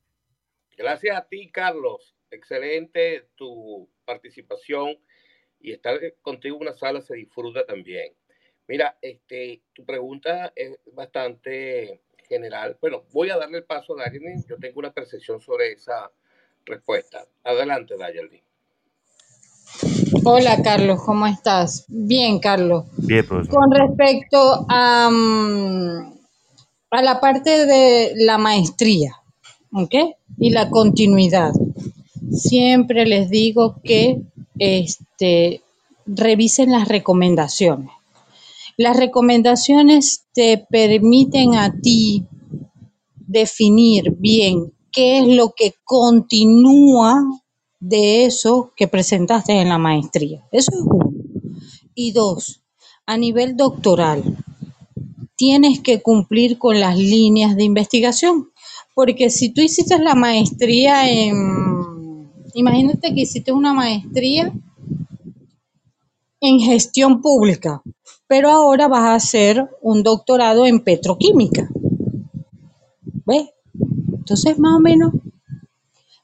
Gracias 0.76 1.16
a 1.16 1.28
ti, 1.28 1.50
Carlos 1.50 2.12
excelente 2.32 3.28
tu 3.36 3.88
participación 4.04 4.98
y 5.60 5.72
estar 5.72 5.98
contigo 6.22 6.56
en 6.56 6.62
una 6.62 6.72
sala 6.72 7.00
se 7.00 7.14
disfruta 7.14 7.64
también. 7.64 8.14
Mira, 8.66 8.98
este, 9.02 9.62
tu 9.72 9.84
pregunta 9.84 10.52
es 10.56 10.78
bastante 10.92 12.00
general. 12.28 12.78
Bueno, 12.80 13.04
voy 13.12 13.30
a 13.30 13.36
darle 13.36 13.58
el 13.58 13.64
paso 13.64 13.94
a 13.94 14.04
Dayalin. 14.04 14.44
Yo 14.48 14.56
tengo 14.56 14.80
una 14.80 14.92
percepción 14.92 15.40
sobre 15.40 15.72
esa 15.72 16.10
respuesta. 16.64 17.26
Adelante, 17.44 17.96
Dayalin. 17.96 18.42
Hola, 20.24 20.62
Carlos, 20.62 21.00
¿cómo 21.04 21.26
estás? 21.26 21.84
Bien, 21.88 22.38
Carlos. 22.38 22.84
Bien, 22.96 23.26
profesor. 23.26 23.54
Con 23.54 23.70
respecto 23.70 24.66
a, 24.68 25.10
mm, 25.10 26.12
a 26.90 27.02
la 27.02 27.20
parte 27.20 27.66
de 27.66 28.12
la 28.16 28.38
maestría, 28.38 29.16
¿ok? 29.72 29.94
Y 30.38 30.50
la 30.50 30.70
continuidad 30.70 31.52
siempre 32.30 33.06
les 33.06 33.30
digo 33.30 33.76
que 33.82 34.20
este, 34.58 35.62
revisen 36.06 36.70
las 36.72 36.88
recomendaciones. 36.88 37.90
Las 38.76 38.96
recomendaciones 38.96 40.24
te 40.32 40.64
permiten 40.70 41.54
a 41.54 41.74
ti 41.80 42.24
definir 43.16 44.12
bien 44.18 44.72
qué 44.90 45.18
es 45.18 45.26
lo 45.26 45.52
que 45.56 45.74
continúa 45.84 47.22
de 47.82 48.24
eso 48.24 48.72
que 48.76 48.86
presentaste 48.86 49.60
en 49.60 49.68
la 49.68 49.76
maestría. 49.76 50.46
Eso 50.52 50.70
es 50.72 50.80
uno. 50.82 51.12
Y 51.94 52.12
dos, 52.12 52.62
a 53.06 53.16
nivel 53.16 53.56
doctoral, 53.56 54.22
tienes 55.34 55.80
que 55.80 56.00
cumplir 56.00 56.58
con 56.58 56.78
las 56.78 56.96
líneas 56.96 57.56
de 57.56 57.64
investigación. 57.64 58.50
Porque 58.94 59.30
si 59.30 59.48
tú 59.48 59.62
hiciste 59.62 59.98
la 59.98 60.14
maestría 60.14 61.10
en, 61.10 62.30
imagínate 62.54 63.12
que 63.12 63.22
hiciste 63.22 63.50
una 63.50 63.74
maestría 63.74 64.52
en 66.40 66.60
gestión 66.60 67.20
pública, 67.20 67.82
pero 68.28 68.50
ahora 68.50 68.86
vas 68.86 69.02
a 69.02 69.14
hacer 69.16 69.68
un 69.80 70.04
doctorado 70.04 70.66
en 70.66 70.84
petroquímica. 70.84 71.68
¿Ves? 73.26 73.48
Entonces, 74.18 74.56
más 74.58 74.76
o 74.76 74.80
menos, 74.80 75.12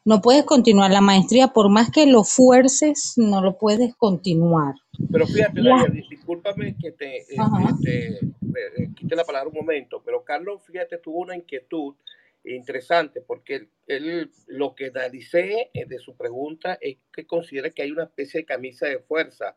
no 0.09 0.23
puedes 0.23 0.45
continuar 0.45 0.91
la 0.91 1.03
maestría 1.03 1.49
por 1.49 1.69
más 1.69 1.91
que 1.91 2.07
lo 2.07 2.25
fuerces, 2.25 3.13
no 3.19 3.43
lo 3.43 3.59
puedes 3.59 3.95
continuar. 3.95 4.75
Pero 5.13 5.27
fíjate, 5.27 5.61
Daniel, 5.61 6.07
discúlpame 6.09 6.77
que 6.81 6.93
te, 6.93 7.19
eh, 7.19 7.37
te 7.83 8.07
eh, 8.15 8.89
quite 8.97 9.15
la 9.15 9.25
palabra 9.25 9.51
un 9.51 9.55
momento, 9.57 10.03
pero 10.03 10.25
Carlos, 10.25 10.63
fíjate, 10.65 10.97
tuvo 10.97 11.19
una 11.19 11.37
inquietud 11.37 11.95
interesante 12.43 13.21
porque 13.21 13.69
él, 13.87 14.31
lo 14.47 14.75
que 14.75 14.87
analicé 14.87 15.69
eh, 15.75 15.85
de 15.87 15.99
su 15.99 16.17
pregunta 16.17 16.79
es 16.81 16.97
que 17.13 17.27
considera 17.27 17.69
que 17.69 17.83
hay 17.83 17.91
una 17.91 18.05
especie 18.05 18.41
de 18.41 18.47
camisa 18.47 18.87
de 18.87 19.01
fuerza 19.01 19.57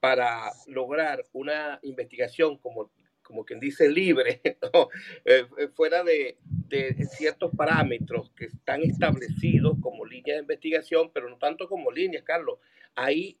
para 0.00 0.50
lograr 0.66 1.26
una 1.34 1.78
investigación 1.82 2.56
como, 2.56 2.90
como 3.30 3.44
quien 3.44 3.60
dice 3.60 3.88
libre, 3.88 4.40
eh, 5.24 5.46
eh, 5.56 5.68
fuera 5.74 6.02
de, 6.02 6.36
ciertos 7.16 7.52
parámetros 7.56 8.32
que 8.36 8.46
están 8.46 8.82
establecidos 8.82 9.78
como 9.80 10.04
líneas 10.04 10.38
de 10.38 10.42
investigación, 10.42 11.10
pero 11.14 11.30
no 11.30 11.38
tanto 11.38 11.68
como 11.68 11.92
líneas, 11.92 12.24
Carlos. 12.24 12.58
Hay, 12.96 13.38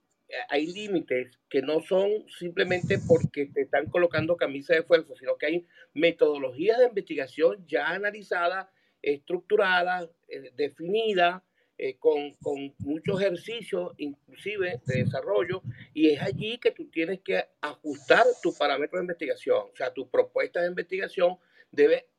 hay 0.48 0.66
límites 0.68 1.38
que 1.48 1.60
no 1.60 1.80
son 1.80 2.08
simplemente 2.38 2.98
porque 3.06 3.46
te 3.46 3.62
están 3.62 3.86
colocando 3.86 4.36
camisa 4.36 4.74
de 4.74 4.84
fuerza, 4.84 5.14
sino 5.18 5.36
que 5.36 5.46
hay 5.46 5.66
metodologías 5.92 6.78
de 6.78 6.86
investigación 6.86 7.64
ya 7.66 7.88
analizadas, 7.88 8.68
estructuradas, 9.02 10.08
eh, 10.28 10.52
definidas, 10.56 11.42
eh, 11.82 11.96
con, 11.98 12.34
con 12.42 12.74
muchos 12.80 13.18
ejercicios, 13.22 13.94
inclusive 13.96 14.82
de 14.84 15.04
desarrollo, 15.04 15.62
y 15.94 16.10
es 16.10 16.20
allí 16.20 16.58
que 16.58 16.72
tú 16.72 16.90
tienes 16.90 17.20
que 17.20 17.42
ajustar 17.62 18.26
tu 18.42 18.52
parámetro 18.52 18.98
de 18.98 19.04
investigación, 19.04 19.64
o 19.72 19.74
sea, 19.74 19.90
tu 19.90 20.10
propuesta 20.10 20.60
de 20.60 20.68
investigación 20.68 21.38
debe 21.72 22.10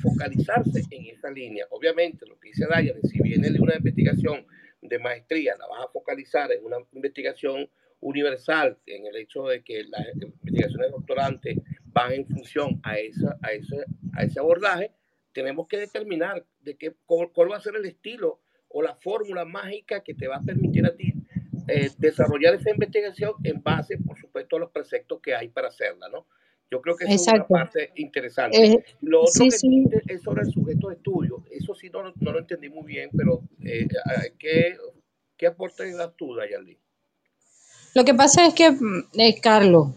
focalizarse 0.00 0.80
en 0.90 1.14
esa 1.14 1.30
línea. 1.30 1.66
Obviamente, 1.68 2.24
lo 2.24 2.38
que 2.40 2.48
dice 2.48 2.66
Dayan, 2.66 3.02
si 3.02 3.20
viene 3.20 3.50
de 3.50 3.60
una 3.60 3.76
investigación 3.76 4.46
de 4.80 4.98
maestría, 4.98 5.56
la 5.58 5.66
vas 5.66 5.84
a 5.84 5.88
focalizar 5.88 6.50
en 6.52 6.64
una 6.64 6.78
investigación 6.92 7.68
universal, 8.00 8.78
en 8.86 9.04
el 9.04 9.16
hecho 9.16 9.42
de 9.42 9.62
que 9.62 9.84
las 9.84 10.06
investigaciones 10.22 10.90
doctorantes 10.90 11.58
van 11.84 12.12
en 12.14 12.26
función 12.26 12.80
a, 12.82 12.98
esa, 12.98 13.36
a, 13.42 13.52
ese, 13.52 13.76
a 14.14 14.24
ese 14.24 14.40
abordaje, 14.40 14.92
tenemos 15.34 15.68
que 15.68 15.76
determinar 15.76 16.46
de 16.60 16.78
qué, 16.78 16.94
cuál 17.04 17.52
va 17.52 17.58
a 17.58 17.60
ser 17.60 17.76
el 17.76 17.84
estilo 17.84 18.40
o 18.68 18.82
la 18.82 18.94
fórmula 18.94 19.44
mágica 19.44 20.02
que 20.02 20.14
te 20.14 20.28
va 20.28 20.36
a 20.36 20.42
permitir 20.42 20.86
a 20.86 20.94
ti 20.94 21.12
eh, 21.68 21.90
desarrollar 21.98 22.54
esa 22.54 22.70
investigación 22.70 23.34
en 23.42 23.62
base, 23.62 23.98
por 23.98 24.18
supuesto, 24.18 24.56
a 24.56 24.60
los 24.60 24.70
preceptos 24.70 25.20
que 25.20 25.34
hay 25.34 25.48
para 25.48 25.68
hacerla, 25.68 26.08
¿no? 26.08 26.26
Yo 26.70 26.80
creo 26.80 26.96
que 26.96 27.04
es 27.04 27.26
una 27.28 27.46
parte 27.46 27.92
interesante. 27.94 28.64
Eh, 28.64 28.84
lo 29.02 29.20
otro 29.22 29.44
que 29.44 29.50
sí. 29.52 29.84
es 30.08 30.22
sobre 30.22 30.42
el 30.42 30.52
sujeto 30.52 30.88
de 30.88 30.96
estudio. 30.96 31.44
Eso 31.50 31.74
sí 31.74 31.88
no, 31.90 32.02
no 32.02 32.32
lo 32.32 32.38
entendí 32.40 32.68
muy 32.68 32.84
bien, 32.86 33.10
pero 33.16 33.42
eh, 33.64 33.86
¿qué, 34.38 34.76
¿qué 35.36 35.46
aporte 35.46 35.92
das 35.92 36.16
tú, 36.16 36.34
Dayali? 36.34 36.76
Lo 37.94 38.04
que 38.04 38.14
pasa 38.14 38.46
es 38.46 38.54
que, 38.54 38.70
mm, 38.72 39.04
eh, 39.14 39.40
Carlos, 39.40 39.88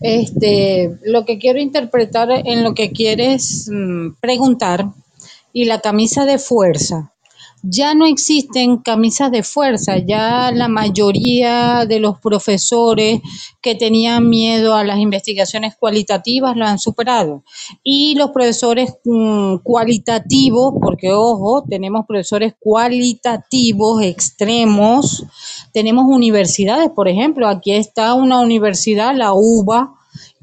este, 0.00 0.98
lo 1.02 1.24
que 1.24 1.38
quiero 1.38 1.58
interpretar 1.58 2.28
en 2.30 2.62
lo 2.62 2.74
que 2.74 2.92
quieres 2.92 3.68
mm, 3.72 4.12
preguntar 4.20 4.84
y 5.52 5.64
la 5.64 5.80
camisa 5.80 6.26
de 6.26 6.38
fuerza 6.38 7.12
ya 7.62 7.94
no 7.94 8.06
existen 8.06 8.78
camisas 8.78 9.30
de 9.30 9.42
fuerza, 9.42 9.98
ya 9.98 10.50
la 10.52 10.68
mayoría 10.68 11.84
de 11.86 12.00
los 12.00 12.18
profesores 12.18 13.20
que 13.60 13.74
tenían 13.74 14.28
miedo 14.28 14.74
a 14.74 14.84
las 14.84 14.98
investigaciones 14.98 15.76
cualitativas 15.76 16.56
lo 16.56 16.64
han 16.66 16.78
superado. 16.78 17.44
Y 17.82 18.14
los 18.14 18.30
profesores 18.30 18.94
mm, 19.04 19.56
cualitativos, 19.56 20.74
porque 20.80 21.12
ojo, 21.12 21.64
tenemos 21.68 22.06
profesores 22.06 22.54
cualitativos 22.58 24.02
extremos, 24.02 25.24
tenemos 25.72 26.06
universidades, 26.06 26.90
por 26.90 27.08
ejemplo, 27.08 27.48
aquí 27.48 27.72
está 27.72 28.14
una 28.14 28.40
universidad, 28.40 29.14
la 29.14 29.32
UBA, 29.34 29.94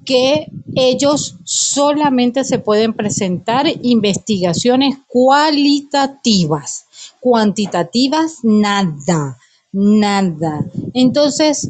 que 0.06 0.48
ellos 0.76 1.36
solamente 1.44 2.46
se 2.46 2.60
pueden 2.60 2.94
presentar 2.94 3.66
investigaciones 3.82 4.96
cualitativas 5.08 6.87
cuantitativas, 7.28 8.40
nada, 8.44 9.38
nada. 9.74 10.66
Entonces, 10.94 11.70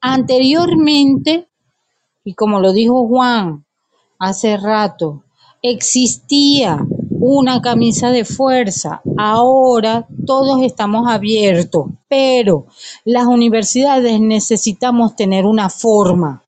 anteriormente, 0.00 1.48
y 2.22 2.34
como 2.34 2.60
lo 2.60 2.72
dijo 2.72 3.08
Juan 3.08 3.64
hace 4.20 4.56
rato, 4.56 5.24
existía 5.60 6.86
una 7.18 7.60
camisa 7.60 8.12
de 8.12 8.24
fuerza. 8.24 9.02
Ahora 9.16 10.06
todos 10.24 10.62
estamos 10.62 11.10
abiertos, 11.10 11.86
pero 12.06 12.66
las 13.04 13.26
universidades 13.26 14.20
necesitamos 14.20 15.16
tener 15.16 15.46
una 15.46 15.68
forma 15.68 16.43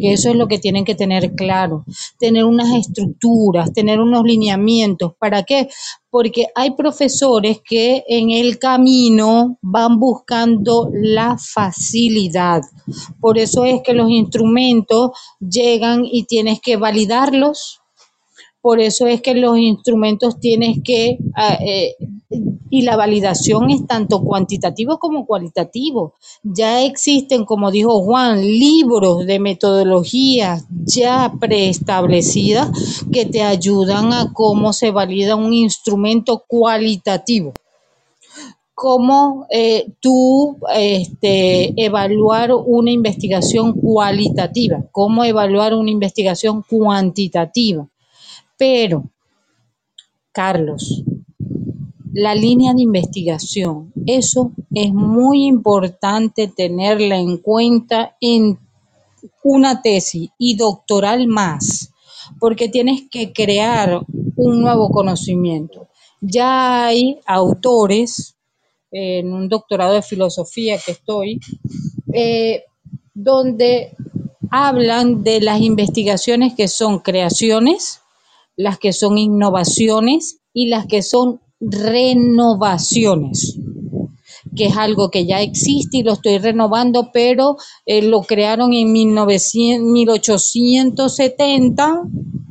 que 0.00 0.12
eso 0.12 0.30
es 0.30 0.36
lo 0.36 0.48
que 0.48 0.58
tienen 0.58 0.84
que 0.84 0.94
tener 0.94 1.34
claro, 1.34 1.84
tener 2.18 2.44
unas 2.44 2.74
estructuras, 2.74 3.72
tener 3.72 4.00
unos 4.00 4.24
lineamientos. 4.24 5.12
¿Para 5.18 5.42
qué? 5.42 5.68
Porque 6.10 6.46
hay 6.54 6.72
profesores 6.72 7.60
que 7.64 8.02
en 8.08 8.30
el 8.30 8.58
camino 8.58 9.58
van 9.62 10.00
buscando 10.00 10.90
la 10.92 11.36
facilidad. 11.38 12.62
Por 13.20 13.38
eso 13.38 13.64
es 13.64 13.82
que 13.82 13.92
los 13.92 14.10
instrumentos 14.10 15.10
llegan 15.38 16.04
y 16.04 16.24
tienes 16.24 16.60
que 16.60 16.76
validarlos, 16.76 17.80
por 18.60 18.80
eso 18.80 19.06
es 19.06 19.22
que 19.22 19.34
los 19.34 19.56
instrumentos 19.58 20.38
tienes 20.38 20.78
que, 20.84 21.18
ah, 21.34 21.56
eh, 21.64 21.94
y 22.30 22.82
la 22.82 22.96
validación 22.96 23.70
es 23.70 23.86
tanto 23.86 24.22
cuantitativo 24.22 24.98
como 24.98 25.26
cualitativo. 25.26 26.14
Ya 26.42 26.82
existen, 26.82 27.44
como 27.44 27.70
dijo 27.70 28.02
Juan, 28.02 28.40
libros 28.40 29.26
de 29.26 29.40
metodologías 29.40 30.64
ya 30.84 31.32
preestablecidas 31.40 32.70
que 33.12 33.26
te 33.26 33.42
ayudan 33.42 34.12
a 34.12 34.32
cómo 34.32 34.72
se 34.72 34.92
valida 34.92 35.34
un 35.34 35.52
instrumento 35.52 36.44
cualitativo 36.46 37.52
cómo 38.80 39.46
eh, 39.50 39.92
tú 40.00 40.56
este, 40.74 41.74
evaluar 41.84 42.52
una 42.54 42.90
investigación 42.90 43.74
cualitativa, 43.74 44.82
cómo 44.90 45.22
evaluar 45.22 45.74
una 45.74 45.90
investigación 45.90 46.62
cuantitativa. 46.62 47.86
Pero, 48.56 49.04
Carlos, 50.32 51.04
la 52.12 52.34
línea 52.34 52.74
de 52.74 52.82
investigación, 52.82 53.92
eso 54.06 54.52
es 54.74 54.92
muy 54.92 55.46
importante 55.46 56.48
tenerla 56.48 57.16
en 57.16 57.38
cuenta 57.38 58.16
en 58.20 58.58
una 59.44 59.80
tesis 59.82 60.30
y 60.38 60.56
doctoral 60.56 61.26
más, 61.26 61.92
porque 62.38 62.68
tienes 62.68 63.02
que 63.10 63.32
crear 63.32 64.00
un 64.36 64.60
nuevo 64.60 64.90
conocimiento. 64.90 65.88
Ya 66.20 66.86
hay 66.86 67.18
autores, 67.26 68.36
en 68.90 69.32
un 69.32 69.48
doctorado 69.48 69.94
de 69.94 70.02
filosofía 70.02 70.78
que 70.84 70.92
estoy, 70.92 71.38
eh, 72.12 72.64
donde 73.14 73.94
hablan 74.50 75.22
de 75.22 75.40
las 75.40 75.60
investigaciones 75.60 76.54
que 76.54 76.66
son 76.66 76.98
creaciones, 76.98 78.00
las 78.56 78.78
que 78.78 78.92
son 78.92 79.16
innovaciones 79.16 80.40
y 80.52 80.66
las 80.66 80.86
que 80.86 81.02
son 81.02 81.40
renovaciones. 81.60 83.58
que 84.56 84.66
es 84.66 84.76
algo 84.76 85.10
que 85.10 85.26
ya 85.26 85.42
existe 85.42 85.98
y 85.98 86.02
lo 86.02 86.14
estoy 86.14 86.38
renovando, 86.38 87.10
pero 87.12 87.56
eh, 87.86 88.02
lo 88.02 88.22
crearon 88.22 88.72
en 88.72 88.90
1900, 88.90 89.92
1870 89.92 92.02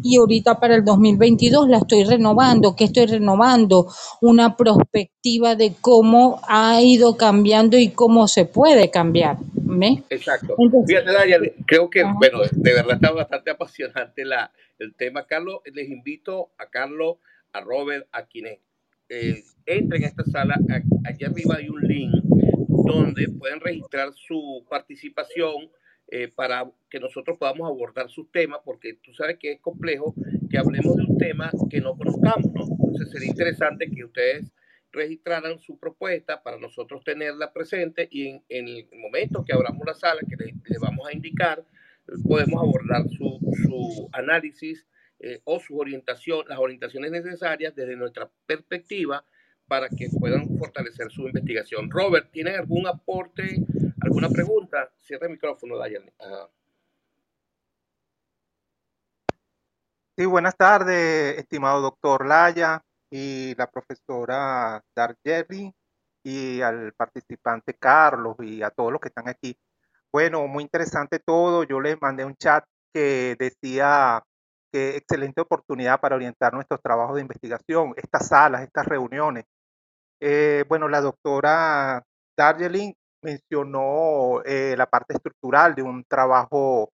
y 0.03 0.17
ahorita 0.17 0.59
para 0.59 0.75
el 0.75 0.85
2022 0.85 1.67
la 1.67 1.79
estoy 1.79 2.03
renovando. 2.05 2.75
¿Qué 2.75 2.85
estoy 2.85 3.07
renovando? 3.07 3.87
Una 4.21 4.55
perspectiva 4.55 5.55
de 5.55 5.73
cómo 5.81 6.39
ha 6.47 6.79
ido 6.81 7.17
cambiando 7.17 7.77
y 7.77 7.89
cómo 7.89 8.27
se 8.27 8.45
puede 8.45 8.91
cambiar. 8.91 9.37
¿me? 9.69 10.03
Exacto. 10.09 10.55
Fíjate, 10.87 11.11
Daniel, 11.11 11.53
creo 11.65 11.89
que, 11.89 12.03
bueno, 12.03 12.39
de 12.51 12.73
verdad 12.73 12.95
está 12.95 13.11
bastante 13.11 13.51
apasionante 13.51 14.25
la, 14.25 14.51
el 14.79 14.95
tema. 14.95 15.25
Carlos, 15.25 15.61
les 15.73 15.89
invito 15.89 16.49
a 16.57 16.67
Carlos, 16.67 17.17
a 17.53 17.61
Robert, 17.61 18.07
a 18.11 18.25
quienes 18.25 18.59
eh, 19.09 19.43
entren 19.65 20.03
esta 20.03 20.23
sala. 20.25 20.55
Allá 21.05 21.27
arriba 21.27 21.55
hay 21.57 21.69
un 21.69 21.81
link 21.81 22.13
donde 22.67 23.27
pueden 23.29 23.59
registrar 23.59 24.13
su 24.13 24.65
participación 24.69 25.69
eh, 26.07 26.27
para 26.27 26.71
que 26.89 26.99
nosotros 26.99 27.37
podamos 27.37 27.69
abordar 27.69 28.09
sus 28.09 28.31
temas, 28.31 28.59
porque 28.63 28.95
tú 29.03 29.13
sabes 29.13 29.37
que 29.37 29.53
es 29.53 29.59
complejo 29.59 30.15
que 30.49 30.57
hablemos 30.57 30.95
de 30.95 31.03
un 31.03 31.17
tema 31.17 31.51
que 31.69 31.81
no 31.81 31.95
conozcamos, 31.95 32.51
¿no? 32.53 32.63
Entonces 32.63 33.11
sería 33.11 33.29
interesante 33.29 33.91
que 33.91 34.05
ustedes 34.05 34.51
registraran 34.91 35.59
su 35.59 35.77
propuesta 35.77 36.41
para 36.41 36.57
nosotros 36.57 37.03
tenerla 37.03 37.53
presente 37.53 38.07
y 38.09 38.29
en, 38.49 38.67
el 38.67 38.87
momento 38.97 39.45
que 39.45 39.53
abramos 39.53 39.85
la 39.85 39.93
sala, 39.93 40.21
que 40.27 40.35
le, 40.35 40.53
vamos 40.81 41.07
a 41.07 41.13
indicar, 41.13 41.63
podemos 42.27 42.59
abordar 42.59 43.07
su, 43.09 43.39
su 43.67 44.09
análisis 44.11 44.87
eh, 45.19 45.41
o 45.43 45.59
su 45.59 45.77
orientación, 45.77 46.45
las 46.47 46.59
orientaciones 46.59 47.11
necesarias 47.11 47.75
desde 47.75 47.95
nuestra 47.95 48.29
perspectiva 48.45 49.23
para 49.67 49.89
que 49.89 50.09
puedan 50.19 50.57
fortalecer 50.57 51.11
su 51.11 51.27
investigación. 51.27 51.89
Robert, 51.91 52.31
¿tienen 52.31 52.55
algún 52.55 52.87
aporte, 52.87 53.57
alguna 54.01 54.29
pregunta? 54.29 54.91
Cierra 54.97 55.27
el 55.27 55.33
micrófono, 55.33 55.77
Dayan. 55.77 56.09
Sí, 60.17 60.25
buenas 60.25 60.57
tardes, 60.57 61.37
estimado 61.37 61.81
doctor 61.81 62.25
Laya 62.25 62.83
y 63.09 63.55
la 63.55 63.69
profesora 63.69 64.83
Darjeri 64.95 65.73
y 66.23 66.61
al 66.61 66.93
participante 66.93 67.73
Carlos 67.73 68.35
y 68.39 68.61
a 68.61 68.69
todos 68.69 68.91
los 68.91 68.99
que 68.99 69.07
están 69.09 69.29
aquí. 69.29 69.57
Bueno, 70.11 70.47
muy 70.47 70.63
interesante 70.63 71.19
todo. 71.19 71.63
Yo 71.63 71.79
les 71.79 72.01
mandé 72.01 72.25
un 72.25 72.35
chat 72.35 72.65
que 72.93 73.35
decía 73.37 74.23
que 74.71 74.97
excelente 74.97 75.41
oportunidad 75.41 75.99
para 75.99 76.15
orientar 76.15 76.53
nuestros 76.53 76.81
trabajos 76.81 77.15
de 77.15 77.21
investigación, 77.21 77.93
estas 77.97 78.27
salas, 78.27 78.61
estas 78.63 78.85
reuniones. 78.85 79.45
Eh, 80.21 80.65
bueno, 80.67 80.87
la 80.87 81.01
doctora 81.01 82.03
Darjeeling 82.37 82.93
mencionó 83.21 84.41
eh, 84.45 84.75
la 84.77 84.85
parte 84.85 85.13
estructural 85.13 85.75
de 85.75 85.81
un 85.83 86.03
trabajo 86.05 86.89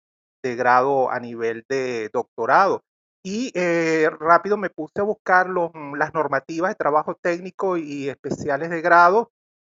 de 0.43 0.57
grado 0.57 1.11
a 1.11 1.19
nivel 1.21 1.65
de 1.69 2.11
doctorado. 2.13 2.83
Y 3.25 3.53
eh, 3.55 4.11
rápido 4.19 4.57
me 4.57 4.71
puse 4.71 5.01
a 5.01 5.05
buscar 5.05 5.49
mm, 5.49 5.95
las 5.95 6.13
normativas 6.13 6.71
de 6.71 6.75
trabajo 6.75 7.15
técnico 7.15 7.77
y 7.77 8.09
especiales 8.09 8.71
de 8.71 8.81
grado 8.81 9.31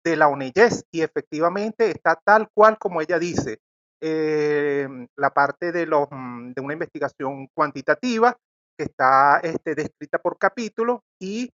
de 0.04 0.16
la 0.16 0.28
ONEYES 0.28 0.86
y 0.92 1.02
efectivamente 1.02 1.90
está 1.90 2.20
tal 2.24 2.50
cual 2.54 2.78
como 2.78 3.02
ella 3.02 3.20
dice. 3.20 3.60
Eh, 4.06 4.86
la 5.16 5.30
parte 5.30 5.72
de, 5.72 5.86
los, 5.86 6.10
mm, 6.12 6.52
de 6.52 6.62
una 6.62 6.74
investigación 6.74 7.48
cuantitativa 7.54 8.36
que 8.78 8.84
está 8.84 9.40
este, 9.40 9.76
descrita 9.76 10.20
por 10.20 10.38
capítulo 10.38 11.04
y 11.22 11.50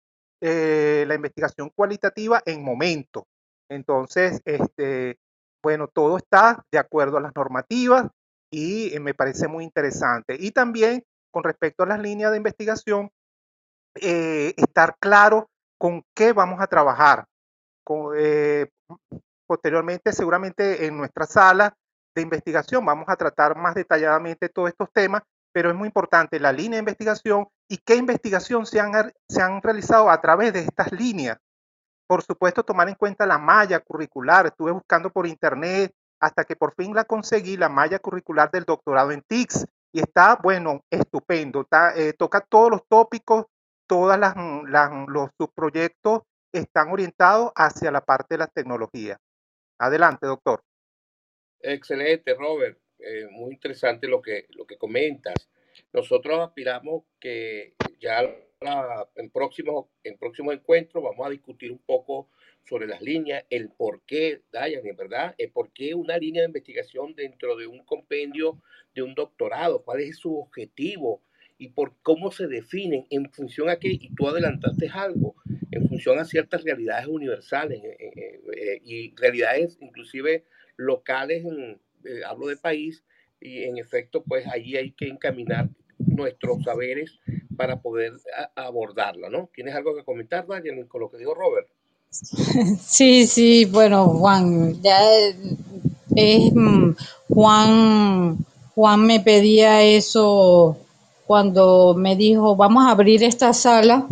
eh, 0.42 1.04
la 1.08 1.14
investigación 1.14 1.70
cualitativa 1.74 2.42
en 2.44 2.62
momento. 2.62 3.26
Entonces, 3.70 4.42
este, 4.44 5.16
bueno, 5.62 5.88
todo 5.88 6.18
está 6.18 6.62
de 6.70 6.78
acuerdo 6.78 7.16
a 7.16 7.22
las 7.22 7.34
normativas 7.34 8.08
y 8.50 8.92
me 9.00 9.14
parece 9.14 9.48
muy 9.48 9.64
interesante. 9.64 10.36
Y 10.38 10.50
también 10.50 11.02
con 11.30 11.44
respecto 11.44 11.82
a 11.82 11.86
las 11.86 11.98
líneas 11.98 12.30
de 12.30 12.36
investigación, 12.36 13.10
eh, 13.96 14.52
estar 14.56 14.96
claro 15.00 15.48
con 15.78 16.02
qué 16.14 16.34
vamos 16.34 16.60
a 16.60 16.66
trabajar. 16.66 17.24
Eh, 18.16 18.68
posteriormente, 19.46 20.12
seguramente 20.12 20.86
en 20.86 20.96
nuestra 20.96 21.26
sala 21.26 21.74
de 22.14 22.22
investigación 22.22 22.84
vamos 22.84 23.06
a 23.08 23.16
tratar 23.16 23.56
más 23.56 23.74
detalladamente 23.74 24.48
todos 24.48 24.68
estos 24.68 24.92
temas, 24.92 25.22
pero 25.52 25.70
es 25.70 25.76
muy 25.76 25.86
importante 25.86 26.40
la 26.40 26.52
línea 26.52 26.76
de 26.76 26.80
investigación 26.80 27.46
y 27.68 27.78
qué 27.78 27.96
investigación 27.96 28.66
se 28.66 28.80
han, 28.80 29.12
se 29.28 29.42
han 29.42 29.62
realizado 29.62 30.10
a 30.10 30.20
través 30.20 30.52
de 30.52 30.60
estas 30.60 30.92
líneas. 30.92 31.38
Por 32.06 32.22
supuesto, 32.22 32.62
tomar 32.62 32.88
en 32.88 32.96
cuenta 32.96 33.26
la 33.26 33.38
malla 33.38 33.80
curricular. 33.80 34.46
Estuve 34.46 34.72
buscando 34.72 35.10
por 35.10 35.26
internet 35.26 35.92
hasta 36.20 36.44
que 36.44 36.56
por 36.56 36.74
fin 36.74 36.94
la 36.94 37.04
conseguí, 37.04 37.56
la 37.56 37.68
malla 37.68 37.98
curricular 37.98 38.50
del 38.50 38.64
doctorado 38.64 39.10
en 39.10 39.22
TICS 39.22 39.66
y 39.92 40.00
está, 40.00 40.36
bueno, 40.42 40.80
estupendo. 40.90 41.66
Eh, 41.96 42.12
toca 42.18 42.40
todos 42.40 42.70
los 42.70 42.86
tópicos, 42.88 43.46
todos 43.86 44.16
mm, 44.18 44.64
los 45.08 45.30
subproyectos 45.38 46.22
están 46.52 46.90
orientados 46.90 47.52
hacia 47.54 47.90
la 47.90 48.00
parte 48.00 48.34
de 48.34 48.38
la 48.38 48.46
tecnología. 48.46 49.18
Adelante, 49.78 50.26
doctor. 50.26 50.62
Excelente, 51.66 52.34
Robert. 52.34 52.78
Eh, 52.98 53.26
muy 53.30 53.54
interesante 53.54 54.06
lo 54.06 54.20
que, 54.20 54.46
lo 54.50 54.66
que 54.66 54.76
comentas. 54.76 55.48
Nosotros 55.94 56.38
aspiramos 56.40 57.04
que 57.18 57.72
ya 58.00 58.22
en 59.16 59.30
próximos 59.30 59.86
en 60.04 60.16
próximo 60.16 60.52
encuentros 60.52 61.02
vamos 61.02 61.26
a 61.26 61.30
discutir 61.30 61.70
un 61.72 61.78
poco 61.78 62.28
sobre 62.66 62.86
las 62.86 63.00
líneas, 63.00 63.44
el 63.50 63.70
por 63.70 64.02
qué, 64.06 64.42
Dayan, 64.52 64.82
¿verdad? 64.96 65.34
El 65.38 65.50
por 65.50 65.70
qué 65.72 65.94
una 65.94 66.18
línea 66.18 66.42
de 66.42 66.48
investigación 66.48 67.14
dentro 67.14 67.56
de 67.56 67.66
un 67.66 67.84
compendio 67.84 68.60
de 68.94 69.02
un 69.02 69.14
doctorado, 69.14 69.82
cuál 69.84 70.00
es 70.00 70.18
su 70.18 70.38
objetivo 70.38 71.22
y 71.58 71.68
por 71.68 71.94
cómo 72.02 72.30
se 72.30 72.46
definen 72.46 73.06
en 73.10 73.30
función 73.30 73.68
a 73.68 73.78
qué, 73.78 73.88
y 73.88 74.14
tú 74.14 74.28
adelantaste 74.28 74.88
algo, 74.88 75.34
en 75.70 75.88
función 75.88 76.18
a 76.18 76.24
ciertas 76.24 76.62
realidades 76.62 77.06
universales 77.06 77.82
eh, 77.84 78.80
y 78.82 79.14
realidades 79.14 79.76
inclusive 79.80 80.44
locales, 80.76 81.44
en, 81.44 81.80
hablo 82.26 82.46
de 82.48 82.56
país, 82.56 83.04
y 83.40 83.64
en 83.64 83.78
efecto, 83.78 84.22
pues 84.26 84.46
allí 84.46 84.76
hay 84.76 84.92
que 84.92 85.06
encaminar 85.06 85.68
nuestros 85.98 86.62
saberes 86.64 87.18
para 87.56 87.80
poder 87.80 88.12
abordarla, 88.56 89.28
¿no? 89.28 89.50
¿Tienes 89.54 89.74
algo 89.74 89.94
que 89.94 90.04
comentar, 90.04 90.46
Daniel, 90.46 90.86
con 90.88 91.02
lo 91.02 91.10
que 91.10 91.18
dijo 91.18 91.34
Robert? 91.34 91.68
Sí, 92.80 93.26
sí, 93.26 93.64
bueno, 93.64 94.06
Juan, 94.06 94.80
ya 94.82 94.98
es, 96.16 96.54
mm, 96.54 96.92
Juan, 97.28 98.38
Juan 98.74 99.06
me 99.06 99.20
pedía 99.20 99.82
eso 99.82 100.78
cuando 101.26 101.94
me 101.96 102.16
dijo, 102.16 102.54
vamos 102.56 102.84
a 102.86 102.90
abrir 102.90 103.24
esta 103.24 103.52
sala 103.52 104.06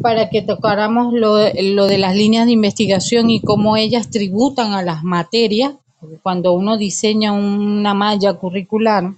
para 0.00 0.30
que 0.30 0.42
tocáramos 0.42 1.12
lo, 1.12 1.36
lo 1.62 1.86
de 1.86 1.98
las 1.98 2.16
líneas 2.16 2.46
de 2.46 2.52
investigación 2.52 3.30
y 3.30 3.40
cómo 3.40 3.76
ellas 3.76 4.10
tributan 4.10 4.72
a 4.72 4.82
las 4.82 5.04
materias, 5.04 5.74
cuando 6.22 6.52
uno 6.52 6.76
diseña 6.76 7.32
una 7.32 7.94
malla 7.94 8.34
curricular, 8.34 9.14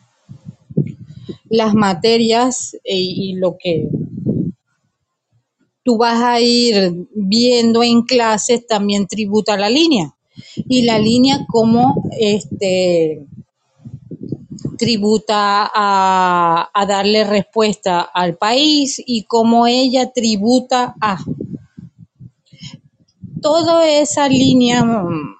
las 1.48 1.74
materias 1.74 2.74
eh, 2.84 2.96
y 2.96 3.34
lo 3.34 3.56
que 3.58 3.88
tú 5.82 5.98
vas 5.98 6.22
a 6.22 6.40
ir 6.40 7.06
viendo 7.14 7.82
en 7.82 8.02
clases 8.02 8.66
también 8.66 9.06
tributa 9.06 9.56
la 9.56 9.68
línea. 9.68 10.14
Y 10.68 10.82
la 10.82 10.98
línea 10.98 11.44
como 11.48 12.08
este 12.18 13.26
tributa 14.78 15.70
a, 15.74 16.70
a 16.72 16.86
darle 16.86 17.24
respuesta 17.24 18.00
al 18.00 18.38
país 18.38 19.02
y 19.04 19.24
como 19.24 19.66
ella 19.66 20.10
tributa 20.12 20.94
a 21.00 21.18
toda 23.42 23.88
esa 23.88 24.28
línea 24.28 24.82
mm, 24.82 25.39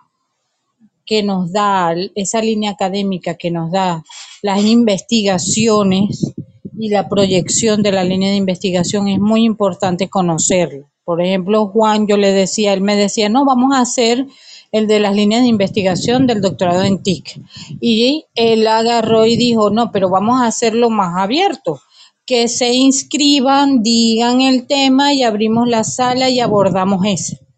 que 1.10 1.24
nos 1.24 1.50
da, 1.50 1.92
esa 2.14 2.40
línea 2.40 2.70
académica 2.70 3.34
que 3.34 3.50
nos 3.50 3.72
da 3.72 4.04
las 4.42 4.64
investigaciones 4.64 6.32
y 6.78 6.88
la 6.88 7.08
proyección 7.08 7.82
de 7.82 7.90
la 7.90 8.04
línea 8.04 8.30
de 8.30 8.36
investigación 8.36 9.08
es 9.08 9.18
muy 9.18 9.44
importante 9.44 10.08
conocerla. 10.08 10.88
Por 11.02 11.20
ejemplo, 11.20 11.66
Juan, 11.66 12.06
yo 12.06 12.16
le 12.16 12.30
decía, 12.30 12.72
él 12.74 12.80
me 12.80 12.94
decía, 12.94 13.28
no, 13.28 13.44
vamos 13.44 13.74
a 13.74 13.80
hacer 13.80 14.24
el 14.70 14.86
de 14.86 15.00
las 15.00 15.16
líneas 15.16 15.42
de 15.42 15.48
investigación 15.48 16.28
del 16.28 16.40
doctorado 16.40 16.84
en 16.84 17.02
TIC. 17.02 17.40
Y 17.80 18.26
él 18.36 18.68
agarró 18.68 19.26
y 19.26 19.36
dijo, 19.36 19.70
no, 19.70 19.90
pero 19.90 20.10
vamos 20.10 20.40
a 20.40 20.46
hacerlo 20.46 20.90
más 20.90 21.16
abierto, 21.16 21.80
que 22.24 22.46
se 22.46 22.72
inscriban, 22.72 23.82
digan 23.82 24.42
el 24.42 24.68
tema 24.68 25.12
y 25.12 25.24
abrimos 25.24 25.66
la 25.66 25.82
sala 25.82 26.30
y 26.30 26.38
abordamos 26.38 27.04
ese 27.04 27.49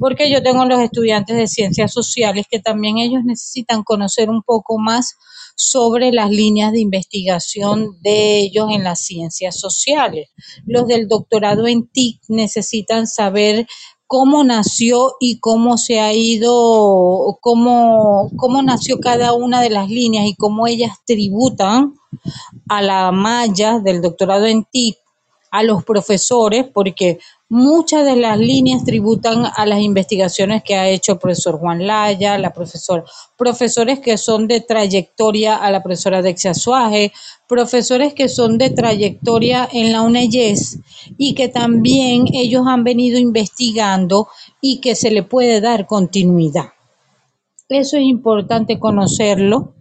porque 0.00 0.30
yo 0.30 0.42
tengo 0.42 0.64
los 0.64 0.80
estudiantes 0.80 1.36
de 1.36 1.46
ciencias 1.46 1.92
sociales 1.92 2.46
que 2.50 2.58
también 2.58 2.98
ellos 2.98 3.22
necesitan 3.22 3.84
conocer 3.84 4.30
un 4.30 4.42
poco 4.42 4.78
más 4.78 5.14
sobre 5.54 6.10
las 6.10 6.30
líneas 6.30 6.72
de 6.72 6.80
investigación 6.80 7.98
de 8.00 8.38
ellos 8.38 8.70
en 8.70 8.82
las 8.82 9.00
ciencias 9.00 9.60
sociales. 9.60 10.30
Los 10.64 10.86
del 10.86 11.06
doctorado 11.06 11.66
en 11.68 11.86
TIC 11.86 12.22
necesitan 12.28 13.06
saber 13.06 13.66
cómo 14.06 14.42
nació 14.42 15.12
y 15.20 15.38
cómo 15.38 15.76
se 15.76 16.00
ha 16.00 16.14
ido, 16.14 17.38
cómo, 17.42 18.30
cómo 18.36 18.62
nació 18.62 18.98
cada 18.98 19.34
una 19.34 19.60
de 19.60 19.70
las 19.70 19.88
líneas 19.88 20.26
y 20.26 20.34
cómo 20.34 20.66
ellas 20.66 20.96
tributan 21.06 21.94
a 22.68 22.82
la 22.82 23.12
malla 23.12 23.78
del 23.78 24.00
doctorado 24.00 24.46
en 24.46 24.64
TIC, 24.64 24.96
a 25.52 25.62
los 25.62 25.84
profesores, 25.84 26.66
porque 26.72 27.18
muchas 27.50 28.04
de 28.04 28.14
las 28.14 28.38
líneas 28.38 28.84
tributan 28.84 29.44
a 29.44 29.66
las 29.66 29.80
investigaciones 29.80 30.62
que 30.62 30.76
ha 30.76 30.88
hecho 30.88 31.12
el 31.12 31.18
profesor 31.18 31.58
Juan 31.58 31.84
Laya, 31.84 32.38
la 32.38 32.52
profesora, 32.52 33.04
profesores 33.36 33.98
que 33.98 34.16
son 34.16 34.46
de 34.46 34.60
trayectoria 34.60 35.56
a 35.56 35.70
la 35.72 35.82
profesora 35.82 36.22
Dexia 36.22 36.54
Suaje, 36.54 37.12
profesores 37.48 38.14
que 38.14 38.28
son 38.28 38.56
de 38.56 38.70
trayectoria 38.70 39.68
en 39.72 39.90
la 39.90 40.02
UNEYES 40.02 40.78
y 41.18 41.34
que 41.34 41.48
también 41.48 42.26
ellos 42.32 42.66
han 42.68 42.84
venido 42.84 43.18
investigando 43.18 44.28
y 44.60 44.80
que 44.80 44.94
se 44.94 45.10
le 45.10 45.24
puede 45.24 45.60
dar 45.60 45.86
continuidad. 45.86 46.66
Eso 47.68 47.96
es 47.96 48.04
importante 48.04 48.78
conocerlo 48.78 49.74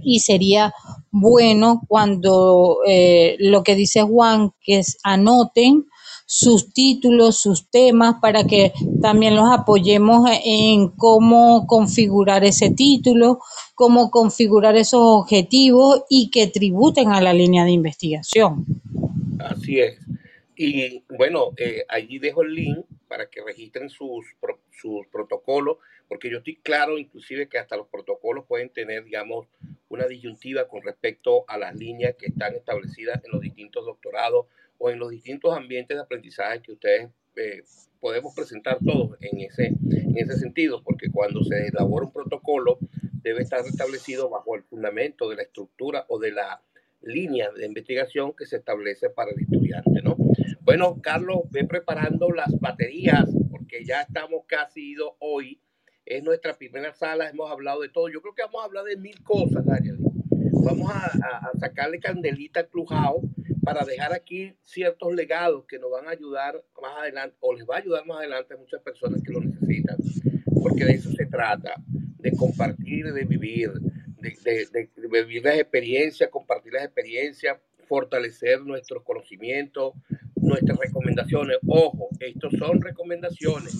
y 0.00 0.20
sería 0.20 0.72
bueno 1.10 1.82
cuando 1.88 2.78
eh, 2.86 3.34
lo 3.40 3.64
que 3.64 3.74
dice 3.74 4.02
Juan, 4.02 4.52
que 4.60 4.78
es 4.78 4.98
anoten 5.02 5.86
sus 6.32 6.72
títulos, 6.72 7.40
sus 7.40 7.68
temas, 7.70 8.20
para 8.22 8.44
que 8.44 8.72
también 9.02 9.34
los 9.34 9.50
apoyemos 9.50 10.30
en 10.44 10.90
cómo 10.90 11.66
configurar 11.66 12.44
ese 12.44 12.70
título, 12.70 13.40
cómo 13.74 14.12
configurar 14.12 14.76
esos 14.76 15.00
objetivos 15.02 16.04
y 16.08 16.30
que 16.30 16.46
tributen 16.46 17.08
a 17.08 17.20
la 17.20 17.32
línea 17.32 17.64
de 17.64 17.72
investigación. 17.72 18.64
Así 19.40 19.80
es. 19.80 19.98
Y 20.54 21.02
bueno, 21.08 21.50
eh, 21.56 21.84
allí 21.88 22.20
dejo 22.20 22.42
el 22.42 22.54
link 22.54 22.86
para 23.08 23.28
que 23.28 23.42
registren 23.42 23.90
sus, 23.90 24.24
sus 24.70 25.08
protocolos, 25.08 25.78
porque 26.06 26.30
yo 26.30 26.38
estoy 26.38 26.60
claro 26.62 26.96
inclusive 26.96 27.48
que 27.48 27.58
hasta 27.58 27.76
los 27.76 27.88
protocolos 27.88 28.44
pueden 28.46 28.68
tener, 28.68 29.02
digamos, 29.02 29.48
una 29.88 30.06
disyuntiva 30.06 30.68
con 30.68 30.82
respecto 30.82 31.44
a 31.48 31.58
las 31.58 31.74
líneas 31.74 32.14
que 32.16 32.26
están 32.26 32.54
establecidas 32.54 33.20
en 33.24 33.32
los 33.32 33.40
distintos 33.40 33.84
doctorados 33.84 34.46
o 34.80 34.90
en 34.90 34.98
los 34.98 35.10
distintos 35.10 35.54
ambientes 35.54 35.96
de 35.96 36.02
aprendizaje 36.02 36.62
que 36.62 36.72
ustedes 36.72 37.10
eh, 37.36 37.62
podemos 38.00 38.34
presentar 38.34 38.78
todos 38.82 39.16
en 39.20 39.40
ese, 39.40 39.66
en 39.66 40.16
ese 40.16 40.38
sentido, 40.38 40.82
porque 40.82 41.10
cuando 41.10 41.44
se 41.44 41.68
elabora 41.68 42.06
un 42.06 42.12
protocolo 42.12 42.78
debe 43.22 43.42
estar 43.42 43.60
establecido 43.66 44.30
bajo 44.30 44.56
el 44.56 44.62
fundamento 44.62 45.28
de 45.28 45.36
la 45.36 45.42
estructura 45.42 46.06
o 46.08 46.18
de 46.18 46.32
la 46.32 46.62
línea 47.02 47.50
de 47.50 47.66
investigación 47.66 48.32
que 48.32 48.46
se 48.46 48.56
establece 48.56 49.10
para 49.10 49.32
el 49.32 49.40
estudiante, 49.40 50.00
¿no? 50.02 50.16
Bueno, 50.62 50.98
Carlos, 51.02 51.40
ve 51.50 51.64
preparando 51.64 52.30
las 52.30 52.58
baterías, 52.58 53.28
porque 53.50 53.84
ya 53.84 54.02
estamos 54.02 54.44
casi 54.46 54.92
ido 54.92 55.16
hoy. 55.18 55.60
Es 56.06 56.22
nuestra 56.22 56.56
primera 56.56 56.94
sala, 56.94 57.28
hemos 57.28 57.50
hablado 57.50 57.82
de 57.82 57.90
todo. 57.90 58.08
Yo 58.08 58.22
creo 58.22 58.34
que 58.34 58.42
vamos 58.42 58.62
a 58.62 58.64
hablar 58.64 58.84
de 58.84 58.96
mil 58.96 59.22
cosas, 59.22 59.64
Daniel. 59.66 59.98
Vamos 60.64 60.90
a, 60.90 61.06
a, 61.06 61.58
sacarle 61.58 62.00
candelita 62.00 62.60
al 62.60 62.68
Clujao 62.68 63.22
para 63.72 63.86
dejar 63.86 64.12
aquí 64.12 64.52
ciertos 64.64 65.14
legados 65.14 65.64
que 65.64 65.78
nos 65.78 65.92
van 65.92 66.08
a 66.08 66.10
ayudar 66.10 66.60
más 66.82 66.98
adelante, 66.98 67.36
o 67.38 67.54
les 67.54 67.64
va 67.64 67.76
a 67.76 67.78
ayudar 67.78 68.04
más 68.04 68.18
adelante 68.18 68.54
a 68.54 68.56
muchas 68.56 68.82
personas 68.82 69.22
que 69.22 69.32
lo 69.32 69.40
necesitan, 69.40 69.96
porque 70.60 70.84
de 70.84 70.92
eso 70.94 71.12
se 71.12 71.26
trata, 71.26 71.74
de 72.18 72.32
compartir, 72.32 73.12
de 73.12 73.24
vivir, 73.24 73.70
de, 74.18 74.66
de, 74.72 74.90
de 74.96 75.22
vivir 75.22 75.44
las 75.44 75.54
experiencias, 75.54 76.30
compartir 76.30 76.72
las 76.72 76.84
experiencias, 76.84 77.58
fortalecer 77.86 78.60
nuestros 78.62 79.04
conocimientos, 79.04 79.94
nuestras 80.34 80.76
recomendaciones. 80.76 81.58
Ojo, 81.68 82.08
estos 82.18 82.52
son 82.58 82.80
recomendaciones, 82.80 83.74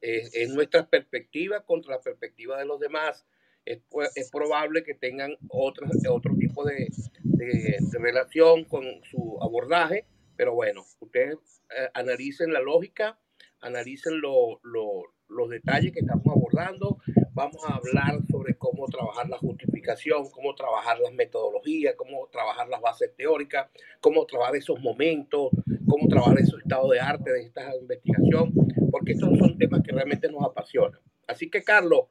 es, 0.00 0.32
es 0.36 0.50
nuestra 0.50 0.86
perspectiva 0.86 1.64
contra 1.64 1.96
la 1.96 2.00
perspectiva 2.00 2.58
de 2.58 2.64
los 2.64 2.78
demás 2.78 3.26
es, 3.66 3.80
es 4.14 4.30
probable 4.30 4.84
que 4.84 4.94
tengan 4.94 5.36
otro, 5.48 5.86
otro 6.10 6.34
tipo 6.36 6.64
de, 6.64 6.88
de, 7.24 7.78
relación 7.98 8.64
con 8.64 8.84
su 9.10 9.38
abordaje, 9.42 10.06
pero 10.36 10.54
bueno, 10.54 10.84
ustedes 11.00 11.36
eh, 11.76 11.88
analicen 11.94 12.52
la 12.52 12.60
lógica, 12.60 13.18
analicen 13.60 14.20
lo, 14.20 14.60
lo, 14.62 15.02
los 15.28 15.50
detalles 15.50 15.92
que 15.92 16.00
estamos 16.00 16.26
abordando, 16.28 16.98
vamos 17.32 17.62
a 17.68 17.74
hablar 17.74 18.20
sobre 18.30 18.54
cómo 18.54 18.86
trabajar 18.86 19.28
la 19.28 19.38
justificación, 19.38 20.30
cómo 20.30 20.54
trabajar 20.54 20.98
las 21.00 21.12
metodologías, 21.12 21.94
cómo 21.96 22.28
trabajar 22.28 22.68
las 22.68 22.80
bases 22.80 23.14
teóricas, 23.16 23.68
cómo 24.00 24.24
trabajar 24.26 24.56
esos 24.56 24.80
momentos, 24.80 25.50
cómo 25.88 26.08
trabajar 26.08 26.38
esos 26.38 26.60
estados 26.60 26.90
de 26.90 27.00
arte 27.00 27.32
de 27.32 27.42
esta 27.42 27.74
investigación, 27.76 28.54
porque 28.90 29.12
estos 29.12 29.36
son 29.38 29.58
temas 29.58 29.82
que 29.82 29.92
realmente 29.92 30.30
nos 30.30 30.44
apasionan. 30.44 31.00
Así 31.26 31.50
que, 31.50 31.62
Carlos, 31.64 32.06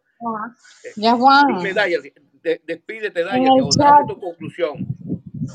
ya, 0.95 1.15
Juan. 1.15 1.63
Despídete, 2.65 3.23
Daya, 3.23 3.49
tu 4.07 4.19
conclusión. 4.19 4.85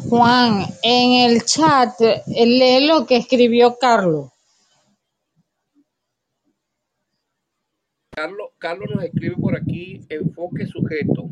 Juan, 0.08 0.64
en 0.82 1.30
el 1.30 1.44
chat, 1.44 1.98
lee 2.26 2.86
lo 2.86 3.06
que 3.06 3.16
escribió 3.16 3.76
Carlos. 3.78 4.30
Carlos, 8.10 8.50
Carlos 8.58 8.90
nos 8.94 9.04
escribe 9.04 9.36
por 9.36 9.56
aquí 9.56 10.04
enfoque 10.08 10.66
sujeto. 10.66 11.28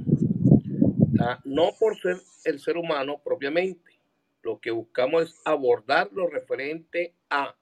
No 1.45 1.73
por 1.79 2.01
ser 2.01 2.17
el 2.45 2.61
ser 2.61 2.77
humano 2.77 3.21
propiamente. 3.23 3.99
Lo 4.43 4.61
que 4.61 4.71
buscamos 4.71 5.25
es 5.25 5.41
abordar 5.45 6.09
lo 6.13 6.29
referente 6.29 7.15
a 7.29 7.55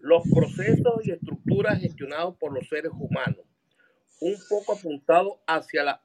los 0.00 0.22
procesos 0.32 1.04
y 1.04 1.10
estructuras 1.10 1.80
gestionados 1.80 2.36
por 2.36 2.52
los 2.52 2.68
seres 2.68 2.92
humanos 2.96 3.44
un 4.20 4.36
poco 4.48 4.74
apuntado 4.74 5.40
hacia 5.46 5.84
la 5.84 6.02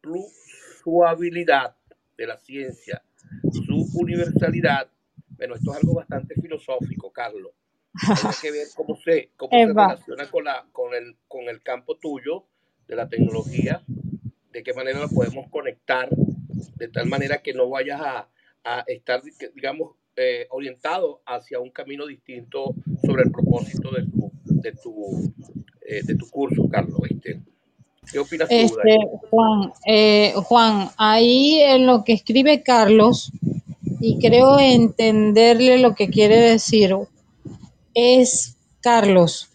plusabilidad 0.00 1.76
de 2.16 2.26
la 2.26 2.36
ciencia, 2.38 3.02
su 3.52 3.88
universalidad. 3.94 4.90
Bueno, 5.30 5.54
esto 5.54 5.72
es 5.72 5.78
algo 5.78 5.94
bastante 5.94 6.34
filosófico, 6.40 7.12
Carlos. 7.12 7.52
Hay 8.24 8.34
que 8.40 8.50
ver 8.50 8.66
cómo 8.74 8.96
se, 8.96 9.30
cómo 9.36 9.50
se 9.50 9.66
relaciona 9.66 10.30
con, 10.30 10.44
la, 10.44 10.66
con, 10.72 10.94
el, 10.94 11.16
con 11.28 11.48
el 11.48 11.62
campo 11.62 11.96
tuyo 11.96 12.46
de 12.86 12.96
la 12.96 13.08
tecnología, 13.08 13.84
de 14.50 14.62
qué 14.62 14.72
manera 14.72 15.00
lo 15.00 15.08
podemos 15.08 15.48
conectar, 15.50 16.08
de 16.76 16.88
tal 16.88 17.06
manera 17.06 17.42
que 17.42 17.52
no 17.54 17.68
vayas 17.68 18.00
a, 18.00 18.28
a 18.64 18.84
estar, 18.86 19.22
digamos, 19.54 19.96
eh, 20.16 20.46
orientado 20.50 21.22
hacia 21.26 21.58
un 21.58 21.70
camino 21.70 22.06
distinto 22.06 22.74
sobre 23.06 23.22
el 23.22 23.30
propósito 23.30 23.90
de 23.90 24.04
tu, 24.04 24.30
de 24.44 24.72
tu, 24.72 25.34
eh, 25.86 26.02
de 26.02 26.14
tu 26.14 26.28
curso, 26.28 26.68
Carlos. 26.70 26.98
¿viste? 27.08 27.40
¿Qué 28.10 28.18
opinas 28.18 28.48
tú, 28.48 28.54
este, 28.54 28.98
Juan, 29.30 29.72
eh, 29.86 30.32
Juan, 30.34 30.90
ahí 30.96 31.60
en 31.60 31.86
lo 31.86 32.04
que 32.04 32.12
escribe 32.12 32.62
Carlos, 32.62 33.30
y 34.00 34.18
creo 34.18 34.58
entenderle 34.58 35.78
lo 35.78 35.94
que 35.94 36.08
quiere 36.08 36.36
decir, 36.36 36.96
es, 37.94 38.56
Carlos, 38.80 39.50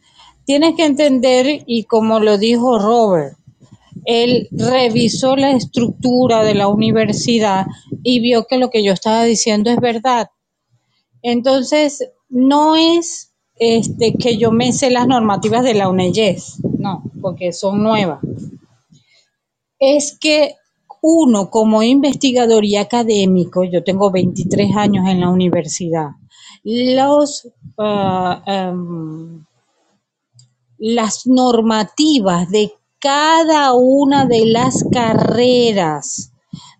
tienes 0.45 0.75
que 0.75 0.85
entender, 0.85 1.63
y 1.65 1.83
como 1.83 2.19
lo 2.19 2.37
dijo 2.37 2.79
Robert, 2.79 3.37
él 4.05 4.47
revisó 4.51 5.35
la 5.35 5.51
estructura 5.51 6.43
de 6.45 6.55
la 6.55 6.69
universidad 6.69 7.65
y 8.03 8.21
vio 8.21 8.45
que 8.45 8.57
lo 8.57 8.69
que 8.69 8.81
yo 8.81 8.93
estaba 8.93 9.23
diciendo 9.25 9.69
es 9.69 9.81
verdad. 9.81 10.29
Entonces, 11.21 12.09
no 12.29 12.77
es 12.77 13.33
este, 13.59 14.13
que 14.13 14.37
yo 14.37 14.51
me 14.51 14.71
sé 14.71 14.89
las 14.89 15.07
normativas 15.07 15.63
de 15.63 15.73
la 15.73 15.89
UNEYES, 15.89 16.59
no, 16.79 17.03
porque 17.21 17.53
son 17.53 17.83
nuevas. 17.83 18.19
Es 19.79 20.17
que 20.19 20.55
uno 21.01 21.49
como 21.49 21.83
investigador 21.83 22.65
y 22.65 22.75
académico, 22.75 23.63
yo 23.63 23.83
tengo 23.83 24.11
23 24.11 24.75
años 24.75 25.07
en 25.07 25.21
la 25.21 25.29
universidad, 25.29 26.09
los, 26.63 27.47
uh, 27.77 28.51
um, 28.51 29.45
las 30.77 31.25
normativas 31.27 32.49
de 32.49 32.73
cada 32.99 33.73
una 33.73 34.25
de 34.25 34.45
las 34.47 34.83
carreras 34.91 36.31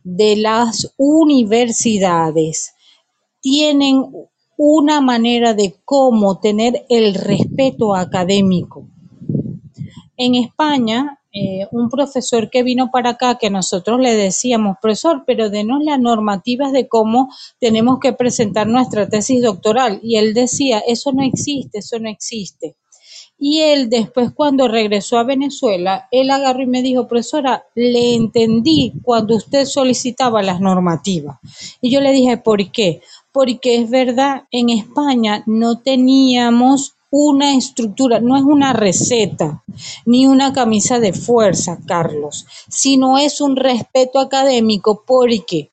de 0.03 0.36
las 0.38 0.93
universidades 0.97 2.73
tienen 3.41 4.05
una 4.58 5.01
manera 5.01 5.53
de 5.53 5.76
cómo 5.86 6.39
tener 6.39 6.86
el 6.89 7.14
respeto 7.14 7.95
académico. 7.95 8.88
En 10.18 10.34
España, 10.34 11.20
eh, 11.32 11.68
un 11.72 11.89
profesor 11.89 12.49
que 12.49 12.64
vino 12.64 12.89
para 12.89 13.12
acá, 13.12 13.38
que 13.38 13.51
nosotros 13.51 13.99
le 13.99 14.16
decíamos, 14.16 14.78
profesor, 14.82 15.24
pero 15.28 15.51
denos 15.51 15.84
las 15.84 15.99
normativas 15.99 16.72
de 16.72 16.88
cómo 16.88 17.30
tenemos 17.60 17.99
que 17.99 18.14
presentar 18.14 18.66
nuestra 18.66 19.08
tesis 19.08 19.43
doctoral. 19.43 19.99
Y 20.01 20.18
él 20.18 20.34
decía, 20.34 20.80
eso 20.80 21.12
no 21.12 21.22
existe, 21.22 21.78
eso 21.78 21.99
no 21.99 22.10
existe. 22.10 22.76
Y 23.39 23.60
él 23.60 23.89
después 23.89 24.32
cuando 24.32 24.68
regresó 24.68 25.20
a 25.20 25.24
Venezuela, 25.24 26.08
él 26.10 26.32
agarró 26.32 26.64
y 26.64 26.68
me 26.68 26.82
dijo, 26.82 27.08
profesora, 27.08 27.66
le 27.76 28.16
entendí 28.16 28.93
cuando 29.03 29.36
usted 29.36 29.66
solicitaba 29.66 30.41
las 30.41 30.60
normativas. 30.60 31.38
Y 31.80 31.91
yo 31.91 32.01
le 32.01 32.14
dije, 32.14 32.38
¿por 32.38 32.72
qué? 32.72 33.01
Porque 33.38 33.76
es 33.76 33.92
verdad, 33.92 34.46
en 34.50 34.70
España 34.70 35.44
no 35.46 35.78
teníamos 35.78 36.96
una 37.12 37.54
estructura, 37.54 38.20
no 38.20 38.36
es 38.36 38.42
una 38.42 38.74
receta 38.74 39.64
ni 40.08 40.26
una 40.26 40.54
camisa 40.54 41.00
de 41.00 41.14
fuerza, 41.14 41.78
Carlos, 41.86 42.48
sino 42.68 43.20
es 43.20 43.40
un 43.40 43.56
respeto 43.56 44.20
académico 44.20 45.04
porque 45.06 45.70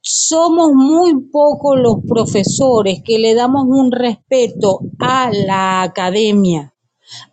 somos 0.00 0.72
muy 0.72 1.24
pocos 1.24 1.78
los 1.78 1.96
profesores 2.08 3.02
que 3.04 3.18
le 3.18 3.34
damos 3.34 3.64
un 3.68 3.92
respeto 3.92 4.80
a 4.98 5.30
la 5.30 5.82
academia. 5.82 6.72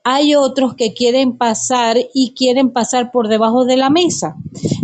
Hay 0.04 0.36
otros 0.36 0.76
que 0.76 0.94
quieren 0.94 1.38
pasar 1.38 1.98
y 2.14 2.34
quieren 2.34 2.72
pasar 2.72 3.12
por 3.12 3.28
debajo 3.28 3.66
de 3.66 3.78
la 3.78 3.90
mesa. 3.90 4.36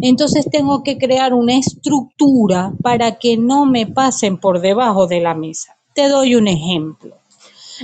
Entonces 0.02 0.48
tengo 0.52 0.84
que 0.84 0.98
crear 0.98 1.34
una 1.34 1.58
estructura 1.58 2.74
para 2.82 3.18
que 3.18 3.38
no 3.38 3.66
me 3.66 3.88
pasen 3.88 4.38
por 4.38 4.62
debajo 4.62 5.08
de 5.08 5.22
la 5.22 5.34
mesa. 5.34 5.78
Te 5.94 6.08
doy 6.08 6.36
un 6.36 6.48
ejemplo. 6.48 7.16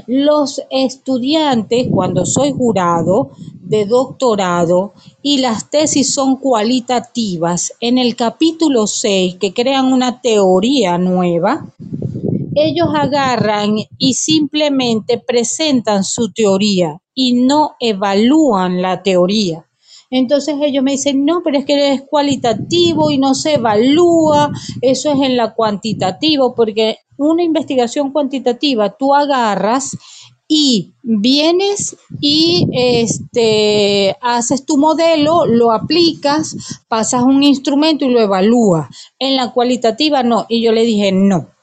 Los 0.07 0.61
estudiantes, 0.69 1.87
cuando 1.89 2.25
soy 2.25 2.51
jurado 2.51 3.31
de 3.61 3.85
doctorado 3.85 4.93
y 5.21 5.39
las 5.39 5.69
tesis 5.69 6.13
son 6.13 6.35
cualitativas, 6.35 7.73
en 7.79 7.97
el 7.97 8.15
capítulo 8.15 8.87
6, 8.87 9.35
que 9.35 9.53
crean 9.53 9.91
una 9.93 10.21
teoría 10.21 10.97
nueva, 10.97 11.65
ellos 12.55 12.87
agarran 12.95 13.75
y 13.97 14.13
simplemente 14.15 15.19
presentan 15.19 16.03
su 16.03 16.31
teoría 16.33 16.99
y 17.13 17.33
no 17.33 17.75
evalúan 17.79 18.81
la 18.81 19.03
teoría. 19.03 19.65
Entonces 20.11 20.55
ellos 20.61 20.83
me 20.83 20.91
dicen, 20.91 21.25
no, 21.25 21.41
pero 21.43 21.57
es 21.57 21.65
que 21.65 21.93
es 21.93 22.03
cualitativo 22.03 23.11
y 23.11 23.17
no 23.17 23.35
se 23.35 23.55
evalúa, 23.55 24.51
eso 24.81 25.11
es 25.11 25.19
en 25.21 25.35
la 25.37 25.53
cuantitativo, 25.53 26.55
porque 26.55 26.97
una 27.17 27.43
investigación 27.43 28.11
cuantitativa 28.11 28.95
tú 28.97 29.13
agarras 29.15 29.97
y 30.47 30.93
vienes 31.01 31.97
y 32.21 32.67
este 32.71 34.15
haces 34.21 34.65
tu 34.65 34.77
modelo, 34.77 35.45
lo 35.47 35.71
aplicas, 35.71 36.55
pasas 36.87 37.23
un 37.23 37.41
instrumento 37.43 38.05
y 38.05 38.09
lo 38.11 38.21
evalúas. 38.21 38.87
En 39.19 39.35
la 39.35 39.51
cualitativa 39.53 40.21
no, 40.23 40.45
y 40.47 40.61
yo 40.61 40.71
le 40.71 40.83
dije, 40.83 41.11
"No. 41.11 41.54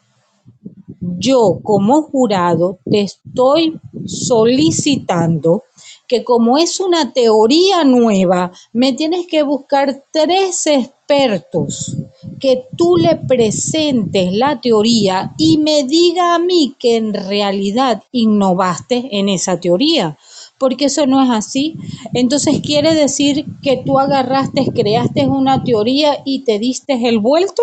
Yo 1.18 1.58
como 1.64 2.02
jurado 2.02 2.78
te 2.88 3.00
estoy 3.00 3.80
solicitando 4.06 5.64
que 6.06 6.22
como 6.22 6.58
es 6.58 6.78
una 6.78 7.12
teoría 7.12 7.82
nueva, 7.84 8.52
me 8.72 8.92
tienes 8.92 9.26
que 9.26 9.42
buscar 9.42 10.04
tres 10.12 10.66
expertos 10.66 11.96
que 12.38 12.66
tú 12.76 12.96
le 12.96 13.16
presentes 13.16 14.32
la 14.32 14.60
teoría 14.60 15.34
y 15.38 15.58
me 15.58 15.84
diga 15.84 16.34
a 16.34 16.38
mí 16.38 16.76
que 16.78 16.96
en 16.96 17.14
realidad 17.14 18.02
innovaste 18.12 19.08
en 19.10 19.28
esa 19.28 19.58
teoría. 19.58 20.18
Porque 20.58 20.84
eso 20.84 21.06
no 21.06 21.20
es 21.22 21.30
así. 21.30 21.76
Entonces 22.14 22.60
quiere 22.60 22.94
decir 22.94 23.46
que 23.62 23.82
tú 23.84 23.98
agarraste, 23.98 24.66
creaste 24.72 25.26
una 25.26 25.64
teoría 25.64 26.18
y 26.24 26.40
te 26.40 26.58
diste 26.58 27.08
el 27.08 27.18
vuelto. 27.18 27.62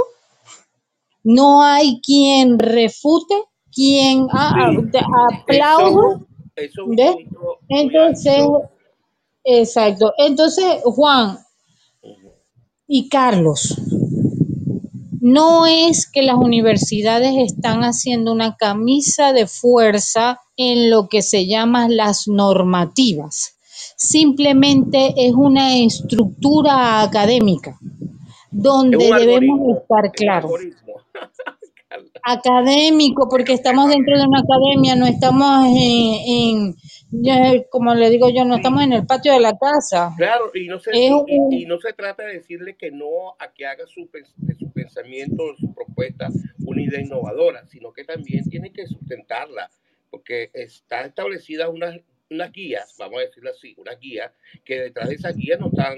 No 1.31 1.61
hay 1.61 2.01
quien 2.01 2.57
refute, 2.57 3.35
quien 3.71 4.25
ah, 4.31 4.71
aplaude. 5.31 6.25
Eso, 6.55 6.81
eso 6.81 6.85
¿Ves? 6.87 7.15
Entonces, 7.69 8.47
exacto. 9.43 10.11
Entonces, 10.17 10.81
Juan 10.83 11.37
y 12.87 13.09
Carlos, 13.09 13.79
no 15.21 15.67
es 15.67 16.09
que 16.11 16.23
las 16.23 16.37
universidades 16.37 17.35
están 17.37 17.81
haciendo 17.81 18.31
una 18.31 18.55
camisa 18.55 19.31
de 19.31 19.45
fuerza 19.45 20.39
en 20.57 20.89
lo 20.89 21.09
que 21.09 21.21
se 21.21 21.45
llaman 21.45 21.95
las 21.95 22.27
normativas. 22.27 23.55
Simplemente 23.97 25.13
es 25.15 25.35
una 25.35 25.77
estructura 25.77 27.03
académica 27.03 27.77
donde 28.51 28.97
debemos 28.97 29.77
estar 29.77 30.11
claros. 30.11 30.51
Académico, 32.23 33.27
porque 33.29 33.53
estamos 33.53 33.89
dentro 33.89 34.15
de 34.15 34.27
una 34.27 34.41
academia, 34.41 34.95
no 34.95 35.07
estamos 35.07 35.65
en, 35.65 36.75
en 37.11 37.63
como 37.71 37.95
le 37.95 38.09
digo 38.11 38.29
yo, 38.29 38.45
no 38.45 38.57
estamos 38.57 38.83
en 38.83 38.93
el 38.93 39.07
patio 39.07 39.33
de 39.33 39.39
la 39.39 39.57
casa. 39.57 40.13
Claro, 40.15 40.51
y 40.53 40.67
no 40.67 40.79
se, 40.79 40.91
y, 40.95 41.09
y, 41.51 41.65
no 41.65 41.79
se 41.79 41.93
trata 41.93 42.23
de 42.23 42.33
decirle 42.33 42.75
que 42.75 42.91
no 42.91 43.31
a 43.39 43.51
que 43.51 43.65
haga 43.65 43.87
su, 43.87 44.07
de 44.37 44.55
su 44.55 44.71
pensamiento, 44.71 45.55
su 45.57 45.73
propuesta, 45.73 46.29
una 46.65 46.81
idea 46.81 47.01
innovadora, 47.01 47.65
sino 47.65 47.91
que 47.91 48.03
también 48.03 48.47
tiene 48.47 48.71
que 48.71 48.85
sustentarla, 48.85 49.71
porque 50.11 50.51
está 50.53 51.05
establecida 51.05 51.69
unas, 51.69 51.99
unas 52.29 52.51
guías, 52.51 52.95
vamos 52.99 53.17
a 53.17 53.25
decirlo 53.25 53.49
así, 53.49 53.73
una 53.77 53.95
guía, 53.95 54.31
que 54.63 54.79
detrás 54.79 55.09
de 55.09 55.15
esas 55.15 55.35
guías 55.35 55.59
no 55.59 55.67
están 55.67 55.97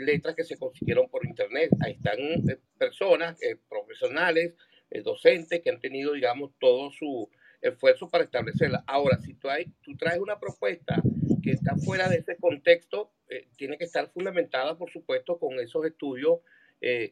letras 0.00 0.34
que 0.34 0.44
se 0.44 0.58
consiguieron 0.58 1.08
por 1.08 1.26
internet, 1.26 1.70
ahí 1.80 1.92
están 1.92 2.18
eh, 2.18 2.58
personas, 2.78 3.40
eh, 3.42 3.56
profesionales, 3.68 4.54
eh, 4.90 5.02
docentes 5.02 5.60
que 5.60 5.70
han 5.70 5.80
tenido, 5.80 6.12
digamos, 6.12 6.52
todo 6.58 6.90
su 6.90 7.28
esfuerzo 7.60 8.08
para 8.08 8.24
establecerla. 8.24 8.84
Ahora, 8.86 9.18
si 9.18 9.34
tú, 9.34 9.48
hay, 9.48 9.66
tú 9.82 9.96
traes 9.96 10.18
una 10.18 10.38
propuesta 10.38 11.02
que 11.42 11.50
está 11.52 11.76
fuera 11.76 12.08
de 12.08 12.18
ese 12.18 12.36
contexto, 12.36 13.12
eh, 13.28 13.48
tiene 13.56 13.76
que 13.76 13.84
estar 13.84 14.10
fundamentada, 14.10 14.78
por 14.78 14.90
supuesto, 14.90 15.38
con 15.38 15.58
esos 15.60 15.84
estudios, 15.84 16.40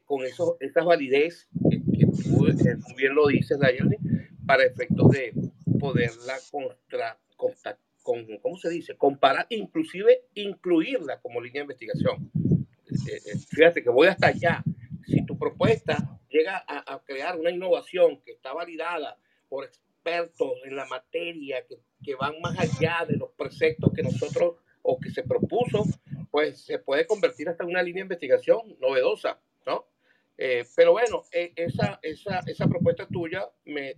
con 0.05 0.25
esos, 0.25 0.55
esa 0.61 0.85
validez 0.85 1.49
que, 1.69 1.83
que 1.99 2.07
tú 2.07 2.47
eh, 2.47 2.77
bien 2.97 3.15
lo 3.15 3.27
dices, 3.27 3.59
Dayane, 3.59 3.99
para 4.47 4.65
efectos 4.65 5.11
de 5.11 5.33
poderla 5.81 6.37
contra, 6.51 7.19
contra, 7.37 7.79
con, 8.03 8.25
¿cómo 8.39 8.57
se 8.59 8.71
dice? 8.71 8.97
Comparar, 8.97 9.47
inclusive 9.51 10.23
incluirla 10.35 11.21
como 11.21 11.41
línea 11.41 11.63
de 11.63 11.65
investigación. 11.65 12.31
Fíjate 13.51 13.83
que 13.83 13.91
voy 13.91 14.09
hasta 14.09 14.29
allá. 14.29 14.63
Si 15.07 15.25
tu 15.25 15.39
propuesta 15.39 16.19
llega 16.29 16.65
a, 16.67 17.03
crear 17.05 17.39
una 17.39 17.51
innovación 17.51 18.21
que 18.23 18.33
está 18.33 18.53
validada 18.53 19.19
por 19.49 19.65
expertos 19.65 20.53
en 20.65 20.77
la 20.77 20.87
materia 20.87 21.65
que, 21.67 22.15
van 22.15 22.41
más 22.41 22.57
allá 22.59 23.05
de 23.09 23.17
los 23.17 23.31
preceptos 23.33 23.93
que 23.93 24.03
nosotros 24.03 24.57
o 24.83 25.01
que 25.01 25.11
se 25.11 25.25
propuso, 25.25 25.85
pues 26.31 26.65
se 26.65 26.79
puede 26.79 27.07
convertir 27.07 27.49
hasta 27.49 27.65
en 27.65 27.71
una 27.71 27.83
línea 27.83 28.03
de 28.03 28.07
investigación 28.07 28.77
novedosa, 28.81 29.41
¿no? 29.67 29.87
Eh, 30.39 30.65
pero 30.77 30.93
bueno, 30.93 31.25
eh, 31.33 31.53
esa, 31.57 31.99
esa, 32.03 32.41
esa 32.47 32.69
propuesta 32.69 33.09
tuya, 33.09 33.49
me, 33.65 33.95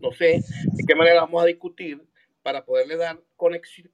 no 0.00 0.12
sé 0.12 0.42
de 0.72 0.84
qué 0.86 0.94
manera 0.94 1.22
vamos 1.22 1.42
a 1.42 1.46
discutir 1.46 2.02
para 2.42 2.64
poderle 2.64 2.96
dar 2.96 3.20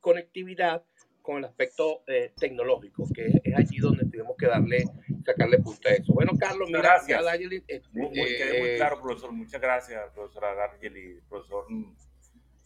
conectividad 0.01 0.85
con 1.29 1.37
el 1.37 1.45
aspecto 1.45 2.05
eh, 2.07 2.33
tecnológico, 2.41 3.07
que 3.15 3.27
es, 3.27 3.55
allí 3.55 3.77
donde 3.81 4.07
tenemos 4.07 4.35
que 4.39 4.47
darle, 4.47 4.85
sacarle 5.27 5.59
punta 5.59 5.91
a 5.91 5.93
eso. 5.93 6.15
Bueno, 6.15 6.33
Carlos, 6.41 6.69
mira, 6.69 6.81
gracias. 6.81 7.23
Dargeli, 7.23 7.63
eh, 7.69 7.83
muy, 7.93 8.07
muy, 8.07 8.15
quedé 8.15 8.61
muy 8.61 8.77
claro, 8.77 8.99
profesor. 9.03 9.33
Muchas 9.33 9.61
gracias, 9.61 10.11
profesora 10.15 10.55
Dargeli, 10.55 11.21
profesor 11.29 11.67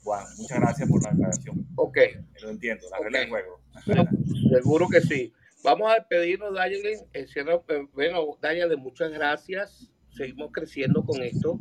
Juan. 0.04 0.26
Muchas 0.38 0.60
gracias 0.60 0.88
por 0.88 1.02
la 1.02 1.10
aclaración. 1.10 1.66
Ok. 1.74 1.98
Lo 2.40 2.50
entiendo, 2.50 2.86
la 2.88 2.98
regla 3.00 3.18
del 3.18 3.28
juego. 3.30 3.60
Bueno, 3.84 4.04
seguro 4.52 4.86
que 4.88 5.00
sí. 5.00 5.32
Vamos 5.64 5.90
a 5.90 5.94
despedirnos, 5.96 6.54
Dayelin. 6.54 7.00
Eh, 7.14 7.26
bueno, 7.92 8.38
Dayelin, 8.40 8.78
muchas 8.78 9.10
gracias. 9.10 9.90
Seguimos 10.10 10.52
creciendo 10.52 11.04
con 11.04 11.20
esto. 11.20 11.58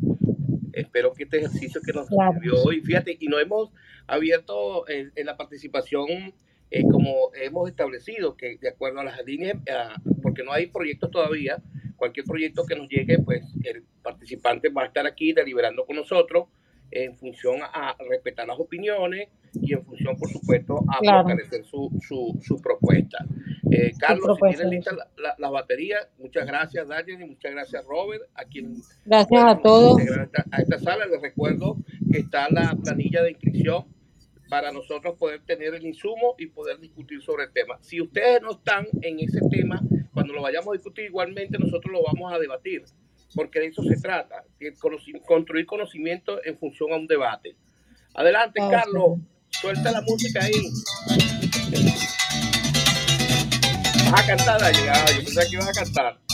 Espero 0.73 1.13
que 1.13 1.23
este 1.23 1.37
ejercicio 1.39 1.81
que 1.83 1.93
nos 1.93 2.07
claro. 2.09 2.33
sirvió 2.33 2.61
hoy, 2.63 2.81
fíjate, 2.81 3.17
y 3.19 3.27
nos 3.27 3.41
hemos 3.41 3.71
abierto 4.05 4.87
en, 4.87 5.11
en 5.15 5.25
la 5.25 5.35
participación 5.35 6.35
eh, 6.71 6.83
como 6.89 7.31
hemos 7.35 7.69
establecido, 7.69 8.37
que 8.37 8.57
de 8.57 8.69
acuerdo 8.69 9.01
a 9.01 9.03
las 9.03 9.23
líneas, 9.25 9.57
uh, 9.57 10.21
porque 10.21 10.43
no 10.43 10.53
hay 10.53 10.67
proyectos 10.67 11.11
todavía, 11.11 11.61
cualquier 11.97 12.25
proyecto 12.25 12.65
que 12.65 12.75
nos 12.75 12.87
llegue, 12.87 13.19
pues 13.19 13.43
el 13.63 13.83
participante 14.01 14.69
va 14.69 14.83
a 14.83 14.85
estar 14.85 15.05
aquí 15.05 15.33
deliberando 15.33 15.85
con 15.85 15.97
nosotros 15.97 16.47
en 16.89 17.15
función 17.15 17.59
a 17.61 17.95
respetar 18.09 18.47
las 18.47 18.59
opiniones 18.59 19.29
y 19.53 19.73
en 19.73 19.83
función, 19.83 20.17
por 20.17 20.29
supuesto, 20.29 20.79
a 20.89 20.99
claro. 20.99 21.23
fortalecer 21.23 21.65
su, 21.65 21.89
su, 22.01 22.39
su 22.41 22.61
propuesta. 22.61 23.25
Eh, 23.69 23.91
Carlos, 23.97 24.25
propuesta, 24.25 24.63
si 24.63 24.69
tienes 24.69 24.85
lista 24.85 24.95
la, 24.95 25.07
la, 25.17 25.35
la, 25.37 25.49
batería, 25.49 25.97
muchas 26.17 26.45
gracias, 26.45 26.87
Daniel, 26.87 27.21
y 27.21 27.25
muchas 27.25 27.51
gracias, 27.51 27.85
Robert, 27.85 28.23
a 28.35 28.45
quien 28.45 28.75
gracias 29.05 29.43
a 29.43 29.59
todos. 29.59 30.01
A 30.51 30.61
esta 30.61 30.79
sala 30.79 31.05
les 31.05 31.21
recuerdo 31.21 31.77
que 32.11 32.19
está 32.19 32.49
la 32.49 32.77
planilla 32.81 33.23
de 33.23 33.31
inscripción 33.31 33.85
para 34.51 34.73
nosotros 34.73 35.17
poder 35.17 35.39
tener 35.45 35.73
el 35.75 35.85
insumo 35.85 36.35
y 36.37 36.47
poder 36.47 36.77
discutir 36.77 37.21
sobre 37.21 37.45
el 37.45 37.53
tema. 37.53 37.77
Si 37.79 38.01
ustedes 38.01 38.41
no 38.41 38.51
están 38.51 38.85
en 39.01 39.21
ese 39.21 39.39
tema, 39.49 39.81
cuando 40.13 40.33
lo 40.33 40.41
vayamos 40.41 40.67
a 40.67 40.73
discutir, 40.73 41.05
igualmente 41.05 41.57
nosotros 41.57 41.89
lo 41.93 42.03
vamos 42.03 42.33
a 42.33 42.37
debatir, 42.37 42.83
porque 43.33 43.61
de 43.61 43.67
eso 43.67 43.81
se 43.81 43.95
trata, 43.95 44.43
de 44.59 44.73
construir 45.25 45.65
conocimiento 45.65 46.43
en 46.43 46.57
función 46.57 46.91
a 46.91 46.97
un 46.97 47.07
debate. 47.07 47.55
Adelante, 48.13 48.59
oh, 48.61 48.69
Carlos, 48.69 49.19
suelta 49.51 49.89
la 49.89 50.01
música 50.01 50.43
ahí. 50.43 50.69
Vas 54.11 54.21
a 54.21 54.27
cantar. 54.27 54.61
Ah, 54.61 55.05
yo 55.17 55.23
pensé 55.23 55.49
que 55.49 55.55
ibas 55.55 55.69
a 55.69 55.81
cantar. 55.81 56.30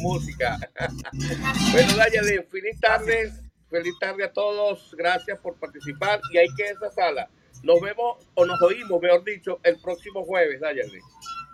Música. 0.00 0.58
bueno, 1.72 1.96
Dayale, 1.96 2.42
feliz 2.44 2.80
tarde, 2.80 3.32
feliz 3.68 3.94
tarde 4.00 4.24
a 4.24 4.32
todos. 4.32 4.94
Gracias 4.96 5.38
por 5.38 5.56
participar. 5.58 6.20
Y 6.32 6.38
hay 6.38 6.48
que 6.56 6.64
esa 6.64 6.90
sala. 6.90 7.28
Nos 7.62 7.80
vemos 7.80 8.26
o 8.34 8.46
nos 8.46 8.60
oímos, 8.62 9.00
mejor 9.00 9.24
dicho, 9.24 9.60
el 9.62 9.78
próximo 9.80 10.24
jueves, 10.24 10.60
Dayale. 10.60 11.00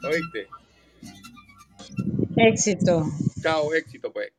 ¿Oíste? 0.04 0.48
Éxito. 2.36 3.06
Chao, 3.42 3.74
éxito, 3.74 4.12
pues. 4.12 4.30